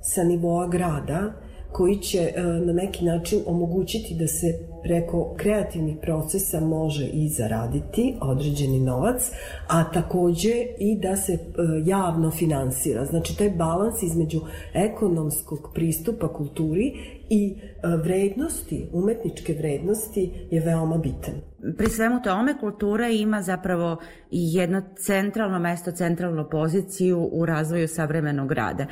sa 0.00 0.24
nivoa 0.24 0.66
grada 0.68 1.32
koji 1.72 1.96
će 1.96 2.18
e, 2.18 2.42
na 2.42 2.72
neki 2.72 3.04
način 3.04 3.38
omogućiti 3.46 4.16
da 4.18 4.26
se 4.26 4.46
preko 4.82 5.34
kreativnih 5.36 5.96
procesa 6.02 6.60
može 6.60 7.06
i 7.06 7.28
zaraditi 7.28 8.14
određeni 8.20 8.80
novac, 8.80 9.30
a 9.68 9.92
takođe 9.92 10.54
i 10.78 10.98
da 11.02 11.16
se 11.16 11.32
e, 11.32 11.38
javno 11.84 12.30
finansira. 12.30 13.04
Znači, 13.04 13.38
taj 13.38 13.50
balans 13.50 14.02
između 14.02 14.40
ekonomskog 14.74 15.70
pristupa 15.74 16.32
kulturi 16.32 16.92
i 17.30 17.56
e, 17.56 17.88
vrednosti, 18.02 18.88
umetničke 18.92 19.52
vrednosti 19.52 20.30
je 20.50 20.60
veoma 20.60 20.98
bitan. 20.98 21.34
Pri 21.76 21.90
svemu 21.90 22.22
tome 22.22 22.58
kultura 22.60 23.08
ima 23.08 23.42
zapravo 23.42 23.96
jedno 24.30 24.82
centralno 24.96 25.58
mesto, 25.58 25.92
centralnu 25.92 26.48
poziciju 26.50 27.28
u 27.32 27.46
razvoju 27.46 27.88
savremenog 27.88 28.48
grada. 28.48 28.86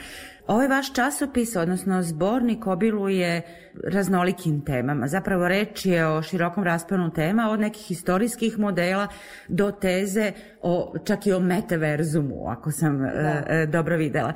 Ovaj 0.49 0.69
vaš 0.69 0.93
časopis, 0.93 1.57
odnosno 1.57 2.03
zbornik, 2.03 2.67
obiluje 2.67 3.43
raznolikim 3.85 4.61
temama. 4.65 5.09
Zapravo 5.09 5.49
reč 5.49 5.87
je 5.87 6.07
o 6.07 6.23
širokom 6.23 6.65
rasponu 6.65 7.11
tema, 7.13 7.51
od 7.51 7.61
nekih 7.61 7.87
historijskih 7.87 8.59
modela 8.59 9.09
do 9.49 9.71
teze 9.71 10.33
o, 10.63 10.95
čak 11.05 11.27
i 11.27 11.33
o 11.33 11.41
metaverzumu, 11.41 12.49
ako 12.49 12.73
sam 12.73 12.99
da. 12.99 13.43
e, 13.49 13.67
dobro 13.67 13.97
videla. 13.97 14.33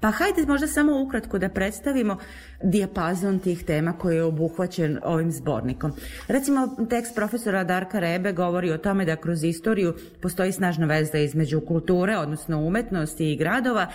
Pa 0.00 0.10
hajde 0.10 0.46
možda 0.46 0.66
samo 0.66 1.02
ukratko 1.02 1.38
da 1.38 1.48
predstavimo 1.48 2.16
dijapazon 2.62 3.38
tih 3.38 3.64
tema 3.64 3.92
koji 3.92 4.16
je 4.16 4.22
obuhvaćen 4.22 4.98
ovim 5.04 5.32
zbornikom. 5.32 5.92
Recimo, 6.28 6.68
tekst 6.90 7.14
profesora 7.14 7.64
Darka 7.64 7.98
Rebe 7.98 8.32
govori 8.32 8.70
o 8.70 8.78
tome 8.78 9.04
da 9.04 9.16
kroz 9.16 9.44
istoriju 9.44 9.94
postoji 10.22 10.52
snažna 10.52 10.86
veza 10.86 11.18
između 11.18 11.60
kulture, 11.60 12.16
odnosno 12.16 12.66
umetnosti 12.66 13.32
i 13.32 13.36
gradova, 13.36 13.86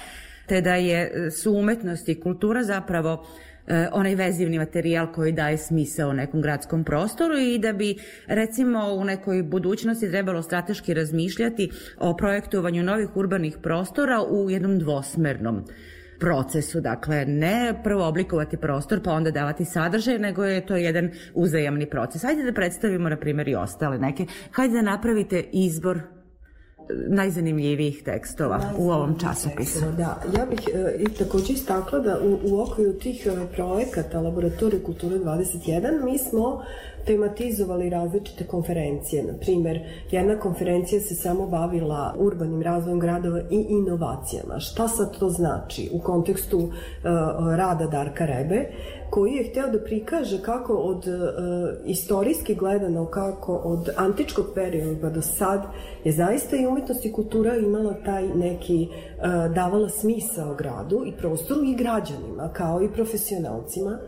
te 0.45 0.61
da 0.61 0.75
je 0.75 1.31
su 1.31 1.53
umetnost 1.53 2.09
i 2.09 2.19
kultura 2.19 2.63
zapravo 2.63 3.25
e, 3.67 3.87
onaj 3.91 4.15
vezivni 4.15 4.57
materijal 4.57 5.11
koji 5.13 5.31
daje 5.31 5.57
smisao 5.57 6.13
nekom 6.13 6.41
gradskom 6.41 6.83
prostoru 6.83 7.37
i 7.37 7.59
da 7.59 7.73
bi 7.73 7.95
recimo 8.27 8.93
u 8.93 9.03
nekoj 9.03 9.43
budućnosti 9.43 10.09
trebalo 10.09 10.41
strateški 10.41 10.93
razmišljati 10.93 11.69
o 11.99 12.15
projektovanju 12.17 12.83
novih 12.83 13.17
urbanih 13.17 13.57
prostora 13.61 14.21
u 14.29 14.49
jednom 14.49 14.79
dvosmernom 14.79 15.65
procesu, 16.19 16.81
dakle 16.81 17.25
ne 17.25 17.73
prvo 17.83 18.07
oblikovati 18.07 18.57
prostor 18.57 19.01
pa 19.03 19.11
onda 19.11 19.31
davati 19.31 19.65
sadržaj, 19.65 20.19
nego 20.19 20.43
je 20.43 20.65
to 20.65 20.75
jedan 20.75 21.11
uzajamni 21.33 21.89
proces. 21.89 22.23
Hajde 22.23 22.43
da 22.43 22.53
predstavimo 22.53 23.09
na 23.09 23.17
primjer 23.17 23.47
i 23.47 23.55
ostale 23.55 23.97
neke. 23.97 24.25
Hajde 24.51 24.73
da 24.73 24.81
napravite 24.81 25.43
izbor 25.51 25.99
najzanimljivijih 26.89 28.03
tekstova 28.03 28.59
u 28.77 28.91
ovom 28.91 29.19
časopisu. 29.19 29.79
Da, 29.97 30.21
ja 30.37 30.45
bih 30.45 30.59
e, 30.73 30.95
i 30.99 31.05
takođe 31.05 31.53
istakla 31.53 31.99
da 31.99 32.19
u, 32.19 32.39
u 32.43 32.61
okviru 32.61 32.93
tih 32.93 33.27
e, 33.27 33.55
projekata 33.55 34.21
Laboratorije 34.21 34.83
kulture 34.83 35.19
21 35.19 36.05
mi 36.05 36.17
smo 36.17 36.63
tematizovali 37.05 37.89
različite 37.89 38.47
konferencije. 38.47 39.23
Na 39.23 39.33
primer, 39.39 39.79
jedna 40.11 40.39
konferencija 40.39 41.01
se 41.01 41.15
samo 41.15 41.47
bavila 41.47 42.15
urbanim 42.17 42.61
razvojem 42.61 42.99
gradova 42.99 43.39
i 43.39 43.65
inovacijama. 43.69 44.59
Šta 44.59 44.87
sad 44.87 45.19
to 45.19 45.29
znači 45.29 45.89
u 45.93 45.99
kontekstu 45.99 46.57
uh, 46.57 46.71
rada 47.55 47.87
Darka 47.87 48.25
Rebe? 48.25 48.65
koji 49.13 49.33
je 49.33 49.49
hteo 49.49 49.67
da 49.69 49.79
prikaže 49.79 50.41
kako 50.41 50.73
od 50.73 51.07
uh, 51.07 51.13
istorijski 51.85 52.55
gledano, 52.55 53.05
kako 53.05 53.55
od 53.55 53.89
antičkog 53.97 54.45
perioda 54.55 55.09
do 55.09 55.21
sad 55.21 55.63
je 56.03 56.11
zaista 56.11 56.55
i 56.55 56.65
umetnost 56.67 57.05
i 57.05 57.11
kultura 57.11 57.55
imala 57.55 57.93
taj 58.05 58.27
neki, 58.27 58.87
uh, 58.89 59.53
davala 59.55 59.89
smisao 59.89 60.55
gradu 60.55 61.03
i 61.05 61.11
prostoru 61.11 61.63
i 61.63 61.75
građanima, 61.75 62.49
kao 62.53 62.81
i 62.83 62.93
profesionalcima, 62.93 63.99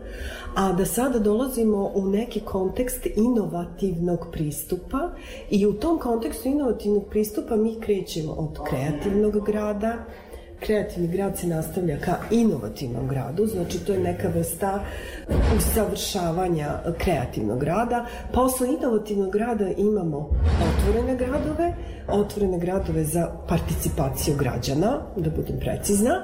a 0.56 0.72
da 0.72 0.84
sada 0.84 1.18
dolazimo 1.18 1.90
u 1.94 2.06
neki 2.06 2.40
kontekst 2.40 3.06
inovativnog 3.16 4.26
pristupa 4.32 5.10
i 5.50 5.66
u 5.66 5.72
tom 5.72 5.98
kontekstu 5.98 6.48
inovativnog 6.48 7.04
pristupa 7.10 7.56
mi 7.56 7.80
krećemo 7.80 8.32
od 8.32 8.58
kreativnog 8.68 9.46
grada, 9.46 9.94
kreativni 10.60 11.08
grad 11.08 11.38
se 11.38 11.46
nastavlja 11.46 11.98
ka 11.98 12.16
inovativnom 12.30 13.08
gradu, 13.08 13.46
znači 13.46 13.84
to 13.84 13.92
je 13.92 13.98
neka 13.98 14.28
vrsta 14.28 14.84
usavršavanja 15.56 16.68
kreativnog 16.98 17.60
grada. 17.60 18.06
Posle 18.32 18.68
inovativnog 18.68 19.32
grada 19.32 19.68
imamo 19.76 20.30
otvorene 20.68 21.16
gradove, 21.16 21.74
otvorene 22.08 22.58
gradove 22.58 23.04
za 23.04 23.30
participaciju 23.48 24.36
građana, 24.38 25.00
da 25.16 25.30
budem 25.30 25.60
precizna, 25.60 26.22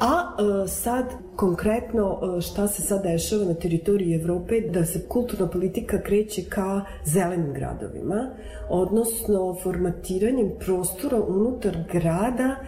a 0.00 0.36
e, 0.64 0.68
sad 0.68 1.04
konkretno 1.36 2.18
e, 2.38 2.40
šta 2.40 2.68
se 2.68 2.82
sad 2.82 3.02
dešava 3.02 3.44
na 3.44 3.54
teritoriji 3.54 4.14
Evrope, 4.14 4.60
da 4.60 4.84
se 4.84 5.06
kulturna 5.08 5.48
politika 5.48 6.02
kreće 6.02 6.42
ka 6.48 6.84
zelenim 7.04 7.52
gradovima, 7.52 8.30
odnosno 8.68 9.56
formatiranjem 9.62 10.50
prostora 10.58 11.20
unutar 11.28 11.76
grada 11.92 12.56
e, 12.56 12.58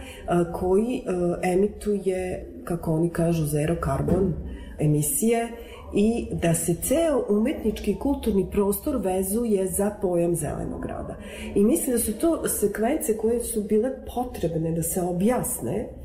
koji 0.53 1.03
emituje, 1.43 2.45
kako 2.63 2.93
oni 2.93 3.09
kažu, 3.09 3.45
zero 3.45 3.75
carbon 3.85 4.33
emisije, 4.79 5.49
i 5.93 6.27
da 6.31 6.53
se 6.53 6.75
ceo 6.83 7.25
umetnički 7.29 7.91
i 7.91 7.99
kulturni 7.99 8.47
prostor 8.51 8.95
vezuje 8.95 9.67
za 9.67 9.91
pojam 10.01 10.35
zelenog 10.35 10.81
grada. 10.81 11.15
I 11.55 11.63
mislim 11.63 11.91
da 11.91 11.99
su 11.99 12.13
to 12.13 12.47
sekvence 12.47 13.17
koje 13.17 13.43
su 13.43 13.63
bile 13.63 13.89
potrebne 14.15 14.71
da 14.71 14.83
se 14.83 15.01
objasne 15.01 15.98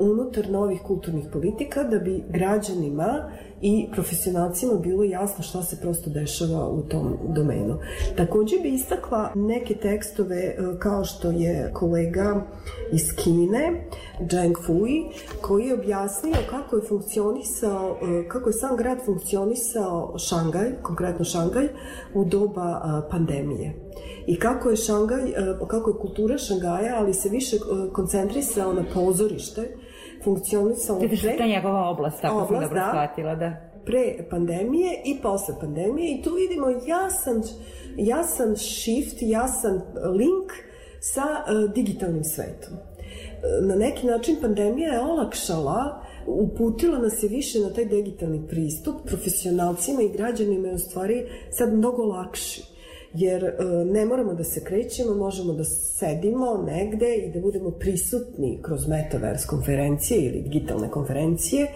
unutar 0.00 0.50
novih 0.50 0.80
kulturnih 0.82 1.24
politika 1.32 1.84
da 1.84 1.98
bi 1.98 2.24
građanima 2.28 3.30
i 3.60 3.88
profesionalcima 3.92 4.74
bilo 4.74 5.04
jasno 5.04 5.44
šta 5.44 5.62
se 5.62 5.80
prosto 5.80 6.10
dešava 6.10 6.68
u 6.68 6.82
tom 6.82 7.18
domenu. 7.28 7.78
Takođe 8.16 8.56
bi 8.58 8.68
istakla 8.68 9.32
neke 9.34 9.74
tekstove 9.74 10.56
uh, 10.58 10.78
kao 10.78 11.04
što 11.04 11.30
je 11.30 11.70
kolega 11.74 12.46
iz 12.92 13.02
Kine, 13.16 13.88
Zhang 14.30 14.56
Fui, 14.66 15.04
koji 15.40 15.66
je 15.66 15.74
objasnio 15.74 16.36
kako 16.50 16.76
je 16.76 16.82
funkcionisao, 16.88 17.90
uh, 17.90 18.28
kako 18.28 18.48
je 18.48 18.52
sam 18.52 18.76
grad 18.76 18.98
funkcionisao 19.04 20.18
Šangaj, 20.18 20.72
konkretno 20.82 21.24
Šangaj, 21.24 21.68
u 22.14 22.24
doba 22.24 23.06
pandemije 23.10 23.90
i 24.26 24.36
kako 24.36 24.70
je 24.70 24.76
Šangaj, 24.76 25.28
e, 25.28 25.34
kako 25.68 25.90
je 25.90 25.96
kultura 26.00 26.38
Šangaja, 26.38 26.94
ali 26.98 27.14
se 27.14 27.28
više 27.28 27.56
e, 27.56 27.60
koncentrisao 27.92 28.72
na 28.72 28.84
pozorište, 28.94 29.76
funkcionisao... 30.24 31.00
Ti 31.00 31.18
pre... 31.22 31.36
ta 31.36 31.46
njegova 31.46 31.88
oblast, 31.88 32.22
tako 32.22 32.34
oblast, 32.34 32.50
sam 32.50 32.60
dobro 32.60 32.80
da, 32.80 32.88
shvatila, 32.90 33.34
da. 33.34 33.56
Pre 33.84 34.26
pandemije 34.30 35.02
i 35.04 35.18
posle 35.22 35.54
pandemije 35.60 36.14
i 36.14 36.22
tu 36.22 36.30
vidimo 36.34 36.66
jasan, 36.86 37.42
jasan 37.96 38.56
shift, 38.56 39.16
jasan 39.20 39.80
link 40.18 40.52
sa 41.00 41.22
uh, 41.22 41.72
digitalnim 41.74 42.24
svetom. 42.24 42.74
Na 43.62 43.74
neki 43.74 44.06
način 44.06 44.36
pandemija 44.40 44.92
je 44.92 45.00
olakšala 45.00 46.02
uputila 46.26 46.98
nas 46.98 47.22
je 47.22 47.28
više 47.28 47.58
na 47.58 47.72
taj 47.72 47.84
digitalni 47.84 48.48
pristup, 48.48 48.94
profesionalcima 49.06 50.02
i 50.02 50.08
građanima 50.08 50.68
je 50.68 50.74
u 50.74 50.78
stvari 50.78 51.26
sad 51.50 51.74
mnogo 51.74 52.02
lakši 52.02 52.62
jer 53.14 53.44
e, 53.44 53.54
ne 53.84 54.06
moramo 54.06 54.34
da 54.34 54.44
se 54.44 54.64
krećemo, 54.64 55.14
možemo 55.14 55.52
da 55.52 55.64
sedimo 55.64 56.64
negde 56.66 57.14
i 57.16 57.32
da 57.32 57.40
budemo 57.40 57.70
prisutni 57.70 58.58
kroz 58.62 58.88
metaverse 58.88 59.46
konferencije 59.46 60.20
ili 60.20 60.42
digitalne 60.42 60.90
konferencije 60.90 61.66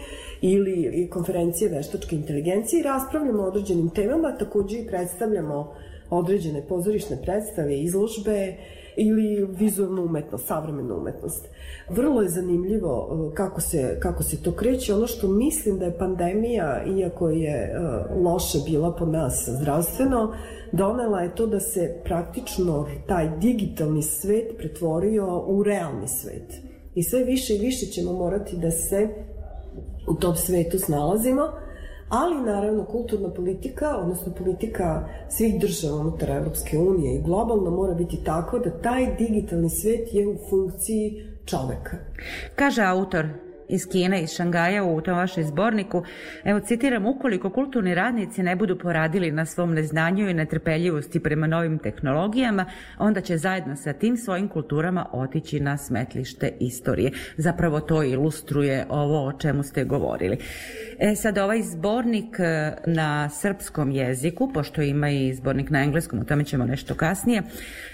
ili 0.40 1.08
konferencije 1.10 1.70
veštačke 1.70 2.16
inteligencije 2.16 2.80
i 2.80 2.82
raspravljamo 2.82 3.42
o 3.42 3.46
određenim 3.46 3.90
temama, 3.90 4.36
takođe 4.38 4.78
i 4.78 4.86
predstavljamo 4.86 5.74
određene 6.10 6.62
pozorišne 6.68 7.18
predstave, 7.22 7.78
izložbe 7.78 8.54
ili 8.96 9.46
vizualnu 9.50 10.04
umetnost, 10.04 10.46
savremenu 10.46 10.96
umetnost. 10.96 11.48
Vrlo 11.88 12.22
je 12.22 12.28
zanimljivo 12.28 13.08
e, 13.30 13.34
kako 13.34 13.60
se, 13.60 13.98
kako 14.00 14.22
se 14.22 14.42
to 14.42 14.52
kreće. 14.52 14.94
Ono 14.94 15.06
što 15.06 15.28
mislim 15.28 15.78
da 15.78 15.84
je 15.84 15.98
pandemija, 15.98 16.84
iako 16.98 17.28
je 17.28 17.50
e, 17.50 17.78
loše 18.24 18.58
bila 18.66 18.92
po 18.92 19.06
nas 19.06 19.48
zdravstveno, 19.60 20.34
donela 20.72 21.20
je 21.20 21.34
to 21.34 21.46
da 21.46 21.60
se 21.60 22.00
praktično 22.04 22.86
taj 23.06 23.38
digitalni 23.38 24.02
svet 24.02 24.56
pretvorio 24.58 25.44
u 25.46 25.62
realni 25.62 26.08
svet. 26.08 26.52
I 26.94 27.02
sve 27.02 27.24
više 27.24 27.54
i 27.54 27.58
više 27.58 27.86
ćemo 27.86 28.12
morati 28.12 28.56
da 28.56 28.70
se 28.70 29.08
u 30.08 30.14
tom 30.14 30.36
svetu 30.36 30.78
snalazimo, 30.78 31.42
ali 32.08 32.42
naravno 32.42 32.84
kulturna 32.84 33.30
politika, 33.30 33.96
odnosno 33.96 34.32
politika 34.38 35.08
svih 35.28 35.60
država 35.60 36.00
unutar 36.00 36.30
Evropske 36.30 36.78
unije 36.78 37.14
i 37.14 37.22
globalno 37.22 37.70
mora 37.70 37.94
biti 37.94 38.24
tako 38.24 38.58
da 38.58 38.70
taj 38.70 39.16
digitalni 39.16 39.70
svet 39.70 40.14
je 40.14 40.28
u 40.28 40.36
funkciji 40.50 41.26
čoveka. 41.44 41.96
Kaže 42.56 42.82
autor 42.82 43.28
iz 43.68 43.86
Kine, 43.92 44.22
iz 44.22 44.30
Šangaja 44.30 44.84
u 44.84 45.00
tom 45.00 45.16
vašem 45.16 45.44
zborniku. 45.44 46.04
Evo 46.44 46.60
citiram, 46.60 47.06
ukoliko 47.06 47.50
kulturni 47.50 47.94
radnici 47.94 48.42
ne 48.42 48.56
budu 48.56 48.78
poradili 48.78 49.32
na 49.32 49.46
svom 49.46 49.74
neznanju 49.74 50.28
i 50.28 50.34
netrpeljivosti 50.34 51.20
prema 51.20 51.46
novim 51.46 51.78
tehnologijama, 51.78 52.64
onda 52.98 53.20
će 53.20 53.36
zajedno 53.38 53.76
sa 53.76 53.92
tim 53.92 54.16
svojim 54.16 54.48
kulturama 54.48 55.06
otići 55.12 55.60
na 55.60 55.76
smetlište 55.76 56.52
istorije. 56.60 57.10
Zapravo 57.36 57.80
to 57.80 58.02
ilustruje 58.02 58.86
ovo 58.88 59.26
o 59.26 59.32
čemu 59.32 59.62
ste 59.62 59.84
govorili. 59.84 60.38
E 60.98 61.14
sad 61.14 61.38
ovaj 61.38 61.62
zbornik 61.62 62.36
e, 62.38 62.72
na 62.86 63.28
srpskom 63.28 63.90
jeziku, 63.90 64.50
pošto 64.52 64.82
ima 64.82 65.10
i 65.10 65.34
zbornik 65.34 65.70
na 65.70 65.82
engleskom, 65.82 66.18
o 66.20 66.24
tome 66.24 66.44
ćemo 66.44 66.64
nešto 66.64 66.94
kasnije, 66.94 67.42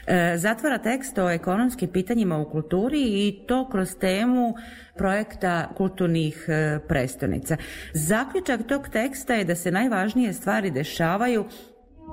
e, 0.06 0.34
zatvara 0.36 0.78
tekst 0.78 1.18
o 1.18 1.30
ekonomskim 1.30 1.88
pitanjima 1.88 2.38
u 2.38 2.50
kulturi 2.50 3.00
i 3.00 3.44
to 3.46 3.68
kroz 3.68 3.96
temu 4.00 4.54
projekta 4.96 5.68
kulturnih 5.76 6.44
e, 6.48 6.78
prestonica. 6.88 7.56
Zaključak 7.92 8.60
tog 8.68 8.88
teksta 8.88 9.34
je 9.34 9.44
da 9.44 9.54
se 9.54 9.70
najvažnije 9.70 10.32
stvari 10.32 10.70
dešavaju 10.70 11.44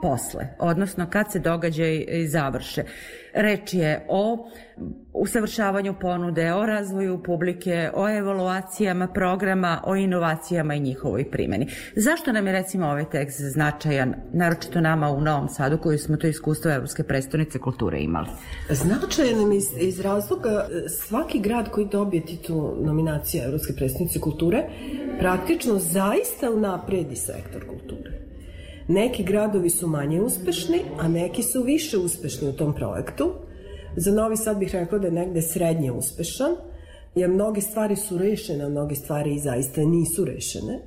posle, 0.01 0.47
odnosno 0.59 1.07
kad 1.09 1.31
se 1.31 1.39
događaj 1.39 2.05
završe. 2.27 2.83
Reč 3.33 3.73
je 3.73 4.05
o 4.09 4.49
usavršavanju 5.13 5.95
ponude, 6.01 6.53
o 6.53 6.65
razvoju 6.65 7.23
publike, 7.23 7.89
o 7.93 8.09
evaluacijama 8.09 9.07
programa, 9.07 9.81
o 9.85 9.95
inovacijama 9.95 10.75
i 10.75 10.79
njihovoj 10.79 11.31
primjeni. 11.31 11.67
Zašto 11.95 12.31
nam 12.31 12.47
je 12.47 12.53
recimo 12.53 12.87
ovaj 12.87 13.09
tekst 13.09 13.41
značajan, 13.41 14.13
naročito 14.33 14.81
nama 14.81 15.09
u 15.09 15.21
Novom 15.21 15.49
Sadu 15.49 15.77
koji 15.77 15.97
smo 15.97 16.17
to 16.17 16.27
iskustvo 16.27 16.71
Evropske 16.71 17.03
predstavnice 17.03 17.59
kulture 17.59 17.99
imali? 17.99 18.27
Značajan 18.69 19.39
nam 19.39 19.51
iz, 19.51 19.65
iz 19.79 19.99
razloga 19.99 20.67
svaki 20.89 21.39
grad 21.39 21.69
koji 21.69 21.87
dobije 21.87 22.25
titul 22.25 22.75
nominacija 22.81 23.45
Evropske 23.45 23.73
predstavnice 23.73 24.19
kulture 24.19 24.63
praktično 25.19 25.79
zaista 25.79 26.51
unapredi 26.51 27.15
sektor 27.15 27.67
kulture. 27.67 28.26
Neki 28.87 29.23
gradovi 29.23 29.69
su 29.69 29.87
manje 29.87 30.21
uspešni, 30.21 30.79
a 30.99 31.07
neki 31.07 31.43
su 31.43 31.63
više 31.63 31.97
uspešni 31.97 32.49
u 32.49 32.53
tom 32.53 32.73
projektu. 32.75 33.31
Za 33.95 34.11
Novi 34.11 34.37
Sad 34.37 34.57
bih 34.57 34.75
rekla 34.75 34.99
da 34.99 35.07
je 35.07 35.13
negde 35.13 35.41
srednje 35.41 35.91
uspešan, 35.91 36.55
jer 37.15 37.29
mnoge 37.29 37.61
stvari 37.61 37.95
su 37.95 38.17
rešene, 38.17 38.63
a 38.63 38.69
mnoge 38.69 38.95
stvari 38.95 39.35
i 39.35 39.39
zaista 39.39 39.81
nisu 39.81 40.25
rešene. 40.25 40.79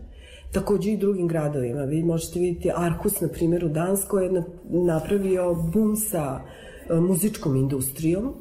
Takođe 0.53 0.90
i 0.90 0.96
drugim 0.96 1.28
gradovima. 1.28 1.84
Vi 1.84 2.03
možete 2.03 2.40
vidjeti 2.40 2.70
Arhus, 2.76 3.20
na 3.20 3.28
primjer, 3.28 3.64
u 3.64 3.68
Danskoj 3.68 4.24
je 4.24 4.42
napravio 4.64 5.55
bum 5.55 5.96
sa 5.96 6.40
e, 6.90 6.94
muzičkom 6.94 7.57
industrijom, 7.57 8.34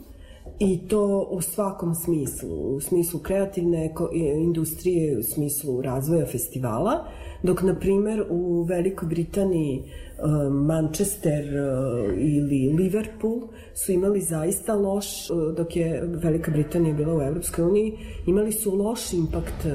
I 0.59 0.87
to 0.87 1.27
u 1.31 1.41
svakom 1.41 1.95
smislu, 1.95 2.75
u 2.75 2.81
smislu 2.81 3.19
kreativne 3.19 3.93
industrije, 4.37 5.17
u 5.17 5.23
smislu 5.23 5.81
razvoja 5.81 6.25
festivala, 6.25 7.05
dok, 7.43 7.61
na 7.61 7.75
primer, 7.75 8.25
u 8.29 8.63
Velikoj 8.63 9.07
Britaniji 9.07 9.83
uh, 9.83 10.53
Manchester 10.53 11.43
uh, 11.43 12.13
ili 12.17 12.73
Liverpool 12.77 13.41
su 13.73 13.91
imali 13.91 14.21
zaista 14.21 14.73
loš, 14.73 15.29
uh, 15.29 15.55
dok 15.55 15.75
je 15.75 16.03
Velika 16.05 16.51
Britanija 16.51 16.95
bila 16.95 17.15
u 17.15 17.21
Evropskoj 17.21 17.65
uniji, 17.65 17.97
imali 18.25 18.51
su 18.51 18.75
loš 18.75 19.13
impakt 19.13 19.67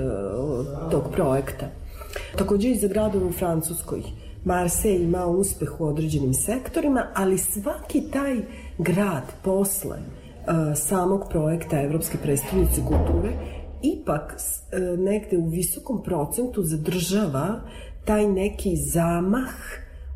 tog 0.91 1.03
projekta. 1.13 1.67
Takođe 2.37 2.69
i 2.71 2.79
za 2.79 2.89
gradove 2.89 3.25
u 3.25 3.33
Francuskoj. 3.33 4.03
Marseille 4.45 5.05
ima 5.05 5.27
uspeh 5.27 5.81
u 5.81 5.87
određenim 5.87 6.35
sektorima, 6.35 7.07
ali 7.15 7.39
svaki 7.39 8.03
taj 8.13 8.37
grad 8.79 9.23
posle 9.43 9.99
samog 10.75 11.25
projekta 11.31 11.81
Evropske 11.81 12.19
predstavnice 12.23 12.81
kulture 12.81 13.33
ipak 13.85 14.37
e, 14.73 14.81
negde 14.97 15.39
u 15.39 15.49
visokom 15.49 16.03
procentu 16.03 16.63
zadržava 16.63 17.61
taj 18.05 18.29
neki 18.29 18.77
zamah 18.77 19.51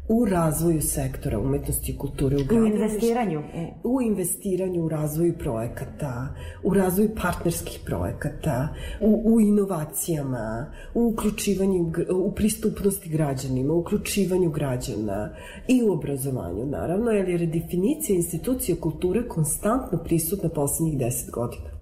u 0.09 0.25
razvoju 0.25 0.81
sektora 0.83 1.39
umetnosti 1.39 1.93
i 1.93 1.99
kulture 1.99 2.37
u 2.37 2.61
U 2.62 2.66
investiranju. 2.66 3.43
U 3.85 4.03
investiranju, 4.03 4.85
u 4.85 4.89
razvoju 4.89 5.39
projekata, 5.39 6.35
u 6.64 6.75
razvoju 6.75 7.11
partnerskih 7.23 7.81
projekata, 7.87 8.69
u, 9.01 9.23
u 9.25 9.41
inovacijama, 9.41 10.73
u 10.95 11.09
uključivanju, 11.09 11.93
u 12.14 12.33
pristupnosti 12.33 13.09
građanima, 13.09 13.73
u 13.73 13.79
uključivanju 13.79 14.51
građana 14.51 15.30
i 15.68 15.83
u 15.83 15.92
obrazovanju, 15.92 16.67
naravno, 16.67 17.11
jer 17.11 17.29
je 17.29 17.38
redefinicija 17.38 18.17
institucije 18.17 18.76
kulture 18.76 19.29
konstantno 19.29 19.99
prisutna 20.05 20.49
poslednjih 20.49 20.99
deset 20.99 21.30
godina. 21.30 21.78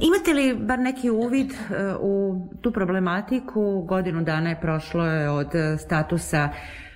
Imate 0.00 0.32
li 0.32 0.54
bar 0.54 0.78
neki 0.78 1.10
uvid 1.10 1.52
e, 1.52 1.56
u 2.00 2.46
tu 2.60 2.72
problematiku? 2.72 3.84
Godinu 3.88 4.22
dana 4.22 4.50
je 4.50 4.60
prošlo 4.60 5.06
je 5.06 5.30
od 5.30 5.48
statusa 5.78 6.48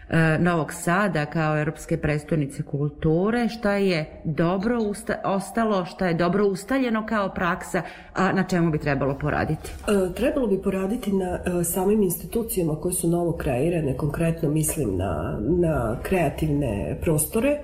e, 0.08 0.38
Novog 0.38 0.72
Sada 0.72 1.26
kao 1.26 1.58
Europske 1.58 1.96
predstavnice 1.96 2.62
kulture, 2.62 3.48
šta 3.48 3.72
je 3.72 4.20
dobro 4.24 4.78
ostalo, 5.24 5.84
šta 5.84 6.06
je 6.06 6.14
dobro 6.14 6.46
ustaljeno 6.46 7.06
kao 7.06 7.28
praksa, 7.34 7.82
a 8.14 8.32
na 8.32 8.44
čemu 8.44 8.70
bi 8.70 8.78
trebalo 8.78 9.18
poraditi? 9.18 9.70
E, 9.88 10.14
trebalo 10.14 10.46
bi 10.46 10.62
poraditi 10.62 11.12
na 11.12 11.38
samim 11.64 12.02
institucijama 12.02 12.76
koje 12.80 12.92
su 12.92 13.08
novo 13.08 13.32
kreirane, 13.32 13.96
konkretno 13.96 14.50
mislim 14.50 14.96
na, 14.96 15.38
na 15.40 15.98
kreativne 16.02 16.98
prostore, 17.02 17.58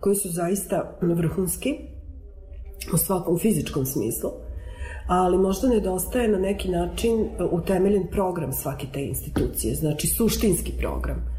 koji 0.00 0.16
su 0.16 0.28
zaista 0.28 0.98
vrhunski, 1.00 1.93
u 2.92 2.96
svakom 2.96 3.38
fizičkom 3.38 3.86
smislu, 3.86 4.30
ali 5.06 5.38
možda 5.38 5.68
nedostaje 5.68 6.28
na 6.28 6.38
neki 6.38 6.68
način 6.68 7.28
utemeljen 7.50 8.06
program 8.10 8.52
svake 8.52 8.86
te 8.92 9.04
institucije, 9.04 9.74
znači 9.74 10.06
suštinski 10.06 10.72
program. 10.72 11.34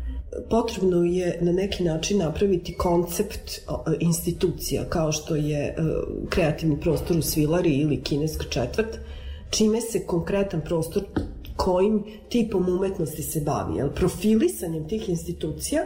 Potrebno 0.49 1.03
je 1.03 1.37
na 1.41 1.51
neki 1.51 1.83
način 1.83 2.17
napraviti 2.17 2.73
koncept 2.73 3.61
institucija 3.99 4.83
kao 4.89 5.11
što 5.11 5.35
je 5.35 5.59
e, 5.59 5.75
kreativni 6.29 6.79
prostor 6.79 7.17
u 7.17 7.21
Svilari 7.21 7.69
ili 7.69 8.01
kineska 8.01 8.43
četvrt, 8.49 8.99
čime 9.49 9.81
se 9.81 10.05
konkretan 10.05 10.61
prostor 10.61 11.03
kojim 11.55 12.03
tipom 12.29 12.69
umetnosti 12.69 13.23
se 13.23 13.41
bavi. 13.41 13.77
Jel, 13.77 13.89
profilisanjem 13.89 14.87
tih 14.87 15.09
institucija 15.09 15.81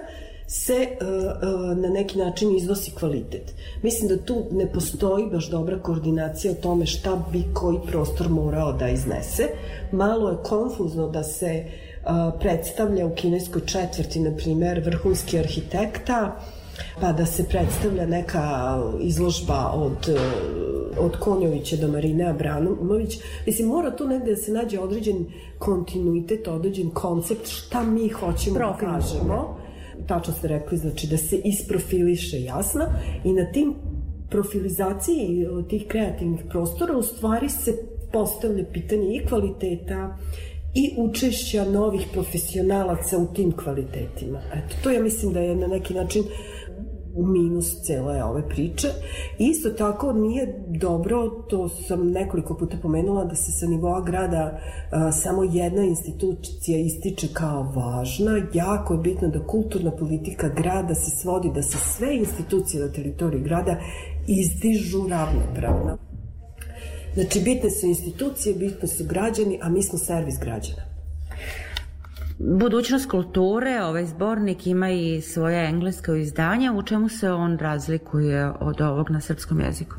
uh, 1.01 1.77
na 1.77 1.89
neki 1.89 2.17
način 2.17 2.55
iznosi 2.55 2.91
kvalitet. 2.91 3.53
Mislim 3.83 4.07
da 4.09 4.17
tu 4.17 4.45
ne 4.51 4.71
postoji 4.73 5.25
baš 5.25 5.49
dobra 5.49 5.79
koordinacija 5.79 6.51
o 6.51 6.61
tome 6.61 6.85
šta 6.85 7.25
bi 7.31 7.43
koji 7.53 7.77
prostor 7.87 8.29
morao 8.29 8.73
da 8.73 8.89
iznese. 8.89 9.43
Malo 9.91 10.29
je 10.29 10.37
konfuzno 10.43 11.07
da 11.07 11.23
se 11.23 11.65
uh, 11.65 12.39
predstavlja 12.39 13.05
u 13.05 13.15
kineskoj 13.15 13.61
četvrti, 13.65 14.19
na 14.19 14.37
primer, 14.37 14.81
vrhunski 14.85 15.39
arhitekta, 15.39 16.39
pa 17.01 17.11
da 17.11 17.25
se 17.25 17.43
predstavlja 17.43 18.05
neka 18.05 18.77
izložba 18.99 19.71
od, 19.73 20.19
od 20.99 21.19
Konjovića 21.19 21.77
do 21.77 21.87
Marine 21.87 22.25
Abramović. 22.25 23.19
Mislim, 23.45 23.67
mora 23.67 23.95
tu 23.95 24.07
negde 24.07 24.31
da 24.31 24.37
se 24.37 24.51
nađe 24.51 24.79
određen 24.79 25.25
kontinuitet, 25.59 26.47
određen 26.47 26.89
koncept 26.89 27.47
šta 27.47 27.83
mi 27.83 28.09
hoćemo 28.09 28.55
Profil. 28.55 28.87
da 28.87 28.93
kažemo 28.93 29.58
tačno 30.07 30.33
ste 30.33 30.47
rekli, 30.47 30.77
znači 30.77 31.07
da 31.07 31.17
se 31.17 31.37
isprofiliše 31.43 32.41
jasno 32.41 32.85
i 33.23 33.33
na 33.33 33.51
tim 33.51 33.73
profilizaciji 34.29 35.47
tih 35.69 35.85
kreativnih 35.87 36.39
prostora 36.49 36.97
u 36.97 37.03
stvari 37.03 37.49
se 37.49 37.73
postavlja 38.11 38.63
pitanje 38.73 39.15
i 39.15 39.25
kvaliteta 39.27 40.17
i 40.73 40.93
učešća 40.97 41.65
novih 41.65 42.07
profesionalaca 42.13 43.17
u 43.17 43.33
tim 43.33 43.51
kvalitetima. 43.51 44.39
Eto, 44.53 44.75
to 44.83 44.89
ja 44.89 45.03
mislim 45.03 45.33
da 45.33 45.39
je 45.39 45.55
na 45.55 45.67
neki 45.67 45.93
način 45.93 46.23
u 47.15 47.25
minus 47.25 47.81
cele 47.85 48.23
ove 48.23 48.49
priče. 48.49 48.87
Isto 49.37 49.69
tako 49.69 50.13
nije 50.13 50.63
dobro, 50.67 51.29
to 51.29 51.69
sam 51.69 52.11
nekoliko 52.11 52.57
puta 52.57 52.77
pomenula, 52.81 53.25
da 53.25 53.35
se 53.35 53.51
sa 53.51 53.67
nivoa 53.67 54.01
grada 54.01 54.59
a, 54.91 55.11
samo 55.11 55.43
jedna 55.43 55.83
institucija 55.83 56.79
ističe 56.79 57.27
kao 57.33 57.63
važna. 57.63 58.47
Jako 58.53 58.93
je 58.93 58.99
bitno 58.99 59.27
da 59.27 59.47
kulturna 59.47 59.91
politika 59.91 60.49
grada 60.49 60.95
se 60.95 61.11
svodi, 61.11 61.51
da 61.55 61.61
se 61.61 61.77
sve 61.77 62.17
institucije 62.17 62.85
na 62.85 62.91
teritoriji 62.91 63.43
grada 63.43 63.75
izdižu 64.27 65.07
ravnopravno. 65.09 65.97
Znači, 67.13 67.39
bitne 67.39 67.69
su 67.69 67.85
institucije, 67.85 68.55
bitne 68.55 68.87
su 68.87 69.03
građani, 69.07 69.59
a 69.61 69.69
mi 69.69 69.83
smo 69.83 69.99
servis 69.99 70.35
građana. 70.39 70.88
Budućnost 72.41 73.09
kulture, 73.09 73.83
ovaj 73.83 74.05
zbornik 74.05 74.67
ima 74.67 74.89
i 74.89 75.21
svoje 75.21 75.65
englesko 75.65 76.15
izdanje, 76.15 76.71
u 76.71 76.83
čemu 76.83 77.09
se 77.09 77.31
on 77.31 77.57
razlikuje 77.57 78.51
od 78.59 78.81
ovog 78.81 79.09
na 79.09 79.21
srpskom 79.21 79.59
jeziku? 79.59 79.95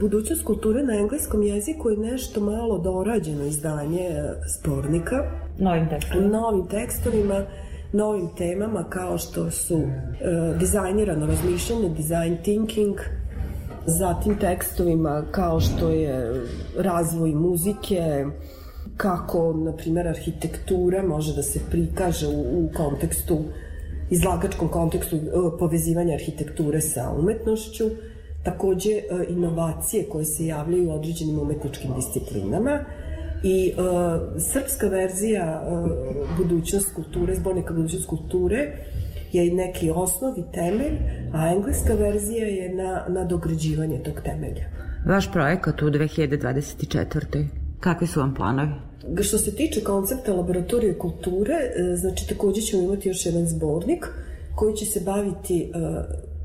Budućnost 0.00 0.44
kulture 0.44 0.82
na 0.82 0.94
engleskom 0.94 1.42
jeziku 1.42 1.90
je 1.90 1.96
nešto 1.96 2.40
malo 2.40 2.78
dorađeno 2.78 3.44
izdanje 3.44 4.00
e, 4.00 4.34
zbornika. 4.58 5.16
Novim 5.58 5.88
tekstovima. 5.88 6.28
Novim 6.28 6.68
tekstovima, 6.68 7.44
novim 7.92 8.28
temama 8.36 8.84
kao 8.90 9.18
što 9.18 9.50
su 9.50 9.78
e, 9.78 10.58
dizajnirano 10.58 11.26
razmišljanje, 11.26 11.88
design 11.88 12.36
thinking, 12.42 12.96
zatim 13.86 14.38
tekstovima 14.38 15.24
kao 15.30 15.60
što 15.60 15.90
je 15.90 16.42
razvoj 16.78 17.34
muzike, 17.34 18.26
kako, 18.96 19.52
na 19.52 19.72
primjer, 19.72 20.08
arhitektura 20.08 21.02
može 21.02 21.34
da 21.34 21.42
se 21.42 21.60
prikaže 21.70 22.26
u, 22.26 22.40
u 22.40 22.70
kontekstu, 22.76 23.38
izlagačkom 24.10 24.68
kontekstu 24.68 25.16
e, 25.16 25.20
povezivanja 25.58 26.14
arhitekture 26.14 26.80
sa 26.80 27.10
umetnošću, 27.18 27.84
takođe 28.44 28.90
e, 28.90 29.02
inovacije 29.28 30.08
koje 30.08 30.24
se 30.24 30.46
javljaju 30.46 30.88
u 30.88 30.92
određenim 30.92 31.38
umetničkim 31.38 31.90
disciplinama 31.96 32.84
i 33.42 33.72
uh, 33.76 33.84
srpska 34.38 34.88
verzija 34.88 35.62
uh, 35.66 35.90
budućnost 36.36 36.94
kulture, 36.94 37.34
zbornika 37.34 37.74
budućnost 37.74 38.06
kulture 38.06 38.72
je 39.32 39.54
neki 39.54 39.90
osnov 39.90 40.38
i 40.38 40.42
temelj, 40.52 40.96
a 41.32 41.52
engleska 41.52 41.94
verzija 41.94 42.46
je 42.46 42.74
na, 42.74 43.04
na 43.08 43.24
dograđivanje 43.24 43.98
tog 43.98 44.20
temelja. 44.24 44.64
Vaš 45.06 45.32
projekat 45.32 45.82
u 45.82 45.86
2024. 45.86 47.61
Kakvi 47.82 48.06
su 48.06 48.20
vam 48.20 48.34
planovi? 48.34 48.70
Što 49.22 49.38
se 49.38 49.56
tiče 49.56 49.80
koncepta 49.84 50.32
laboratorije 50.32 50.98
kulture, 50.98 51.54
znači 51.96 52.28
takođe 52.28 52.60
ćemo 52.60 52.82
imati 52.82 53.08
još 53.08 53.26
jedan 53.26 53.46
zbornik 53.46 54.06
koji 54.54 54.76
će 54.76 54.84
se 54.84 55.00
baviti 55.00 55.72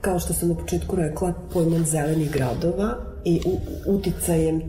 kao 0.01 0.19
što 0.19 0.33
sam 0.33 0.49
na 0.49 0.55
početku 0.55 0.95
rekla, 0.95 1.33
pojmom 1.53 1.85
zelenih 1.85 2.31
gradova 2.31 2.97
i 3.25 3.41
uticajem 3.87 4.61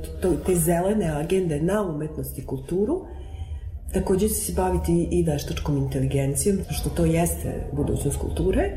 te 0.47 0.55
zelene 0.55 1.07
agende 1.07 1.61
na 1.61 1.83
umetnost 1.83 2.39
i 2.39 2.47
kulturu. 2.47 3.05
Takođe 3.93 4.29
će 4.29 4.35
se 4.35 4.53
baviti 4.53 5.09
i 5.11 5.23
veštačkom 5.23 5.77
inteligencijom, 5.77 6.59
što 6.71 6.91
to 6.91 7.05
jeste 7.05 7.67
budućnost 7.73 8.17
kulture. 8.17 8.71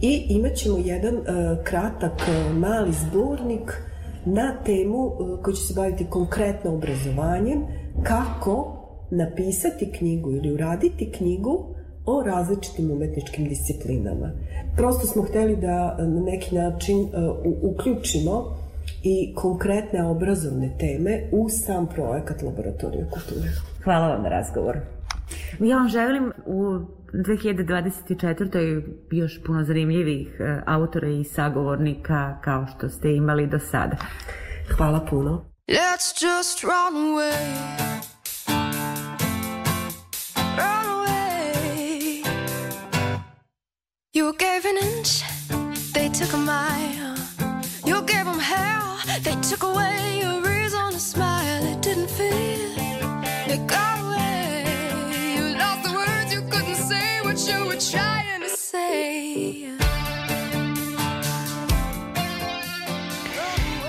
I 0.00 0.26
imat 0.28 0.54
ćemo 0.54 0.78
jedan 0.78 1.14
uh, 1.14 1.24
kratak, 1.64 2.12
mali 2.52 2.92
zbornik 2.92 3.82
na 4.24 4.56
temu 4.64 4.98
uh, 4.98 5.42
koji 5.42 5.56
će 5.56 5.62
se 5.62 5.74
baviti 5.74 6.06
konkretno 6.10 6.74
obrazovanjem, 6.74 7.62
kako 8.02 8.74
napisati 9.10 9.92
knjigu 9.92 10.30
ili 10.30 10.52
uraditi 10.52 11.12
knjigu 11.12 11.74
o 12.06 12.22
različitim 12.22 12.90
umetničkim 12.90 13.48
disciplinama. 13.48 14.30
Prosto 14.76 15.06
smo 15.06 15.22
hteli 15.22 15.56
da 15.56 15.96
na 15.98 16.20
neki 16.20 16.54
način 16.54 17.00
uh, 17.00 17.08
uključimo 17.62 18.56
i 19.02 19.34
konkretne 19.34 20.06
obrazovne 20.06 20.70
teme 20.78 21.28
u 21.32 21.48
sam 21.48 21.86
projekat 21.86 22.42
Laboratorija 22.42 23.06
kulture. 23.10 23.50
Hvala 23.84 24.08
vam 24.08 24.22
na 24.22 24.28
razgovor. 24.28 24.97
Ja 25.60 25.76
vam 25.76 25.88
želim 25.88 26.32
u 26.46 26.62
2024. 27.12 28.82
još 29.10 29.42
puno 29.46 29.64
zanimljivih 29.64 30.28
uh, 30.40 30.62
autora 30.66 31.08
i 31.08 31.24
sagovornika 31.24 32.40
kao 32.44 32.66
što 32.66 32.88
ste 32.88 33.14
imali 33.14 33.46
do 33.46 33.58
sada. 33.58 33.96
Hvala 34.76 35.06
puno. 35.10 35.44
Let's 35.68 36.22
just 36.22 36.62
run 36.64 36.94
away 36.94 37.78
You 44.18 44.32
gave 44.32 44.64
an 44.64 44.76
inch, 44.76 45.22
they 45.92 46.08
took 46.08 46.32
a 46.32 46.38
mile. 46.38 47.14
You 47.84 48.00
gave 48.02 48.24
them 48.24 48.40
hell, 48.40 48.98
they 49.22 49.36
took 49.48 49.62
away 49.62 50.20
your 50.22 50.42
reason 50.42 50.92
to 50.92 50.98
smile. 50.98 51.62
It 51.72 51.80
didn't 51.82 52.10
feel, 52.10 52.67
you 57.48 58.48
say. 58.48 59.78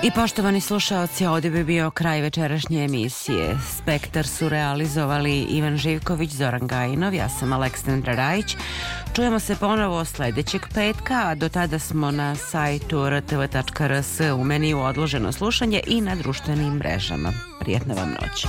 I 0.02 0.10
poštovani 0.10 0.60
slušaoci, 0.60 1.26
ovdje 1.26 1.50
bi 1.50 1.64
bio 1.64 1.90
kraj 1.90 2.20
večerašnje 2.20 2.84
emisije. 2.84 3.58
Spektar 3.78 4.26
su 4.26 4.48
realizovali 4.48 5.40
Ivan 5.40 5.76
Živković, 5.76 6.30
Zoran 6.30 6.66
Gajinov, 6.66 7.14
ja 7.14 7.28
sam 7.28 7.52
Aleksandra 7.52 8.14
Rajić. 8.14 8.56
Čujemo 9.14 9.38
se 9.40 9.56
ponovo 9.56 10.04
sledećeg 10.04 10.62
petka, 10.74 11.22
a 11.24 11.34
do 11.34 11.48
tada 11.48 11.78
smo 11.78 12.10
na 12.10 12.36
sajtu 12.36 13.10
rtv.rs 13.10 14.20
u 14.20 14.44
meniju 14.44 14.80
odloženo 14.80 15.32
slušanje 15.32 15.80
i 15.86 16.00
na 16.00 16.14
društvenim 16.14 16.72
mrežama. 16.74 17.32
Prijetna 17.60 17.94
vam 17.94 18.08
noć. 18.08 18.46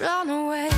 Run 0.00 0.30
away. 0.30 0.70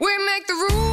We 0.00 0.16
make 0.24 0.46
the 0.46 0.54
rules, 0.54 0.87